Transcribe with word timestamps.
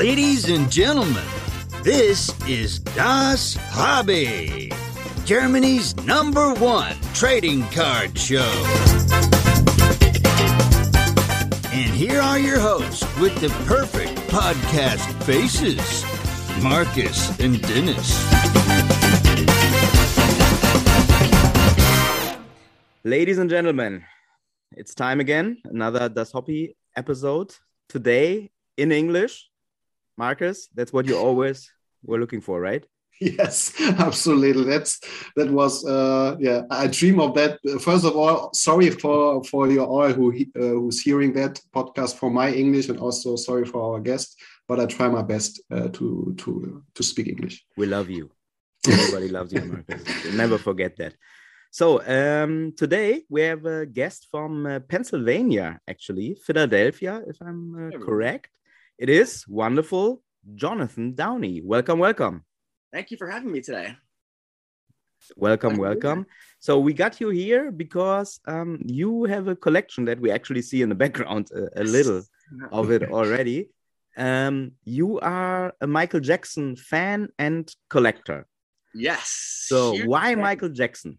Ladies 0.00 0.48
and 0.48 0.72
gentlemen, 0.72 1.22
this 1.82 2.32
is 2.48 2.78
Das 2.78 3.54
Hobby, 3.68 4.72
Germany's 5.26 5.94
number 6.06 6.54
one 6.54 6.96
trading 7.12 7.64
card 7.64 8.18
show. 8.18 8.50
And 11.70 11.92
here 11.92 12.18
are 12.18 12.38
your 12.38 12.58
hosts 12.58 13.04
with 13.18 13.38
the 13.42 13.50
perfect 13.66 14.16
podcast 14.30 15.04
faces 15.24 16.02
Marcus 16.62 17.38
and 17.38 17.60
Dennis. 17.60 18.08
Ladies 23.04 23.36
and 23.36 23.50
gentlemen, 23.50 24.02
it's 24.72 24.94
time 24.94 25.20
again. 25.20 25.58
Another 25.66 26.08
Das 26.08 26.32
Hobby 26.32 26.74
episode. 26.96 27.54
Today 27.90 28.50
in 28.78 28.92
English. 28.92 29.49
Marcus, 30.20 30.68
that's 30.76 30.92
what 30.92 31.06
you 31.06 31.16
always 31.16 31.58
were 32.08 32.20
looking 32.22 32.42
for, 32.48 32.56
right? 32.60 32.84
Yes, 33.38 33.56
absolutely. 34.08 34.64
That's 34.72 34.92
that 35.36 35.48
was 35.60 35.84
uh, 35.84 36.36
yeah. 36.46 36.60
I 36.70 36.86
dream 36.98 37.20
of 37.20 37.30
that. 37.38 37.52
First 37.88 38.04
of 38.08 38.14
all, 38.20 38.34
sorry 38.66 38.88
for 39.02 39.44
for 39.50 39.62
you 39.74 39.82
all 39.94 40.10
who 40.18 40.26
uh, 40.32 40.74
who's 40.80 40.98
hearing 41.06 41.32
that 41.40 41.54
podcast 41.76 42.12
for 42.20 42.30
my 42.40 42.48
English, 42.62 42.86
and 42.90 42.98
also 43.06 43.36
sorry 43.36 43.66
for 43.72 43.80
our 43.88 44.00
guest. 44.08 44.28
But 44.68 44.80
I 44.80 44.86
try 44.96 45.06
my 45.18 45.24
best 45.34 45.52
uh, 45.76 45.88
to 45.96 46.06
to 46.42 46.50
to 46.96 47.02
speak 47.10 47.26
English. 47.34 47.56
We 47.76 47.86
love 47.96 48.08
you. 48.18 48.24
Everybody 48.88 49.28
loves 49.36 49.50
you, 49.52 49.62
Marcus. 49.72 50.02
Never 50.42 50.58
forget 50.68 50.92
that. 51.00 51.12
So 51.70 51.86
um, 52.18 52.72
today 52.82 53.10
we 53.28 53.40
have 53.50 53.64
a 53.66 53.84
guest 53.98 54.28
from 54.32 54.52
uh, 54.66 54.80
Pennsylvania, 54.92 55.68
actually, 55.92 56.28
Philadelphia, 56.46 57.14
if 57.30 57.36
I'm 57.48 57.60
uh, 57.82 57.98
correct. 58.08 58.50
It 59.00 59.08
is 59.08 59.46
wonderful, 59.48 60.22
Jonathan 60.56 61.14
Downie. 61.14 61.62
Welcome, 61.64 61.98
welcome. 61.98 62.44
Thank 62.92 63.10
you 63.10 63.16
for 63.16 63.30
having 63.30 63.50
me 63.50 63.62
today. 63.62 63.96
Welcome, 65.36 65.78
welcome. 65.78 66.26
So 66.58 66.78
we 66.78 66.92
got 66.92 67.18
you 67.18 67.30
here 67.30 67.72
because 67.72 68.40
um, 68.46 68.78
you 68.84 69.24
have 69.24 69.48
a 69.48 69.56
collection 69.56 70.04
that 70.04 70.20
we 70.20 70.30
actually 70.30 70.60
see 70.60 70.82
in 70.82 70.90
the 70.90 70.94
background 70.94 71.48
a, 71.50 71.80
a 71.80 71.84
little 71.84 72.20
of 72.72 72.90
it 72.90 73.10
already. 73.10 73.70
Um, 74.18 74.72
you 74.84 75.18
are 75.20 75.72
a 75.80 75.86
Michael 75.86 76.20
Jackson 76.20 76.76
fan 76.76 77.30
and 77.38 77.74
collector. 77.88 78.46
Yes. 78.92 79.64
So 79.66 79.96
why 80.04 80.34
Michael 80.34 80.68
Jackson? 80.68 81.18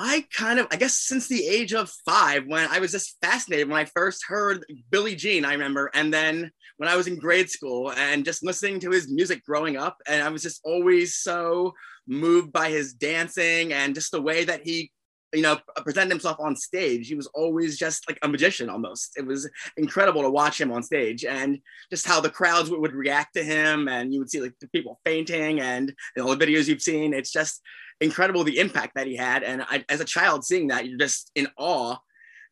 I 0.00 0.24
kind 0.32 0.60
of, 0.60 0.68
I 0.70 0.76
guess, 0.76 0.96
since 0.96 1.26
the 1.26 1.44
age 1.44 1.74
of 1.74 1.90
five, 2.06 2.46
when 2.46 2.68
I 2.70 2.78
was 2.78 2.92
just 2.92 3.16
fascinated 3.20 3.68
when 3.68 3.80
I 3.80 3.84
first 3.84 4.24
heard 4.28 4.64
Billie 4.90 5.16
Jean, 5.16 5.44
I 5.44 5.52
remember, 5.52 5.90
and 5.92 6.14
then 6.14 6.52
when 6.76 6.88
I 6.88 6.94
was 6.94 7.08
in 7.08 7.18
grade 7.18 7.50
school 7.50 7.90
and 7.90 8.24
just 8.24 8.44
listening 8.44 8.78
to 8.80 8.90
his 8.90 9.10
music 9.10 9.44
growing 9.44 9.76
up, 9.76 9.96
and 10.06 10.22
I 10.22 10.28
was 10.28 10.42
just 10.42 10.60
always 10.64 11.16
so 11.16 11.74
moved 12.06 12.52
by 12.52 12.70
his 12.70 12.94
dancing 12.94 13.72
and 13.72 13.92
just 13.92 14.12
the 14.12 14.22
way 14.22 14.44
that 14.44 14.60
he 14.62 14.92
you 15.34 15.42
know, 15.42 15.58
present 15.84 16.10
himself 16.10 16.38
on 16.40 16.56
stage. 16.56 17.08
He 17.08 17.14
was 17.14 17.26
always 17.34 17.78
just 17.78 18.08
like 18.08 18.18
a 18.22 18.28
magician 18.28 18.70
almost. 18.70 19.12
It 19.18 19.26
was 19.26 19.48
incredible 19.76 20.22
to 20.22 20.30
watch 20.30 20.58
him 20.58 20.72
on 20.72 20.82
stage 20.82 21.24
and 21.24 21.58
just 21.90 22.06
how 22.06 22.20
the 22.20 22.30
crowds 22.30 22.70
would, 22.70 22.92
react 22.94 23.34
to 23.34 23.44
him. 23.44 23.88
And 23.88 24.12
you 24.12 24.20
would 24.20 24.30
see 24.30 24.40
like 24.40 24.54
the 24.60 24.68
people 24.68 25.00
fainting 25.04 25.60
and 25.60 25.92
know, 26.16 26.34
the 26.34 26.46
videos 26.46 26.66
you've 26.66 26.80
seen. 26.80 27.12
It's 27.12 27.30
just 27.30 27.60
incredible 28.00 28.44
the 28.44 28.58
impact 28.58 28.94
that 28.94 29.06
he 29.06 29.16
had. 29.16 29.42
And 29.42 29.62
I, 29.62 29.84
as 29.88 30.00
a 30.00 30.04
child 30.04 30.44
seeing 30.44 30.68
that, 30.68 30.86
you're 30.86 30.98
just 30.98 31.30
in 31.34 31.48
awe. 31.56 31.96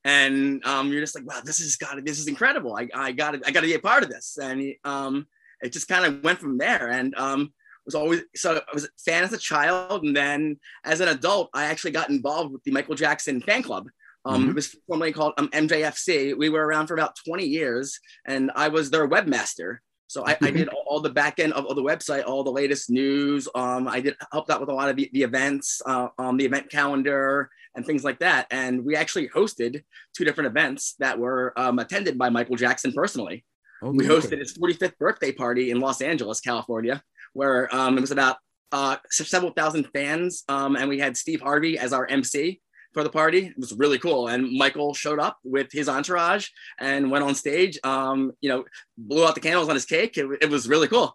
And 0.04 0.64
um, 0.64 0.92
you're 0.92 1.00
just 1.00 1.16
like, 1.16 1.26
wow, 1.26 1.40
this 1.44 1.58
is 1.58 1.76
got 1.76 2.04
this 2.04 2.20
is 2.20 2.28
incredible. 2.28 2.76
I, 2.76 2.88
I 2.94 3.12
got 3.12 3.34
I 3.46 3.50
got 3.50 3.60
to 3.60 3.66
be 3.66 3.74
a 3.74 3.80
part 3.80 4.04
of 4.04 4.08
this. 4.08 4.38
And 4.40 4.74
um, 4.84 5.26
it 5.60 5.72
just 5.72 5.88
kind 5.88 6.04
of 6.04 6.22
went 6.22 6.38
from 6.38 6.58
there. 6.58 6.90
And 6.90 7.12
um, 7.16 7.52
was 7.86 7.94
always 7.94 8.22
so 8.34 8.56
I 8.56 8.74
was 8.74 8.84
a 8.84 8.88
fan 8.98 9.24
as 9.24 9.32
a 9.32 9.38
child, 9.38 10.02
and 10.02 10.14
then 10.14 10.58
as 10.84 11.00
an 11.00 11.08
adult, 11.08 11.48
I 11.54 11.66
actually 11.66 11.92
got 11.92 12.10
involved 12.10 12.52
with 12.52 12.62
the 12.64 12.72
Michael 12.72 12.96
Jackson 12.96 13.40
fan 13.40 13.62
club. 13.62 13.88
Um, 14.26 14.42
mm-hmm. 14.42 14.50
It 14.50 14.54
was 14.56 14.76
formerly 14.88 15.12
called 15.12 15.34
um, 15.38 15.48
MJFC. 15.48 16.36
We 16.36 16.48
were 16.48 16.66
around 16.66 16.88
for 16.88 16.94
about 16.94 17.16
20 17.24 17.44
years, 17.44 17.98
and 18.26 18.50
I 18.54 18.68
was 18.68 18.90
their 18.90 19.08
webmaster. 19.08 19.78
So 20.08 20.24
I, 20.26 20.36
I 20.40 20.50
did 20.50 20.68
all, 20.86 21.00
the 21.00 21.10
back 21.10 21.38
end 21.38 21.52
of, 21.52 21.66
of, 21.66 21.76
the 21.76 21.82
website, 21.82 22.24
all 22.26 22.44
the 22.44 22.50
latest 22.50 22.90
news. 22.90 23.48
Um, 23.54 23.88
I 23.88 24.00
did 24.00 24.14
helped 24.32 24.50
out 24.50 24.60
with 24.60 24.68
a 24.68 24.74
lot 24.74 24.88
of 24.88 24.96
the, 24.96 25.10
the 25.12 25.22
events, 25.22 25.82
uh, 25.86 26.08
um, 26.18 26.36
the 26.36 26.44
event 26.44 26.70
calendar, 26.70 27.50
and 27.74 27.84
things 27.84 28.04
like 28.04 28.18
that. 28.20 28.46
And 28.50 28.84
we 28.84 28.96
actually 28.96 29.28
hosted 29.28 29.82
two 30.16 30.24
different 30.24 30.48
events 30.48 30.94
that 30.98 31.18
were 31.18 31.52
um, 31.56 31.78
attended 31.78 32.16
by 32.16 32.30
Michael 32.30 32.56
Jackson 32.56 32.92
personally. 32.92 33.44
Okay. 33.82 33.96
We 33.96 34.06
hosted 34.06 34.38
his 34.38 34.56
45th 34.56 34.96
birthday 34.98 35.32
party 35.32 35.70
in 35.70 35.80
Los 35.80 36.00
Angeles, 36.00 36.40
California 36.40 37.02
where 37.36 37.72
um, 37.74 37.98
it 37.98 38.00
was 38.00 38.10
about 38.10 38.38
uh, 38.72 38.96
several 39.10 39.52
thousand 39.52 39.86
fans, 39.92 40.42
um, 40.48 40.74
and 40.74 40.88
we 40.88 40.98
had 40.98 41.16
Steve 41.16 41.42
Harvey 41.42 41.78
as 41.78 41.92
our 41.92 42.06
MC 42.06 42.60
for 42.96 43.02
the 43.02 43.10
party. 43.10 43.48
It 43.48 43.58
was 43.58 43.74
really 43.74 43.98
cool, 43.98 44.28
and 44.28 44.50
Michael 44.56 44.94
showed 44.94 45.20
up 45.20 45.36
with 45.44 45.70
his 45.70 45.86
entourage 45.86 46.48
and 46.80 47.10
went 47.10 47.24
on 47.24 47.34
stage. 47.34 47.78
Um, 47.84 48.32
you 48.40 48.48
know, 48.48 48.64
blew 48.96 49.26
out 49.26 49.34
the 49.34 49.42
candles 49.42 49.68
on 49.68 49.74
his 49.74 49.84
cake. 49.84 50.16
It, 50.16 50.26
it 50.40 50.48
was 50.48 50.66
really 50.66 50.88
cool. 50.88 51.14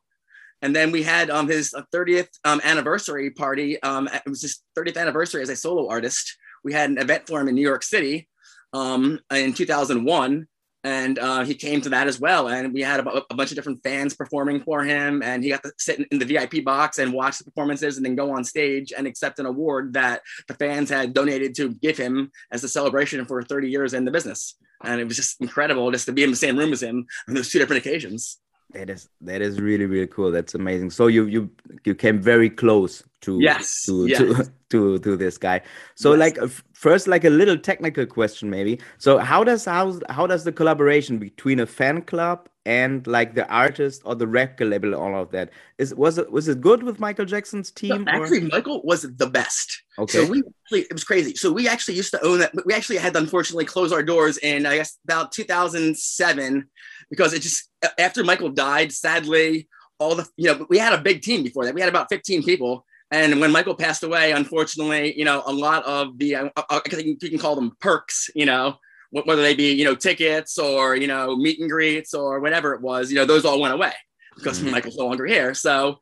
And 0.62 0.76
then 0.76 0.92
we 0.92 1.02
had 1.02 1.32
um, 1.32 1.48
his 1.48 1.74
30th 1.92 2.28
um, 2.46 2.62
anniversary 2.64 3.32
party. 3.32 3.82
Um, 3.82 4.08
it 4.14 4.30
was 4.30 4.44
his 4.44 4.62
30th 4.78 4.96
anniversary 4.96 5.42
as 5.42 5.50
a 5.50 5.56
solo 5.56 5.90
artist. 5.90 6.38
We 6.64 6.72
had 6.72 6.92
an 6.92 7.00
event 7.00 7.26
for 7.26 7.42
him 7.42 7.48
in 7.48 7.56
New 7.56 7.68
York 7.68 7.82
City 7.82 8.30
um, 8.72 9.20
in 9.34 9.54
2001 9.54 10.48
and 10.84 11.20
uh, 11.20 11.44
he 11.44 11.54
came 11.54 11.82
to 11.82 11.90
that 11.90 12.08
as 12.08 12.20
well. 12.20 12.48
And 12.48 12.74
we 12.74 12.82
had 12.82 13.00
a, 13.00 13.24
a, 13.30 13.36
bunch 13.36 13.52
of 13.52 13.56
different 13.56 13.84
fans 13.84 14.16
performing 14.16 14.62
for 14.62 14.84
him, 14.84 15.22
and 15.22 15.44
he 15.44 15.50
got 15.50 15.64
to 15.64 15.72
sit 15.78 16.08
in 16.12 16.20
the 16.20 16.26
VIP 16.26 16.64
box 16.64 16.98
and 16.98 17.14
watch 17.14 17.38
the 17.38 17.44
performances, 17.44 17.98
and 17.98 18.06
then 18.06 18.16
go 18.16 18.32
on 18.32 18.44
stage 18.44 18.92
and 18.96 19.06
accept 19.06 19.40
an 19.40 19.46
award 19.46 19.94
that 19.94 20.22
the 20.48 20.56
fans 20.56 20.90
had 20.90 21.14
donated 21.14 21.56
to 21.56 21.70
give 21.70 21.98
him 21.98 22.32
as 22.52 22.64
a 22.64 22.70
celebration 22.70 23.24
for 23.26 23.44
30 23.44 23.70
years 23.70 23.94
in 23.94 24.06
the 24.06 24.12
business. 24.12 24.56
And 24.84 25.00
it 25.00 25.08
was 25.08 25.16
just 25.16 25.40
incredible 25.40 25.92
just 25.92 26.08
to 26.08 26.12
be 26.12 26.24
in 26.24 26.32
the 26.32 26.38
same 26.38 26.58
room 26.58 26.74
as 26.74 26.82
him 26.82 27.06
on 27.28 27.36
those 27.36 27.50
two 27.50 27.60
different 27.60 27.86
occasions. 27.86 28.40
That 28.74 28.90
is 28.90 29.10
that 29.22 29.42
is 29.42 29.60
really 29.60 29.86
really 29.86 30.08
cool. 30.08 30.32
That's 30.32 30.56
amazing. 30.56 30.92
So 30.92 31.08
you 31.08 31.26
you 31.26 31.50
you 31.84 31.96
came 31.96 32.22
very 32.22 32.50
close 32.50 33.04
to 33.22 33.40
yes 33.40 33.84
to 33.86 34.08
yes. 34.08 34.20
to 34.20 34.52
to 34.70 35.00
to 35.00 35.18
this 35.18 35.38
guy. 35.38 35.62
So 35.96 36.12
yes. 36.12 36.20
like 36.20 36.42
uh, 36.42 36.48
first 36.74 37.08
like 37.08 37.24
a 37.26 37.30
little 37.30 37.58
technical 37.58 38.06
question 38.06 38.50
maybe. 38.50 38.80
So 38.98 39.18
how 39.18 39.44
does 39.44 39.66
how 39.66 40.00
how 40.10 40.28
does 40.28 40.44
the 40.44 40.52
collaboration 40.52 41.18
between 41.18 41.60
a 41.60 41.66
fan 41.66 42.02
club 42.04 42.48
and 42.66 43.06
like 43.08 43.34
the 43.34 43.48
artist 43.50 44.04
or 44.06 44.14
the 44.14 44.28
record 44.28 44.68
label 44.68 44.94
all 44.94 45.20
of 45.20 45.32
that 45.32 45.50
is 45.80 45.96
was 45.96 46.18
it 46.18 46.32
was 46.32 46.48
it 46.48 46.62
good 46.62 46.84
with 46.84 47.00
Michael 47.00 47.26
Jackson's 47.26 47.72
team? 47.72 48.04
No, 48.04 48.12
actually, 48.12 48.44
or? 48.44 48.50
Michael 48.50 48.82
was 48.84 49.02
the 49.02 49.28
best. 49.28 49.82
Okay, 49.98 50.20
so 50.20 50.32
we 50.32 50.44
actually, 50.64 50.82
it 50.82 50.94
was 50.94 51.04
crazy. 51.04 51.36
So 51.36 51.52
we 51.52 51.68
actually 51.68 51.96
used 51.96 52.12
to 52.12 52.24
own 52.26 52.40
that. 52.40 52.54
We 52.66 52.74
actually 52.74 52.98
had 52.98 53.14
to 53.14 53.20
unfortunately 53.20 53.66
close 53.66 53.92
our 53.92 54.04
doors 54.04 54.38
in 54.38 54.66
I 54.66 54.78
guess 54.78 54.98
about 55.04 55.32
2007 55.32 56.70
because 57.12 57.34
it 57.34 57.44
just 57.44 57.70
after 58.00 58.24
Michael 58.24 58.50
died, 58.50 58.92
sadly, 58.92 59.68
all 60.00 60.16
the 60.16 60.28
you 60.38 60.48
know 60.48 60.66
we 60.70 60.80
had 60.80 60.94
a 60.94 61.02
big 61.02 61.22
team 61.22 61.44
before 61.44 61.66
that. 61.66 61.76
We 61.76 61.82
had 61.82 61.90
about 61.90 62.08
15 62.10 62.42
people, 62.42 62.84
and 63.12 63.40
when 63.40 63.52
Michael 63.52 63.76
passed 63.76 64.02
away, 64.02 64.32
unfortunately, 64.32 65.14
you 65.16 65.26
know 65.26 65.44
a 65.46 65.54
lot 65.54 65.86
of 65.86 66.18
the 66.18 66.38
I, 66.38 66.52
I 66.72 66.80
think 66.80 67.22
you 67.22 67.30
can 67.30 67.38
call 67.38 67.56
them 67.56 67.78
perks, 67.80 68.32
you 68.34 68.48
know, 68.48 68.78
whether 69.12 69.44
they 69.44 69.54
be 69.54 69.74
you 69.74 69.84
know 69.84 69.94
tickets 69.94 70.58
or 70.58 70.96
you 70.96 71.06
know 71.06 71.36
meet 71.36 71.60
and 71.60 71.70
greets 71.70 72.16
or 72.16 72.40
whatever 72.40 72.74
it 72.74 72.82
was, 72.82 73.12
you 73.12 73.18
know 73.18 73.26
those 73.26 73.46
all 73.46 73.62
went 73.62 73.76
away 73.76 73.94
because 74.36 74.60
mm-hmm. 74.60 74.72
Michael's 74.72 74.98
no 74.98 75.06
longer 75.06 75.26
here. 75.26 75.54
So 75.54 76.00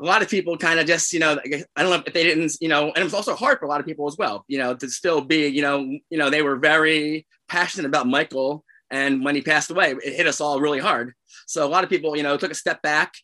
a 0.00 0.04
lot 0.04 0.22
of 0.22 0.28
people 0.28 0.56
kind 0.56 0.80
of 0.80 0.86
just, 0.86 1.12
you 1.12 1.20
know, 1.20 1.38
I 1.76 1.82
don't 1.82 1.90
know 1.90 2.02
if 2.06 2.12
they 2.12 2.24
didn't, 2.24 2.56
you 2.60 2.68
know, 2.68 2.88
and 2.88 2.98
it 2.98 3.04
was 3.04 3.14
also 3.14 3.34
hard 3.34 3.58
for 3.58 3.66
a 3.66 3.68
lot 3.68 3.80
of 3.80 3.86
people 3.86 4.06
as 4.08 4.16
well, 4.16 4.44
you 4.48 4.58
know, 4.58 4.74
to 4.74 4.88
still 4.88 5.20
be, 5.20 5.48
you 5.48 5.62
know, 5.62 5.80
you 5.80 6.18
know, 6.18 6.30
they 6.30 6.42
were 6.42 6.56
very 6.56 7.26
passionate 7.48 7.86
about 7.86 8.06
Michael 8.06 8.64
and 8.92 9.24
when 9.24 9.34
he 9.34 9.40
passed 9.40 9.70
away, 9.70 9.96
it 10.04 10.14
hit 10.14 10.26
us 10.26 10.40
all 10.40 10.60
really 10.60 10.78
hard. 10.78 11.14
So 11.46 11.66
a 11.66 11.68
lot 11.68 11.82
of 11.82 11.90
people, 11.90 12.14
you 12.14 12.22
know, 12.22 12.36
took 12.36 12.50
a 12.50 12.54
step 12.54 12.82
back. 12.82 13.14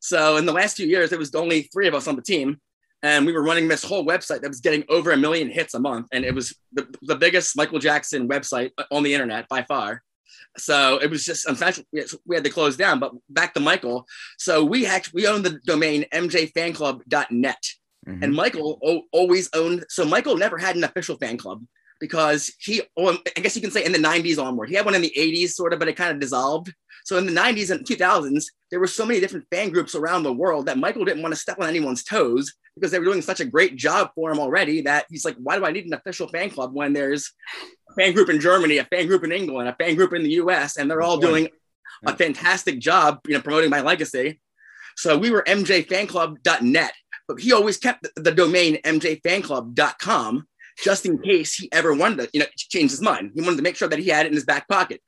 So 0.00 0.38
in 0.38 0.46
the 0.46 0.52
last 0.52 0.76
few 0.76 0.86
years, 0.86 1.12
it 1.12 1.18
was 1.18 1.34
only 1.34 1.62
three 1.62 1.86
of 1.86 1.94
us 1.94 2.08
on 2.08 2.16
the 2.16 2.22
team. 2.22 2.60
And 3.02 3.26
we 3.26 3.32
were 3.32 3.44
running 3.44 3.68
this 3.68 3.84
whole 3.84 4.04
website 4.04 4.40
that 4.40 4.48
was 4.48 4.60
getting 4.60 4.84
over 4.88 5.12
a 5.12 5.16
million 5.16 5.50
hits 5.50 5.74
a 5.74 5.78
month. 5.78 6.08
And 6.12 6.24
it 6.24 6.34
was 6.34 6.56
the, 6.72 6.88
the 7.02 7.14
biggest 7.14 7.56
Michael 7.56 7.78
Jackson 7.78 8.26
website 8.26 8.70
on 8.90 9.02
the 9.02 9.12
internet 9.12 9.48
by 9.48 9.62
far. 9.62 10.02
So 10.56 10.98
it 11.00 11.10
was 11.10 11.24
just 11.24 11.46
unfortunately 11.46 12.04
we 12.24 12.34
had 12.34 12.44
to 12.44 12.50
close 12.50 12.76
down. 12.76 12.98
But 12.98 13.12
back 13.28 13.52
to 13.54 13.60
Michael. 13.60 14.06
So 14.38 14.64
we 14.64 14.86
actually 14.86 15.22
we 15.22 15.28
own 15.28 15.42
the 15.42 15.60
domain 15.66 16.06
mjfanclub.net. 16.12 17.64
Mm-hmm. 18.08 18.24
And 18.24 18.34
Michael 18.34 18.78
o- 18.82 19.02
always 19.12 19.50
owned. 19.52 19.84
So 19.90 20.04
Michael 20.06 20.38
never 20.38 20.56
had 20.56 20.74
an 20.74 20.84
official 20.84 21.18
fan 21.18 21.36
club 21.36 21.62
because 22.00 22.52
he, 22.60 22.82
well, 22.96 23.18
I 23.36 23.40
guess 23.40 23.56
you 23.56 23.62
can 23.62 23.70
say 23.70 23.84
in 23.84 23.92
the 23.92 23.98
90s 23.98 24.42
onward, 24.42 24.68
he 24.68 24.74
had 24.74 24.84
one 24.84 24.94
in 24.94 25.02
the 25.02 25.12
80s 25.16 25.50
sort 25.50 25.72
of, 25.72 25.78
but 25.78 25.88
it 25.88 25.96
kind 25.96 26.12
of 26.12 26.20
dissolved. 26.20 26.72
So 27.04 27.16
in 27.16 27.26
the 27.26 27.32
90s 27.32 27.70
and 27.70 27.86
2000s, 27.86 28.44
there 28.70 28.80
were 28.80 28.86
so 28.86 29.06
many 29.06 29.20
different 29.20 29.46
fan 29.50 29.70
groups 29.70 29.94
around 29.94 30.22
the 30.22 30.32
world 30.32 30.66
that 30.66 30.78
Michael 30.78 31.04
didn't 31.04 31.22
want 31.22 31.34
to 31.34 31.40
step 31.40 31.58
on 31.58 31.68
anyone's 31.68 32.04
toes 32.04 32.52
because 32.74 32.90
they 32.90 32.98
were 32.98 33.04
doing 33.04 33.22
such 33.22 33.40
a 33.40 33.44
great 33.44 33.76
job 33.76 34.10
for 34.14 34.30
him 34.30 34.38
already 34.38 34.82
that 34.82 35.06
he's 35.08 35.24
like, 35.24 35.36
why 35.38 35.58
do 35.58 35.64
I 35.64 35.72
need 35.72 35.86
an 35.86 35.94
official 35.94 36.28
fan 36.28 36.50
club 36.50 36.74
when 36.74 36.92
there's 36.92 37.32
a 37.90 37.94
fan 37.94 38.12
group 38.12 38.28
in 38.28 38.40
Germany, 38.40 38.78
a 38.78 38.84
fan 38.84 39.06
group 39.06 39.24
in 39.24 39.32
England, 39.32 39.68
a 39.68 39.74
fan 39.74 39.96
group 39.96 40.12
in 40.12 40.22
the 40.22 40.32
US, 40.32 40.76
and 40.76 40.90
they're 40.90 41.02
all 41.02 41.18
doing 41.18 41.48
a 42.06 42.16
fantastic 42.16 42.78
job, 42.78 43.20
you 43.26 43.34
know, 43.34 43.40
promoting 43.40 43.70
my 43.70 43.80
legacy. 43.80 44.40
So 44.96 45.16
we 45.16 45.30
were 45.30 45.42
mjfanclub.net, 45.46 46.92
but 47.26 47.40
he 47.40 47.52
always 47.52 47.78
kept 47.78 48.06
the 48.16 48.32
domain 48.32 48.78
mjfanclub.com 48.84 50.46
just 50.82 51.06
in 51.06 51.18
case 51.18 51.54
he 51.54 51.70
ever 51.72 51.94
wanted 51.94 52.18
to, 52.18 52.30
you 52.32 52.40
know, 52.40 52.46
change 52.56 52.90
his 52.90 53.02
mind. 53.02 53.32
He 53.34 53.42
wanted 53.42 53.56
to 53.56 53.62
make 53.62 53.76
sure 53.76 53.88
that 53.88 53.98
he 53.98 54.08
had 54.08 54.26
it 54.26 54.30
in 54.30 54.34
his 54.34 54.44
back 54.44 54.68
pocket. 54.68 55.00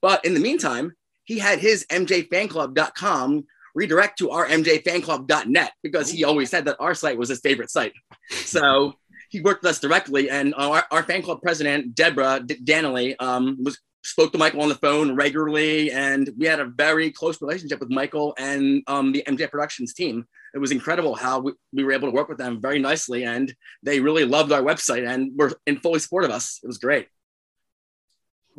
But 0.00 0.24
in 0.24 0.34
the 0.34 0.40
meantime, 0.40 0.92
he 1.24 1.38
had 1.38 1.58
his 1.58 1.84
mjfanclub.com 1.90 3.44
redirect 3.74 4.18
to 4.18 4.30
our 4.30 4.46
mjfanclub.net 4.46 5.72
because 5.82 6.10
he 6.10 6.24
always 6.24 6.50
said 6.50 6.64
that 6.64 6.76
our 6.80 6.94
site 6.94 7.18
was 7.18 7.28
his 7.28 7.40
favorite 7.40 7.70
site. 7.70 7.92
So 8.30 8.94
he 9.28 9.40
worked 9.40 9.62
with 9.62 9.70
us 9.70 9.80
directly, 9.80 10.30
and 10.30 10.54
our, 10.54 10.84
our 10.90 11.02
fan 11.02 11.22
club 11.22 11.42
president, 11.42 11.94
Deborah 11.94 12.40
D- 12.44 12.58
Danley, 12.62 13.18
um, 13.18 13.58
was 13.62 13.78
spoke 14.06 14.32
to 14.32 14.38
Michael 14.38 14.62
on 14.62 14.68
the 14.68 14.76
phone 14.76 15.14
regularly, 15.14 15.90
and 15.90 16.30
we 16.38 16.46
had 16.46 16.60
a 16.60 16.66
very 16.66 17.10
close 17.10 17.40
relationship 17.42 17.80
with 17.80 17.90
Michael 17.90 18.34
and 18.38 18.82
um, 18.86 19.12
the 19.12 19.24
MJ 19.26 19.50
Productions 19.50 19.92
team. 19.92 20.26
It 20.54 20.58
was 20.58 20.70
incredible 20.70 21.14
how 21.14 21.40
we, 21.40 21.52
we 21.72 21.84
were 21.84 21.92
able 21.92 22.08
to 22.08 22.14
work 22.14 22.28
with 22.28 22.38
them 22.38 22.60
very 22.60 22.78
nicely, 22.78 23.24
and 23.24 23.52
they 23.82 24.00
really 24.00 24.24
loved 24.24 24.52
our 24.52 24.62
website 24.62 25.06
and 25.06 25.36
were 25.36 25.52
in 25.66 25.78
fully 25.78 25.98
support 25.98 26.24
of 26.24 26.30
us. 26.30 26.60
It 26.62 26.66
was 26.66 26.78
great. 26.78 27.08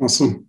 Awesome. 0.00 0.48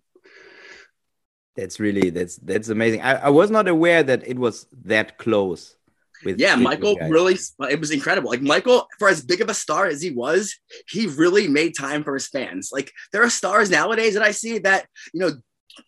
That's 1.55 1.79
really 1.79 2.09
that's 2.09 2.37
that's 2.37 2.69
amazing. 2.69 3.01
I, 3.01 3.15
I 3.15 3.29
was 3.29 3.49
not 3.49 3.67
aware 3.67 4.03
that 4.03 4.25
it 4.27 4.37
was 4.37 4.67
that 4.85 5.17
close. 5.17 5.75
With, 6.23 6.39
yeah, 6.39 6.55
Michael 6.55 6.97
really 7.07 7.37
it 7.69 7.79
was 7.79 7.91
incredible. 7.91 8.29
Like 8.29 8.41
Michael, 8.41 8.87
for 8.97 9.07
as 9.07 9.23
big 9.23 9.41
of 9.41 9.49
a 9.49 9.53
star 9.53 9.87
as 9.87 10.01
he 10.01 10.11
was, 10.11 10.55
he 10.89 11.07
really 11.07 11.47
made 11.47 11.77
time 11.77 12.03
for 12.03 12.13
his 12.13 12.27
fans. 12.27 12.71
Like 12.73 12.91
there 13.11 13.23
are 13.23 13.29
stars 13.29 13.69
nowadays 13.69 14.15
that 14.15 14.23
I 14.23 14.31
see 14.31 14.57
that 14.59 14.87
you 15.13 15.21
know 15.21 15.31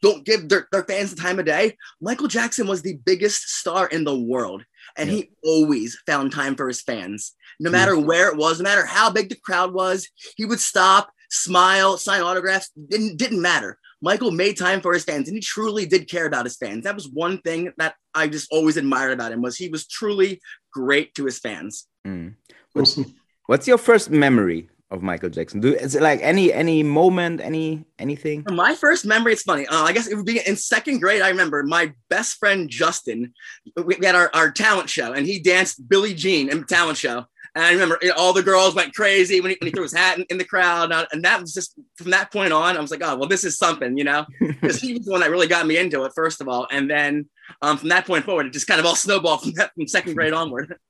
don't 0.01 0.25
give 0.25 0.47
their, 0.47 0.67
their 0.71 0.83
fans 0.83 1.13
the 1.13 1.21
time 1.21 1.39
of 1.39 1.45
day. 1.45 1.75
Michael 1.99 2.27
Jackson 2.27 2.67
was 2.67 2.81
the 2.81 2.97
biggest 3.05 3.49
star 3.49 3.87
in 3.87 4.03
the 4.03 4.17
world, 4.17 4.63
and 4.97 5.09
yeah. 5.09 5.17
he 5.17 5.31
always 5.43 5.97
found 6.05 6.31
time 6.31 6.55
for 6.55 6.67
his 6.67 6.81
fans. 6.81 7.33
No 7.59 7.69
matter 7.69 7.95
yeah. 7.95 8.01
where 8.01 8.29
it 8.29 8.37
was, 8.37 8.59
no 8.59 8.63
matter 8.63 8.85
how 8.85 9.09
big 9.09 9.29
the 9.29 9.35
crowd 9.35 9.73
was, 9.73 10.07
he 10.37 10.45
would 10.45 10.59
stop, 10.59 11.11
smile, 11.29 11.97
sign 11.97 12.21
autographs. 12.21 12.69
Didn't 12.87 13.17
didn't 13.17 13.41
matter. 13.41 13.77
Michael 14.01 14.31
made 14.31 14.57
time 14.57 14.81
for 14.81 14.93
his 14.93 15.03
fans 15.03 15.27
and 15.27 15.37
he 15.37 15.41
truly 15.41 15.85
did 15.85 16.09
care 16.09 16.25
about 16.25 16.45
his 16.45 16.57
fans. 16.57 16.83
That 16.83 16.95
was 16.95 17.07
one 17.07 17.39
thing 17.41 17.71
that 17.77 17.95
I 18.13 18.27
just 18.27 18.51
always 18.51 18.77
admired 18.77 19.13
about 19.13 19.31
him 19.31 19.41
was 19.41 19.57
he 19.57 19.69
was 19.69 19.87
truly 19.87 20.41
great 20.73 21.13
to 21.15 21.25
his 21.25 21.39
fans. 21.39 21.87
Mm. 22.05 22.35
What's, 22.73 22.99
what's 23.45 23.67
your 23.67 23.77
first 23.77 24.09
memory 24.09 24.69
of 24.91 25.01
Michael 25.01 25.29
Jackson? 25.29 25.61
Do 25.61 25.73
is 25.73 25.95
it 25.95 26.01
like 26.01 26.19
any 26.21 26.51
any 26.53 26.83
moment, 26.83 27.41
any 27.41 27.85
anything? 27.97 28.45
My 28.49 28.75
first 28.75 29.05
memory, 29.05 29.33
it's 29.33 29.43
funny. 29.43 29.65
Uh, 29.65 29.83
I 29.83 29.93
guess 29.93 30.07
it 30.07 30.15
would 30.15 30.25
be 30.25 30.41
in 30.45 30.55
second 30.55 30.99
grade. 30.99 31.21
I 31.21 31.29
remember 31.29 31.63
my 31.63 31.93
best 32.09 32.37
friend 32.37 32.69
Justin. 32.69 33.33
We 33.75 33.95
had 34.03 34.15
our, 34.15 34.29
our 34.33 34.51
talent 34.51 34.89
show, 34.89 35.13
and 35.13 35.25
he 35.25 35.39
danced 35.39 35.87
Billie 35.87 36.13
Jean 36.13 36.49
in 36.49 36.59
the 36.59 36.65
talent 36.65 36.97
show. 36.97 37.25
And 37.53 37.65
I 37.65 37.71
remember 37.73 37.97
you 38.01 38.09
know, 38.09 38.15
all 38.17 38.31
the 38.33 38.43
girls 38.43 38.75
went 38.75 38.93
crazy 38.93 39.41
when 39.41 39.51
he, 39.51 39.57
when 39.59 39.67
he 39.67 39.71
threw 39.71 39.83
his 39.83 39.93
hat 39.93 40.17
in, 40.17 40.25
in 40.29 40.37
the 40.37 40.45
crowd. 40.45 40.91
Uh, 40.91 41.05
and 41.11 41.23
that 41.23 41.41
was 41.41 41.53
just 41.53 41.77
from 41.95 42.11
that 42.11 42.31
point 42.31 42.53
on, 42.53 42.77
I 42.77 42.79
was 42.79 42.91
like, 42.91 43.01
oh, 43.03 43.17
well, 43.17 43.27
this 43.27 43.43
is 43.43 43.57
something, 43.57 43.97
you 43.97 44.05
know, 44.05 44.25
because 44.39 44.79
he 44.79 44.93
was 44.93 45.05
the 45.05 45.11
one 45.11 45.21
that 45.21 45.31
really 45.31 45.47
got 45.47 45.67
me 45.67 45.77
into 45.77 46.03
it, 46.03 46.13
first 46.15 46.39
of 46.39 46.47
all. 46.47 46.67
And 46.71 46.89
then 46.89 47.29
um, 47.61 47.77
from 47.77 47.89
that 47.89 48.07
point 48.07 48.23
forward, 48.23 48.45
it 48.45 48.53
just 48.53 48.67
kind 48.67 48.79
of 48.79 48.85
all 48.85 48.95
snowballed 49.05 49.41
from, 49.41 49.51
that, 49.53 49.73
from 49.73 49.87
second 49.87 50.13
grade 50.13 50.33
onward. 50.33 50.75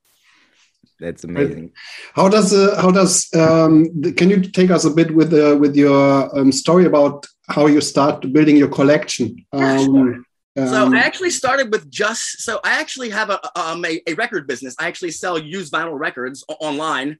That's 0.99 1.23
amazing. 1.23 1.71
How 2.13 2.29
does 2.29 2.53
uh, 2.53 2.79
how 2.79 2.91
does 2.91 3.27
um, 3.33 3.89
the, 3.99 4.11
can 4.11 4.29
you 4.29 4.39
take 4.39 4.69
us 4.69 4.85
a 4.85 4.91
bit 4.91 5.09
with 5.09 5.33
uh, 5.33 5.57
with 5.59 5.75
your 5.75 6.37
um, 6.37 6.51
story 6.51 6.85
about 6.85 7.25
how 7.49 7.65
you 7.65 7.81
start 7.81 8.31
building 8.31 8.55
your 8.55 8.67
collection? 8.67 9.43
Um, 9.51 10.23
so 10.57 10.85
um, 10.85 10.93
I 10.93 10.99
actually 10.99 11.29
started 11.29 11.71
with 11.71 11.89
just 11.89 12.41
so 12.41 12.59
I 12.63 12.79
actually 12.79 13.09
have 13.09 13.29
a 13.29 13.39
um 13.59 13.85
a, 13.85 14.01
a 14.07 14.13
record 14.15 14.47
business. 14.47 14.75
I 14.79 14.87
actually 14.87 15.11
sell 15.11 15.37
used 15.37 15.71
vinyl 15.71 15.97
records 15.97 16.43
online. 16.59 17.17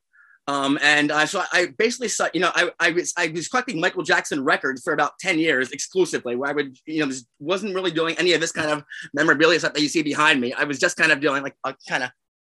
Um, 0.48 0.80
and 0.82 1.12
uh, 1.12 1.26
so 1.28 1.44
I 1.54 1.68
basically 1.78 2.10
saw, 2.10 2.28
you 2.34 2.42
know, 2.42 2.52
I, 2.56 2.72
I 2.80 2.92
was 2.92 3.14
I 3.16 3.28
was 3.28 3.48
collecting 3.48 3.80
Michael 3.80 4.04
Jackson 4.04 4.44
records 4.44 4.82
for 4.82 4.92
about 4.92 5.18
10 5.20 5.40
years 5.40 5.72
exclusively, 5.72 6.36
where 6.36 6.50
I 6.50 6.54
would, 6.54 6.76
you 6.86 7.06
know, 7.06 7.14
wasn't 7.40 7.76
really 7.76 7.92
doing 7.92 8.16
any 8.18 8.34
of 8.34 8.42
this 8.42 8.52
kind 8.52 8.70
of 8.70 8.84
memorabilia 9.14 9.60
stuff 9.60 9.74
that 9.74 9.82
you 9.82 9.88
see 9.88 10.02
behind 10.02 10.42
me. 10.42 10.52
I 10.54 10.64
was 10.66 10.80
just 10.80 10.98
kind 10.98 11.12
of 11.12 11.22
doing 11.22 11.44
like 11.44 11.56
I'll 11.64 11.76
kind 11.88 12.04
of 12.04 12.10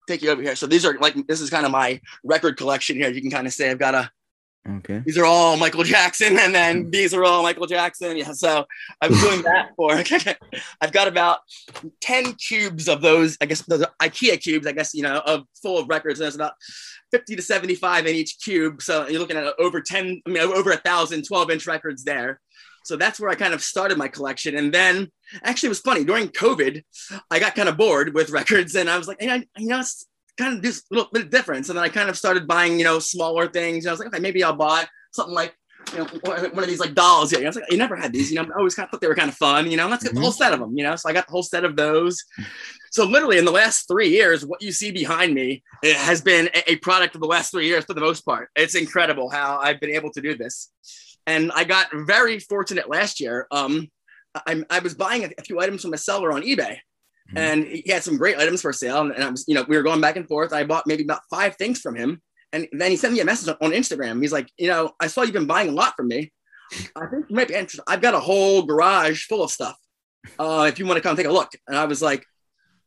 take 0.08 0.22
you 0.22 0.30
over 0.30 0.40
here. 0.40 0.56
So 0.56 0.66
these 0.66 0.86
are 0.86 0.98
like 0.98 1.14
this 1.26 1.40
is 1.40 1.50
kind 1.50 1.66
of 1.66 1.72
my 1.72 2.00
record 2.24 2.56
collection 2.56 2.96
here. 2.96 3.10
You 3.10 3.20
can 3.20 3.30
kind 3.30 3.46
of 3.46 3.52
say 3.52 3.70
I've 3.70 3.78
got 3.78 3.94
a 3.94 4.10
Okay. 4.68 5.02
These 5.06 5.16
are 5.16 5.24
all 5.24 5.56
Michael 5.56 5.84
Jackson, 5.84 6.38
and 6.38 6.54
then 6.54 6.84
hmm. 6.84 6.90
these 6.90 7.14
are 7.14 7.24
all 7.24 7.42
Michael 7.42 7.66
Jackson. 7.66 8.16
Yeah. 8.16 8.32
So 8.32 8.66
I'm 9.00 9.12
doing 9.12 9.42
that 9.42 9.70
for. 9.76 9.92
I've 10.80 10.92
got 10.92 11.08
about 11.08 11.38
ten 12.00 12.34
cubes 12.34 12.88
of 12.88 13.00
those. 13.00 13.36
I 13.40 13.46
guess 13.46 13.62
those 13.62 13.84
IKEA 14.02 14.40
cubes. 14.40 14.66
I 14.66 14.72
guess 14.72 14.94
you 14.94 15.02
know 15.02 15.22
of 15.24 15.44
full 15.62 15.78
of 15.78 15.88
records. 15.88 16.20
And 16.20 16.24
there's 16.24 16.34
about 16.34 16.52
50 17.10 17.36
to 17.36 17.42
75 17.42 18.06
in 18.06 18.14
each 18.14 18.38
cube. 18.42 18.82
So 18.82 19.08
you're 19.08 19.20
looking 19.20 19.36
at 19.36 19.54
over 19.58 19.80
10. 19.80 20.22
I 20.26 20.30
mean, 20.30 20.42
over 20.42 20.70
a 20.70 20.76
thousand 20.76 21.24
12 21.24 21.50
inch 21.50 21.66
records 21.66 22.04
there. 22.04 22.40
So 22.84 22.96
that's 22.96 23.20
where 23.20 23.30
I 23.30 23.34
kind 23.34 23.54
of 23.54 23.62
started 23.62 23.98
my 23.98 24.08
collection. 24.08 24.56
And 24.56 24.72
then 24.72 25.08
actually, 25.42 25.68
it 25.68 25.70
was 25.70 25.80
funny 25.80 26.04
during 26.04 26.28
COVID, 26.28 26.82
I 27.30 27.38
got 27.38 27.54
kind 27.54 27.68
of 27.68 27.76
bored 27.76 28.14
with 28.14 28.30
records, 28.30 28.74
and 28.74 28.88
I 28.88 28.98
was 28.98 29.06
like, 29.06 29.20
hey, 29.20 29.46
you 29.56 29.68
know, 29.68 29.82
kind 30.40 30.64
of 30.64 30.64
a 30.64 30.75
little 30.90 31.10
bit 31.12 31.22
of 31.22 31.31
difference. 31.31 31.69
And 31.69 31.76
then 31.76 31.84
I 31.84 31.88
kind 31.88 32.08
of 32.08 32.16
started 32.16 32.46
buying, 32.46 32.78
you 32.78 32.84
know, 32.84 32.98
smaller 32.98 33.46
things. 33.46 33.84
And 33.84 33.90
I 33.90 33.92
was 33.92 34.00
like, 34.00 34.08
okay, 34.08 34.20
maybe 34.20 34.42
I'll 34.42 34.56
buy 34.56 34.87
something 35.12 35.34
like, 35.34 35.54
you 35.92 35.98
know, 35.98 36.04
one 36.25 36.58
of 36.58 36.66
these 36.66 36.81
like 36.81 36.94
dolls. 36.94 37.32
Yeah, 37.32 37.40
I 37.40 37.44
was 37.44 37.56
like, 37.56 37.70
you 37.70 37.76
never 37.76 37.96
had 37.96 38.12
these. 38.12 38.31
You 38.31 38.37
know, 38.37 38.48
I 38.54 38.58
always 38.58 38.75
kind 38.75 38.87
of 38.87 38.90
thought 38.90 39.00
they 39.00 39.08
were 39.08 39.14
kind 39.14 39.28
of 39.28 39.37
fun. 39.37 39.70
You 39.70 39.76
know, 39.76 39.88
let's 39.88 40.02
get 40.02 40.14
the 40.14 40.20
whole 40.20 40.31
mm-hmm. 40.31 40.42
set 40.42 40.52
of 40.52 40.60
them. 40.60 40.76
You 40.76 40.84
know, 40.84 40.96
so 40.96 41.08
I 41.08 41.12
got 41.12 41.26
the 41.26 41.32
whole 41.32 41.42
set 41.42 41.64
of 41.64 41.76
those. 41.76 42.22
So 42.90 43.04
literally 43.04 43.38
in 43.38 43.44
the 43.44 43.52
last 43.52 43.87
three 43.87 44.08
years, 44.08 44.44
what 44.44 44.62
you 44.62 44.72
see 44.72 44.90
behind 44.90 45.32
me 45.34 45.62
has 45.84 46.20
been 46.20 46.50
a 46.66 46.76
product 46.76 47.14
of 47.14 47.20
the 47.20 47.26
last 47.26 47.50
three 47.52 47.66
years 47.66 47.84
for 47.84 47.94
the 47.94 48.00
most 48.00 48.22
part. 48.22 48.48
It's 48.56 48.75
incredible 48.75 49.31
how 49.31 49.58
I've 49.58 49.81
been 49.81 49.90
able 49.90 50.10
to 50.12 50.20
do 50.20 50.37
this. 50.37 50.70
And 51.26 51.52
I 51.52 51.64
got 51.64 51.88
very 51.94 52.40
fortunate 52.40 52.90
last 52.90 53.20
year. 53.20 53.46
Um, 53.50 53.88
I, 54.46 54.64
I 54.70 54.78
was 54.81 54.94
buying 54.94 55.25
a 55.25 55.42
few 55.42 55.60
items 55.60 55.82
from 55.82 55.92
a 55.92 55.98
seller 55.98 56.32
on 56.32 56.42
eBay 56.42 56.78
Mm-hmm. 57.30 57.38
and 57.38 57.64
he 57.64 57.92
had 57.92 58.02
some 58.02 58.16
great 58.16 58.38
items 58.38 58.62
for 58.62 58.72
sale. 58.72 59.02
And, 59.02 59.22
I 59.22 59.30
was, 59.30 59.44
you 59.46 59.54
know, 59.54 59.64
we 59.68 59.76
were 59.76 59.84
going 59.84 60.00
back 60.00 60.16
and 60.16 60.26
forth. 60.26 60.52
I 60.52 60.64
bought 60.64 60.86
maybe 60.86 61.04
about 61.04 61.22
five 61.30 61.54
things 61.56 61.80
from 61.80 61.94
him. 61.94 62.20
And 62.52 62.66
then 62.72 62.90
he 62.90 62.96
sent 62.96 63.14
me 63.14 63.20
a 63.20 63.24
message 63.24 63.54
on 63.60 63.70
Instagram. 63.70 64.20
He's 64.20 64.32
like, 64.32 64.50
you 64.58 64.66
know, 64.66 64.90
I 64.98 65.06
saw 65.06 65.22
you've 65.22 65.32
been 65.32 65.46
buying 65.46 65.68
a 65.68 65.72
lot 65.72 65.94
from 65.96 66.08
me. 66.08 66.32
I 66.96 67.06
think 67.06 67.26
you 67.28 67.36
might 67.36 67.46
be 67.46 67.54
interested. 67.54 67.82
I've 67.86 68.00
got 68.00 68.14
a 68.14 68.20
whole 68.20 68.62
garage 68.62 69.26
full 69.26 69.44
of 69.44 69.50
stuff. 69.52 69.76
Uh, 70.38 70.66
if 70.68 70.78
you 70.78 70.86
want 70.86 70.96
to 70.96 71.02
come 71.02 71.16
take 71.16 71.26
a 71.26 71.32
look. 71.32 71.50
And 71.68 71.76
I 71.76 71.84
was 71.84 72.02
like, 72.02 72.26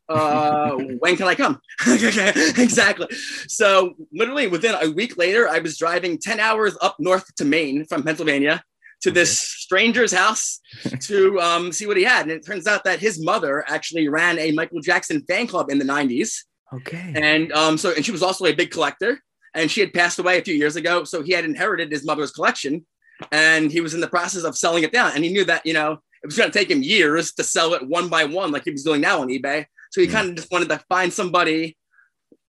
uh, 0.09 0.71
when 0.99 1.15
can 1.15 1.27
I 1.27 1.35
come? 1.35 1.61
exactly. 1.87 3.07
So 3.47 3.95
literally 4.11 4.47
within 4.47 4.75
a 4.75 4.91
week 4.91 5.17
later, 5.17 5.47
I 5.47 5.59
was 5.59 5.77
driving 5.77 6.17
10 6.17 6.41
hours 6.41 6.75
up 6.81 6.97
north 6.99 7.33
to 7.35 7.45
Maine 7.45 7.85
from 7.85 8.03
Pennsylvania 8.03 8.61
to 9.03 9.11
this 9.11 9.37
stranger's 9.37 10.13
house 10.13 10.59
to 11.01 11.39
um, 11.39 11.71
see 11.71 11.85
what 11.85 11.97
he 11.97 12.03
had. 12.03 12.23
And 12.23 12.31
it 12.31 12.45
turns 12.45 12.67
out 12.67 12.85
that 12.85 12.99
his 12.99 13.23
mother 13.23 13.63
actually 13.67 14.07
ran 14.07 14.39
a 14.39 14.51
Michael 14.51 14.79
Jackson 14.81 15.21
fan 15.27 15.45
club 15.45 15.69
in 15.69 15.77
the 15.77 15.85
90s. 15.85 16.39
Okay. 16.73 17.13
And 17.15 17.51
um, 17.51 17.77
so, 17.77 17.93
and 17.93 18.03
she 18.03 18.11
was 18.11 18.23
also 18.23 18.45
a 18.45 18.53
big 18.53 18.71
collector. 18.71 19.19
And 19.53 19.69
she 19.69 19.81
had 19.81 19.93
passed 19.93 20.17
away 20.17 20.39
a 20.39 20.43
few 20.43 20.55
years 20.55 20.77
ago. 20.77 21.03
So 21.03 21.21
he 21.21 21.33
had 21.33 21.45
inherited 21.45 21.91
his 21.91 22.05
mother's 22.05 22.31
collection 22.31 22.85
and 23.31 23.71
he 23.71 23.81
was 23.81 23.93
in 23.93 24.01
the 24.01 24.07
process 24.07 24.43
of 24.43 24.57
selling 24.57 24.83
it 24.83 24.91
down. 24.91 25.11
And 25.13 25.23
he 25.23 25.31
knew 25.31 25.45
that, 25.45 25.65
you 25.65 25.73
know, 25.73 25.99
it 26.23 26.25
was 26.25 26.37
going 26.37 26.49
to 26.49 26.57
take 26.57 26.71
him 26.71 26.81
years 26.81 27.33
to 27.33 27.43
sell 27.43 27.73
it 27.73 27.87
one 27.87 28.07
by 28.07 28.23
one, 28.23 28.51
like 28.51 28.63
he 28.63 28.71
was 28.71 28.83
doing 28.83 29.01
now 29.01 29.21
on 29.21 29.27
eBay. 29.27 29.65
So 29.91 30.01
he 30.01 30.07
mm. 30.07 30.11
kind 30.11 30.29
of 30.29 30.35
just 30.35 30.51
wanted 30.51 30.69
to 30.69 30.83
find 30.89 31.13
somebody 31.13 31.77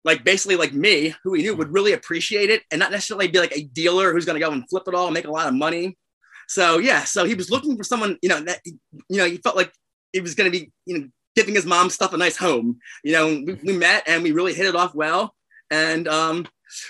like 0.05 0.23
basically 0.23 0.55
like 0.55 0.73
me 0.73 1.15
who 1.23 1.33
he 1.33 1.41
knew 1.41 1.55
would 1.55 1.73
really 1.73 1.93
appreciate 1.93 2.49
it 2.49 2.61
and 2.71 2.79
not 2.79 2.91
necessarily 2.91 3.27
be 3.27 3.39
like 3.39 3.55
a 3.57 3.63
dealer 3.63 4.13
who's 4.13 4.25
going 4.25 4.39
to 4.39 4.45
go 4.45 4.51
and 4.51 4.69
flip 4.69 4.83
it 4.87 4.93
all 4.93 5.07
and 5.07 5.13
make 5.13 5.25
a 5.25 5.31
lot 5.31 5.47
of 5.47 5.53
money 5.53 5.97
so 6.53 6.77
yeah, 6.77 7.03
so 7.03 7.25
he 7.25 7.33
was 7.33 7.49
looking 7.49 7.75
for 7.75 7.83
someone, 7.83 8.17
you 8.21 8.29
know, 8.29 8.39
that 8.41 8.59
you 8.65 9.17
know, 9.17 9.25
he 9.25 9.37
felt 9.37 9.55
like 9.55 9.73
he 10.11 10.21
was 10.21 10.35
going 10.35 10.51
to 10.51 10.59
be, 10.59 10.71
you 10.85 10.99
know, 10.99 11.07
giving 11.35 11.55
his 11.55 11.65
mom 11.65 11.89
stuff 11.89 12.13
a 12.13 12.17
nice 12.17 12.37
home. 12.37 12.77
You 13.03 13.13
know, 13.13 13.27
we, 13.27 13.53
we 13.63 13.73
met 13.77 14.03
and 14.05 14.21
we 14.21 14.31
really 14.31 14.53
hit 14.53 14.67
it 14.67 14.75
off 14.75 14.93
well, 14.93 15.33
and 15.71 16.07
um, 16.07 16.47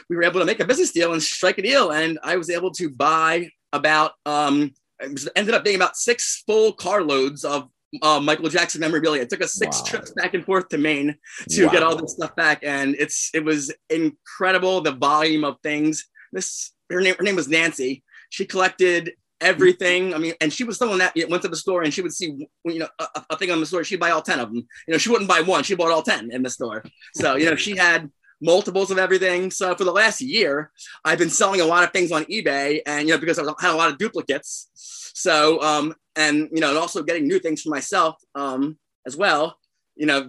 we 0.09 0.17
were 0.17 0.23
able 0.23 0.41
to 0.41 0.45
make 0.45 0.59
a 0.59 0.65
business 0.65 0.91
deal 0.91 1.13
and 1.13 1.23
strike 1.23 1.57
a 1.57 1.61
deal. 1.61 1.91
And 1.91 2.19
I 2.23 2.35
was 2.35 2.49
able 2.49 2.71
to 2.71 2.89
buy 2.89 3.49
about 3.71 4.11
um, 4.25 4.73
it 4.99 5.27
ended 5.35 5.55
up 5.55 5.63
being 5.63 5.77
about 5.77 5.95
six 5.95 6.43
full 6.45 6.73
carloads 6.73 7.45
of 7.45 7.69
uh, 8.01 8.19
Michael 8.19 8.49
Jackson 8.49 8.81
memorabilia. 8.81 9.21
It 9.21 9.29
took 9.29 9.41
us 9.41 9.53
six 9.53 9.79
wow. 9.79 9.85
trips 9.85 10.11
back 10.11 10.33
and 10.33 10.43
forth 10.43 10.67
to 10.69 10.77
Maine 10.77 11.15
to 11.49 11.65
wow. 11.65 11.71
get 11.71 11.83
all 11.83 11.95
this 11.95 12.13
stuff 12.13 12.35
back, 12.35 12.63
and 12.63 12.95
it's 12.99 13.29
it 13.33 13.45
was 13.45 13.73
incredible 13.89 14.81
the 14.81 14.91
volume 14.91 15.45
of 15.45 15.55
things. 15.63 16.05
This 16.33 16.71
her 16.89 16.99
name 16.99 17.15
her 17.17 17.23
name 17.23 17.37
was 17.37 17.47
Nancy. 17.47 18.03
She 18.29 18.45
collected 18.45 19.13
everything. 19.41 20.13
I 20.13 20.17
mean, 20.17 20.33
and 20.41 20.51
she 20.51 20.63
was 20.63 20.77
someone 20.77 20.99
that 20.99 21.13
went 21.29 21.41
to 21.43 21.49
the 21.49 21.55
store 21.55 21.83
and 21.83 21.93
she 21.93 22.01
would 22.01 22.13
see, 22.13 22.47
you 22.65 22.79
know, 22.79 22.87
a, 22.99 23.07
a 23.31 23.37
thing 23.37 23.51
on 23.51 23.59
the 23.59 23.65
store. 23.65 23.83
She'd 23.83 23.99
buy 23.99 24.11
all 24.11 24.21
10 24.21 24.39
of 24.39 24.49
them. 24.49 24.67
You 24.87 24.91
know, 24.91 24.97
she 24.97 25.09
wouldn't 25.09 25.29
buy 25.29 25.41
one. 25.41 25.63
She 25.63 25.75
bought 25.75 25.91
all 25.91 26.03
10 26.03 26.31
in 26.31 26.43
the 26.43 26.49
store. 26.49 26.83
So, 27.15 27.35
you 27.35 27.49
know, 27.49 27.55
she 27.55 27.75
had 27.75 28.09
multiples 28.43 28.91
of 28.91 28.99
everything. 28.99 29.49
So 29.49 29.73
for 29.75 29.85
the 29.85 29.91
last 29.91 30.21
year, 30.21 30.71
I've 31.03 31.17
been 31.17 31.29
selling 31.29 31.61
a 31.61 31.65
lot 31.65 31.83
of 31.83 31.91
things 31.91 32.11
on 32.11 32.25
eBay, 32.25 32.81
and 32.85 33.07
you 33.07 33.13
know 33.13 33.19
because 33.19 33.39
I 33.39 33.43
had 33.59 33.73
a 33.73 33.77
lot 33.77 33.89
of 33.89 33.97
duplicates. 33.97 34.69
So 35.15 35.61
um, 35.61 35.95
and 36.15 36.49
you 36.51 36.59
know, 36.59 36.69
and 36.69 36.77
also 36.77 37.01
getting 37.01 37.27
new 37.27 37.39
things 37.39 37.61
for 37.61 37.69
myself 37.69 38.17
um, 38.35 38.77
as 39.07 39.15
well. 39.15 39.57
You 39.95 40.05
know, 40.05 40.27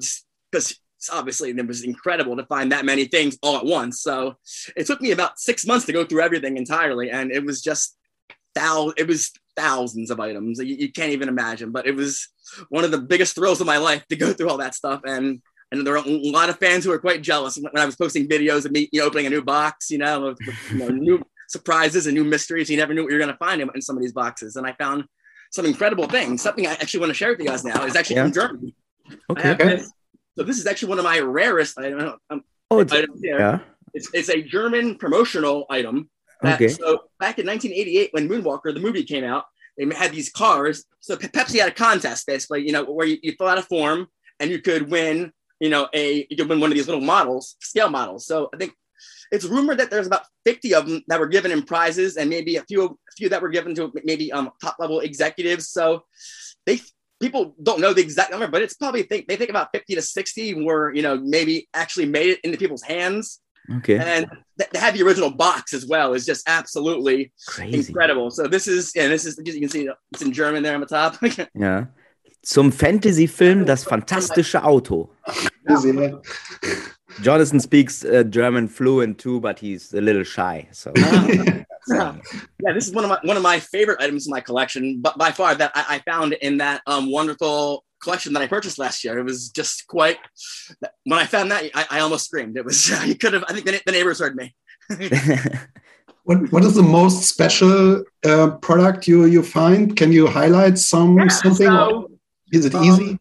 because 0.50 0.78
obviously 1.12 1.50
it 1.50 1.66
was 1.66 1.82
incredible 1.82 2.36
to 2.36 2.46
find 2.46 2.72
that 2.72 2.84
many 2.84 3.04
things 3.06 3.36
all 3.42 3.56
at 3.56 3.64
once. 3.66 4.00
So 4.00 4.36
it 4.76 4.86
took 4.86 5.00
me 5.00 5.10
about 5.10 5.38
six 5.38 5.66
months 5.66 5.84
to 5.86 5.92
go 5.92 6.04
through 6.04 6.22
everything 6.22 6.56
entirely, 6.56 7.10
and 7.10 7.32
it 7.32 7.44
was 7.44 7.60
just 7.60 7.96
thou. 8.54 8.92
It 8.96 9.06
was 9.06 9.32
thousands 9.56 10.10
of 10.10 10.18
items 10.18 10.58
you, 10.58 10.74
you 10.74 10.92
can't 10.92 11.12
even 11.12 11.28
imagine. 11.28 11.70
But 11.70 11.86
it 11.86 11.94
was 11.94 12.28
one 12.68 12.84
of 12.84 12.90
the 12.90 12.98
biggest 12.98 13.34
thrills 13.34 13.60
of 13.60 13.66
my 13.66 13.78
life 13.78 14.06
to 14.08 14.16
go 14.16 14.32
through 14.32 14.50
all 14.50 14.58
that 14.58 14.74
stuff 14.74 15.00
and 15.04 15.40
and 15.74 15.86
there 15.86 15.96
are 15.96 16.04
a 16.06 16.30
lot 16.30 16.48
of 16.48 16.58
fans 16.58 16.84
who 16.84 16.92
are 16.92 16.98
quite 16.98 17.22
jealous 17.22 17.56
when 17.56 17.76
I 17.76 17.84
was 17.84 17.96
posting 17.96 18.28
videos 18.28 18.64
of 18.64 18.70
me 18.70 18.88
you 18.92 19.00
know, 19.00 19.06
opening 19.06 19.26
a 19.26 19.30
new 19.30 19.42
box, 19.42 19.90
you 19.90 19.98
know, 19.98 20.26
of 20.26 20.38
you 20.70 20.78
know, 20.78 20.88
new 20.88 21.22
surprises 21.48 22.06
and 22.06 22.14
new 22.14 22.22
mysteries. 22.22 22.70
You 22.70 22.76
never 22.76 22.94
knew 22.94 23.02
what 23.02 23.10
you 23.10 23.18
were 23.18 23.24
going 23.24 23.32
to 23.32 23.38
find 23.38 23.60
in 23.60 23.82
some 23.82 23.96
of 23.96 24.02
these 24.02 24.12
boxes. 24.12 24.56
And 24.56 24.66
I 24.66 24.72
found 24.74 25.04
some 25.50 25.66
incredible 25.66 26.06
things. 26.06 26.42
Something 26.42 26.66
I 26.66 26.72
actually 26.72 27.00
want 27.00 27.10
to 27.10 27.14
share 27.14 27.30
with 27.30 27.40
you 27.40 27.46
guys 27.46 27.64
now 27.64 27.84
is 27.84 27.96
actually 27.96 28.16
yeah. 28.16 28.22
from 28.22 28.32
Germany. 28.32 28.74
Okay. 29.30 29.54
This, 29.54 29.92
so 30.38 30.44
this 30.44 30.58
is 30.58 30.66
actually 30.66 30.90
one 30.90 30.98
of 30.98 31.04
my 31.04 31.18
rarest 31.18 31.78
items. 31.78 32.12
Um, 32.30 32.44
oh, 32.70 32.80
it's, 32.80 32.92
items 32.92 33.20
here. 33.20 33.38
Yeah. 33.38 33.58
It's, 33.94 34.10
it's 34.12 34.28
a 34.28 34.42
German 34.42 34.96
promotional 34.96 35.66
item. 35.70 36.08
Okay. 36.46 36.68
So 36.68 37.04
back 37.18 37.38
in 37.38 37.46
1988, 37.46 38.10
when 38.12 38.28
Moonwalker, 38.28 38.74
the 38.74 38.80
movie 38.80 39.04
came 39.04 39.24
out, 39.24 39.44
they 39.78 39.86
had 39.94 40.12
these 40.12 40.30
cars. 40.30 40.84
So 41.00 41.16
Pepsi 41.16 41.58
had 41.58 41.68
a 41.68 41.74
contest 41.74 42.26
basically, 42.26 42.66
you 42.66 42.72
know, 42.72 42.84
where 42.84 43.06
you, 43.06 43.18
you 43.22 43.32
fill 43.32 43.48
out 43.48 43.58
a 43.58 43.62
form 43.62 44.08
and 44.38 44.50
you 44.50 44.60
could 44.60 44.90
win 44.90 45.32
you 45.60 45.70
know, 45.70 45.88
a 45.94 46.26
you 46.28 46.36
could 46.36 46.48
win 46.48 46.60
one 46.60 46.70
of 46.70 46.76
these 46.76 46.86
little 46.86 47.02
models, 47.02 47.56
scale 47.60 47.88
models. 47.88 48.26
So 48.26 48.50
I 48.52 48.56
think 48.56 48.74
it's 49.30 49.44
rumored 49.44 49.78
that 49.78 49.90
there's 49.90 50.06
about 50.06 50.26
50 50.44 50.74
of 50.74 50.86
them 50.86 51.02
that 51.08 51.18
were 51.18 51.26
given 51.26 51.50
in 51.50 51.62
prizes 51.62 52.16
and 52.16 52.28
maybe 52.28 52.56
a 52.56 52.64
few 52.64 52.84
a 52.84 53.12
few 53.16 53.28
that 53.28 53.42
were 53.42 53.48
given 53.48 53.74
to 53.76 53.92
maybe 54.04 54.32
um, 54.32 54.50
top 54.60 54.76
level 54.78 55.00
executives. 55.00 55.68
So 55.70 56.04
they 56.66 56.80
people 57.20 57.54
don't 57.62 57.80
know 57.80 57.94
the 57.94 58.02
exact 58.02 58.30
number, 58.30 58.48
but 58.48 58.62
it's 58.62 58.74
probably 58.74 59.04
think 59.04 59.26
they 59.26 59.36
think 59.36 59.50
about 59.50 59.70
50 59.72 59.94
to 59.94 60.02
60 60.02 60.64
were, 60.64 60.92
you 60.94 61.02
know, 61.02 61.16
maybe 61.16 61.68
actually 61.72 62.06
made 62.06 62.30
it 62.30 62.40
into 62.44 62.58
people's 62.58 62.82
hands. 62.82 63.40
Okay. 63.76 63.98
And 63.98 64.30
th- 64.58 64.70
they 64.70 64.78
have 64.78 64.94
the 64.94 65.02
original 65.02 65.30
box 65.30 65.72
as 65.72 65.86
well 65.86 66.12
is 66.12 66.26
just 66.26 66.48
absolutely 66.48 67.32
Crazy. 67.46 67.88
incredible. 67.88 68.30
So 68.30 68.46
this 68.46 68.68
is, 68.68 68.92
and 68.96 69.10
this 69.10 69.24
is, 69.24 69.40
you 69.44 69.60
can 69.60 69.68
see 69.68 69.88
it's 70.12 70.22
in 70.22 70.32
German 70.32 70.62
there 70.62 70.74
on 70.74 70.80
the 70.80 70.86
top. 70.86 71.16
yeah. 71.54 71.86
zum 72.44 72.70
Fantasy-Film 72.70 73.64
Das 73.64 73.84
fantastische 73.84 74.62
Auto. 74.62 75.10
Jonathan 77.22 77.60
speaks 77.60 78.04
uh, 78.04 78.24
German 78.24 78.68
fluent 78.68 79.18
too, 79.18 79.40
but 79.40 79.58
he's 79.58 79.92
a 79.94 80.00
little 80.00 80.24
shy. 80.24 80.68
So. 80.72 80.92
yeah, 80.96 82.16
this 82.74 82.88
is 82.88 82.92
one 82.92 83.04
of 83.04 83.10
my 83.10 83.18
one 83.22 83.36
of 83.36 83.42
my 83.42 83.60
favorite 83.60 84.00
items 84.00 84.26
in 84.26 84.30
my 84.30 84.40
collection, 84.40 85.00
but 85.00 85.16
by 85.16 85.30
far 85.30 85.54
that 85.54 85.70
I, 85.74 85.96
I 85.96 85.98
found 86.10 86.32
in 86.34 86.58
that 86.58 86.82
um, 86.86 87.10
wonderful 87.10 87.83
collection 88.04 88.32
that 88.34 88.42
I 88.42 88.46
purchased 88.46 88.78
last 88.78 89.02
year. 89.02 89.18
It 89.18 89.24
was 89.24 89.48
just 89.48 89.86
quite. 89.88 90.18
When 91.04 91.18
I 91.18 91.26
found 91.26 91.50
that, 91.50 91.64
I, 91.74 91.86
I 91.90 92.00
almost 92.00 92.26
screamed. 92.26 92.56
It 92.56 92.64
was 92.64 92.88
you 93.06 93.16
could 93.16 93.32
have. 93.32 93.44
I 93.48 93.52
think 93.52 93.66
the, 93.66 93.82
the 93.84 93.92
neighbors 93.92 94.20
heard 94.20 94.36
me. 94.36 94.54
what 96.24 96.52
what 96.52 96.64
is 96.64 96.74
the 96.74 96.82
most 96.82 97.24
special 97.24 98.04
uh, 98.24 98.50
product 98.62 99.08
you 99.08 99.24
you 99.24 99.42
find? 99.42 99.96
Can 99.96 100.12
you 100.12 100.26
highlight 100.26 100.78
some 100.78 101.18
yeah, 101.18 101.28
something? 101.28 101.66
So, 101.66 102.10
is 102.52 102.66
it 102.66 102.74
easy? 102.74 103.10
Um, 103.10 103.20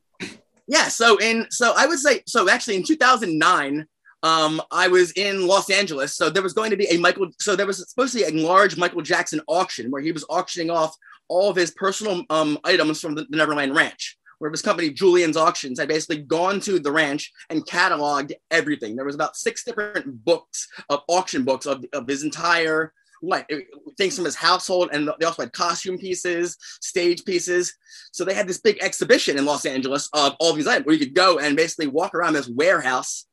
yeah. 0.67 0.87
So 0.89 1.17
in 1.17 1.47
so 1.49 1.73
I 1.75 1.87
would 1.87 1.99
say 1.99 2.21
so 2.27 2.49
actually 2.49 2.75
in 2.75 2.83
2009. 2.83 3.87
Um, 4.23 4.61
I 4.71 4.87
was 4.87 5.11
in 5.17 5.47
Los 5.47 5.69
Angeles, 5.69 6.15
so 6.15 6.29
there 6.29 6.41
was 6.41 6.53
going 6.53 6.71
to 6.71 6.77
be 6.77 6.85
a 6.85 6.97
Michael. 6.97 7.27
So 7.41 7.57
there 7.57 7.67
was 7.67 7.85
supposed 7.89 8.13
to 8.13 8.19
be 8.19 8.23
a 8.23 8.41
large 8.41 8.77
Michael 8.77 9.01
Jackson 9.01 9.41
auction 9.49 9.91
where 9.91 10.01
he 10.01 10.13
was 10.13 10.23
auctioning 10.29 10.69
off 10.69 10.95
all 11.27 11.49
of 11.49 11.57
his 11.57 11.71
personal 11.71 12.23
um, 12.29 12.57
items 12.63 13.01
from 13.01 13.15
the, 13.15 13.25
the 13.29 13.35
Neverland 13.35 13.75
Ranch 13.75 14.17
where 14.39 14.51
his 14.51 14.61
company 14.61 14.89
Julien's 14.89 15.37
Auctions 15.37 15.79
had 15.79 15.87
basically 15.87 16.19
gone 16.19 16.59
to 16.61 16.79
the 16.79 16.91
ranch 16.91 17.31
and 17.49 17.65
cataloged 17.65 18.33
everything. 18.51 18.95
There 18.95 19.05
was 19.05 19.15
about 19.15 19.35
six 19.35 19.63
different 19.63 20.23
books 20.25 20.67
of 20.89 21.01
auction 21.07 21.43
books 21.43 21.65
of, 21.65 21.85
of 21.93 22.07
his 22.07 22.23
entire 22.23 22.93
like 23.23 23.49
things 23.97 24.15
from 24.15 24.25
his 24.25 24.35
household, 24.35 24.89
and 24.91 25.09
they 25.19 25.25
also 25.25 25.43
had 25.43 25.53
costume 25.53 25.97
pieces, 25.97 26.57
stage 26.81 27.23
pieces. 27.23 27.73
So 28.11 28.25
they 28.25 28.33
had 28.33 28.47
this 28.47 28.59
big 28.59 28.77
exhibition 28.81 29.37
in 29.37 29.45
Los 29.45 29.65
Angeles 29.65 30.09
of 30.13 30.35
all 30.39 30.53
these 30.53 30.67
items 30.67 30.85
where 30.85 30.93
you 30.93 31.05
could 31.05 31.15
go 31.15 31.39
and 31.39 31.55
basically 31.55 31.87
walk 31.87 32.13
around 32.13 32.33
this 32.33 32.49
warehouse 32.49 33.25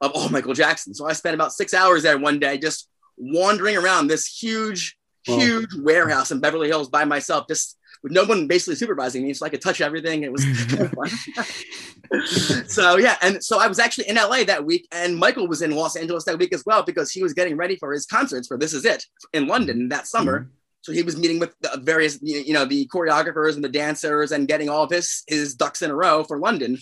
of 0.00 0.12
all 0.12 0.28
Michael 0.28 0.54
Jackson. 0.54 0.94
So 0.94 1.08
I 1.08 1.14
spent 1.14 1.34
about 1.34 1.52
six 1.52 1.72
hours 1.74 2.02
there 2.02 2.18
one 2.18 2.38
day 2.38 2.58
just 2.58 2.88
wandering 3.16 3.76
around 3.76 4.06
this 4.06 4.26
huge, 4.26 4.96
huge 5.24 5.74
warehouse 5.78 6.30
in 6.30 6.40
Beverly 6.40 6.68
Hills 6.68 6.88
by 6.88 7.04
myself, 7.04 7.46
just 7.48 7.77
with 8.02 8.12
no 8.12 8.24
one 8.24 8.46
basically 8.46 8.76
supervising 8.76 9.24
me, 9.24 9.34
so 9.34 9.46
I 9.46 9.48
could 9.48 9.60
touch 9.60 9.80
everything. 9.80 10.22
It 10.22 10.32
was 10.32 10.44
so 12.72 12.96
yeah, 12.96 13.16
and 13.22 13.42
so 13.42 13.60
I 13.60 13.66
was 13.66 13.78
actually 13.78 14.08
in 14.08 14.16
LA 14.16 14.44
that 14.44 14.64
week, 14.64 14.86
and 14.92 15.16
Michael 15.16 15.48
was 15.48 15.62
in 15.62 15.72
Los 15.72 15.96
Angeles 15.96 16.24
that 16.24 16.38
week 16.38 16.52
as 16.52 16.64
well 16.64 16.82
because 16.82 17.10
he 17.10 17.22
was 17.22 17.34
getting 17.34 17.56
ready 17.56 17.76
for 17.76 17.92
his 17.92 18.06
concerts 18.06 18.48
for 18.48 18.56
This 18.56 18.72
Is 18.72 18.84
It 18.84 19.04
in 19.32 19.46
London 19.46 19.88
that 19.88 20.06
summer. 20.06 20.40
Mm-hmm. 20.40 20.50
So 20.82 20.92
he 20.92 21.02
was 21.02 21.18
meeting 21.18 21.38
with 21.38 21.54
the 21.60 21.80
various, 21.82 22.18
you 22.22 22.52
know, 22.52 22.64
the 22.64 22.86
choreographers 22.86 23.56
and 23.56 23.64
the 23.64 23.68
dancers 23.68 24.32
and 24.32 24.48
getting 24.48 24.68
all 24.68 24.84
of 24.84 24.90
his 24.90 25.24
his 25.26 25.54
ducks 25.54 25.82
in 25.82 25.90
a 25.90 25.94
row 25.94 26.24
for 26.24 26.38
London. 26.38 26.78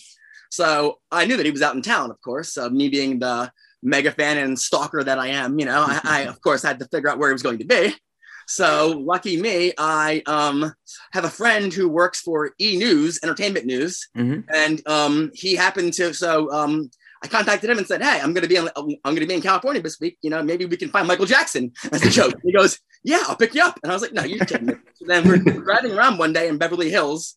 So 0.51 0.99
I 1.11 1.25
knew 1.25 1.37
that 1.37 1.47
he 1.47 1.53
was 1.53 1.63
out 1.63 1.75
in 1.75 1.83
town, 1.83 2.11
of 2.11 2.21
course. 2.23 2.57
Uh, 2.57 2.71
me 2.71 2.89
being 2.89 3.19
the 3.19 3.51
mega 3.83 4.11
fan 4.11 4.39
and 4.39 4.59
stalker 4.59 5.03
that 5.03 5.19
I 5.19 5.29
am, 5.29 5.59
you 5.59 5.67
know, 5.67 5.85
I, 5.87 6.01
I 6.05 6.21
of 6.29 6.41
course 6.41 6.63
had 6.63 6.79
to 6.81 6.87
figure 6.87 7.09
out 7.09 7.19
where 7.19 7.31
he 7.31 7.35
was 7.35 7.43
going 7.43 7.59
to 7.59 7.65
be. 7.65 7.95
So 8.47 9.03
lucky 9.05 9.41
me, 9.41 9.73
I 9.77 10.23
um, 10.27 10.73
have 11.13 11.25
a 11.25 11.31
friend 11.31 11.73
who 11.73 11.89
works 11.89 12.21
for 12.21 12.53
E 12.61 12.77
News, 12.77 13.19
Entertainment 13.23 13.67
News, 13.67 14.09
mm-hmm. 14.17 14.41
and 14.55 14.87
um, 14.89 15.31
he 15.35 15.55
happened 15.55 15.93
to. 15.95 16.15
So 16.15 16.51
um, 16.53 16.89
I 17.23 17.29
contacted 17.29 17.69
him 17.69 17.79
and 17.79 17.87
said, 17.87 18.03
"Hey, 18.03 18.21
I'm 18.21 18.33
going 18.33 18.43
to 18.43 18.49
be 18.49 18.57
in, 18.57 18.69
I'm 18.77 18.97
going 19.05 19.17
to 19.17 19.27
be 19.27 19.35
in 19.35 19.43
California 19.43 19.83
this 19.83 19.99
week. 20.01 20.17
You 20.23 20.31
know, 20.31 20.43
maybe 20.43 20.65
we 20.65 20.77
can 20.77 20.91
find 20.91 21.09
Michael 21.09 21.27
Jackson 21.27 21.73
as 21.91 22.05
a 22.05 22.11
joke." 22.11 22.35
he 22.45 22.53
goes, 22.53 22.79
"Yeah, 23.03 23.23
I'll 23.27 23.37
pick 23.37 23.55
you 23.55 23.63
up." 23.63 23.81
And 23.83 23.91
I 23.91 23.95
was 23.95 24.03
like, 24.03 24.13
"No, 24.13 24.23
you're 24.23 24.45
kidding 24.45 24.67
me." 24.67 24.75
So 24.95 25.07
then 25.07 25.27
we're 25.27 25.39
driving 25.39 25.93
around 25.93 26.19
one 26.19 26.33
day 26.33 26.49
in 26.49 26.57
Beverly 26.57 26.91
Hills, 26.91 27.37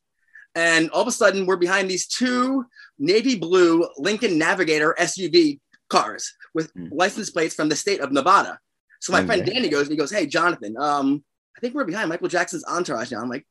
and 0.54 0.92
all 0.92 1.02
of 1.02 1.08
a 1.08 1.12
sudden 1.12 1.48
we're 1.48 1.58
behind 1.58 1.90
these 1.90 2.06
two 2.06 2.66
navy 3.00 3.36
blue 3.36 3.88
Lincoln 3.98 4.38
Navigator 4.38 4.96
SUV 5.00 5.60
cars 5.90 6.36
with 6.54 6.74
mm. 6.76 6.90
license 6.92 7.32
plates 7.32 7.56
from 7.56 7.70
the 7.70 7.76
state 7.76 8.00
of 8.00 8.12
Nevada. 8.12 8.60
So 9.00 9.14
my 9.14 9.20
okay. 9.20 9.28
friend 9.28 9.46
Danny 9.46 9.70
goes 9.70 9.84
and 9.84 9.92
he 9.92 9.98
goes, 9.98 10.12
Hey, 10.12 10.26
Jonathan, 10.26 10.76
um, 10.78 11.24
I 11.58 11.60
think 11.60 11.76
we're 11.76 11.86
behind 11.86 12.10
Michael 12.10 12.28
Jackson's 12.28 12.66
entourage 12.66 13.12
now. 13.12 13.22
I'm 13.22 13.30
like, 13.30 13.46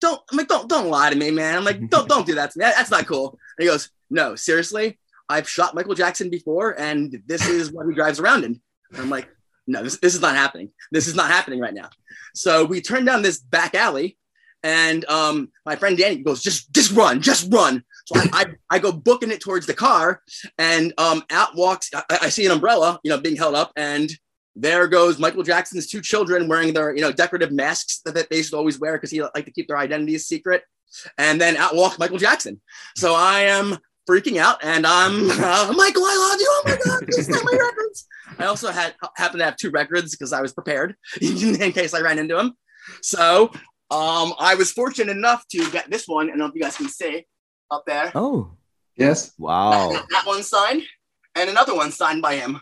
don't, 0.00 0.20
I'm 0.30 0.38
like, 0.38 0.48
don't, 0.48 0.68
don't 0.68 0.88
lie 0.88 1.10
to 1.10 1.16
me, 1.16 1.30
man. 1.30 1.56
I'm 1.56 1.64
like, 1.64 1.88
don't, 1.90 2.08
don't 2.08 2.26
do 2.26 2.36
that 2.36 2.52
to 2.52 2.58
me. 2.58 2.64
That's 2.64 2.90
not 2.90 3.06
cool. 3.06 3.38
And 3.58 3.64
he 3.64 3.66
goes, 3.66 3.90
No, 4.08 4.34
seriously, 4.34 4.98
I've 5.28 5.48
shot 5.48 5.74
Michael 5.74 5.94
Jackson 5.94 6.30
before, 6.30 6.78
and 6.78 7.22
this 7.26 7.46
is 7.46 7.70
what 7.70 7.86
he 7.86 7.94
drives 7.94 8.18
around 8.18 8.44
in. 8.44 8.60
And 8.92 9.00
I'm 9.00 9.10
like, 9.10 9.28
no, 9.66 9.82
this, 9.82 9.98
this 9.98 10.14
is 10.14 10.20
not 10.20 10.34
happening. 10.34 10.70
This 10.90 11.06
is 11.06 11.14
not 11.14 11.30
happening 11.30 11.60
right 11.60 11.72
now. 11.72 11.88
So 12.34 12.64
we 12.64 12.80
turn 12.80 13.04
down 13.04 13.22
this 13.22 13.38
back 13.38 13.76
alley, 13.76 14.18
and 14.64 15.04
um, 15.04 15.50
my 15.64 15.76
friend 15.76 15.96
Danny 15.96 16.16
goes, 16.16 16.42
just, 16.42 16.72
just 16.72 16.90
run, 16.92 17.22
just 17.22 17.52
run. 17.52 17.84
So 18.06 18.18
I, 18.18 18.28
I, 18.32 18.76
I, 18.76 18.78
go 18.80 18.90
booking 18.90 19.30
it 19.30 19.40
towards 19.40 19.66
the 19.66 19.74
car, 19.74 20.20
and 20.58 20.92
um, 20.98 21.22
out 21.30 21.54
walks. 21.54 21.90
I, 21.94 22.02
I 22.22 22.28
see 22.28 22.44
an 22.44 22.52
umbrella, 22.52 22.98
you 23.04 23.10
know, 23.10 23.18
being 23.18 23.36
held 23.36 23.54
up, 23.54 23.70
and 23.76 24.10
there 24.56 24.86
goes 24.88 25.18
Michael 25.18 25.42
Jackson's 25.42 25.86
two 25.86 26.00
children 26.00 26.48
wearing 26.48 26.72
their, 26.72 26.94
you 26.94 27.00
know, 27.00 27.12
decorative 27.12 27.52
masks 27.52 28.00
that, 28.04 28.14
that 28.14 28.30
they 28.30 28.42
should 28.42 28.54
always 28.54 28.78
wear 28.78 28.94
because 28.94 29.10
he 29.10 29.22
like 29.22 29.44
to 29.44 29.52
keep 29.52 29.68
their 29.68 29.78
identities 29.78 30.26
secret. 30.26 30.64
And 31.18 31.40
then 31.40 31.56
out 31.56 31.76
walks 31.76 31.98
Michael 31.98 32.18
Jackson. 32.18 32.60
So 32.96 33.14
I 33.14 33.40
am 33.42 33.78
freaking 34.08 34.38
out 34.38 34.62
and 34.64 34.86
I'm 34.86 35.30
uh, 35.30 35.72
Michael, 35.76 36.04
I 36.04 36.28
love 36.30 36.40
you. 36.40 36.48
Oh 36.50 36.62
my 36.64 36.78
God, 36.84 37.08
please 37.08 37.28
take 37.28 37.44
my 37.44 37.58
records. 37.58 38.06
I 38.38 38.46
also 38.46 38.70
had 38.70 38.94
happened 39.16 39.40
to 39.40 39.44
have 39.44 39.56
two 39.56 39.70
records 39.70 40.12
because 40.12 40.32
I 40.32 40.40
was 40.40 40.52
prepared 40.52 40.96
in 41.20 41.72
case 41.72 41.94
I 41.94 42.00
ran 42.00 42.18
into 42.18 42.38
him. 42.38 42.54
So 43.02 43.50
um, 43.90 44.34
I 44.38 44.54
was 44.56 44.72
fortunate 44.72 45.16
enough 45.16 45.46
to 45.48 45.70
get 45.70 45.90
this 45.90 46.06
one. 46.06 46.26
I 46.26 46.30
don't 46.30 46.38
know 46.38 46.46
if 46.46 46.54
you 46.54 46.62
guys 46.62 46.76
can 46.76 46.88
see 46.88 47.26
up 47.70 47.84
there. 47.86 48.10
Oh, 48.14 48.52
yes. 48.96 49.32
Wow. 49.38 49.92
That, 49.92 50.06
that 50.10 50.26
one 50.26 50.42
signed 50.42 50.82
and 51.34 51.50
another 51.50 51.74
one 51.74 51.92
signed 51.92 52.22
by 52.22 52.36
him. 52.36 52.60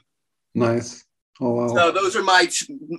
Nice. 0.55 1.05
Oh, 1.41 1.51
wow. 1.51 1.69
So 1.69 1.91
those 1.93 2.17
are 2.17 2.23
my 2.23 2.49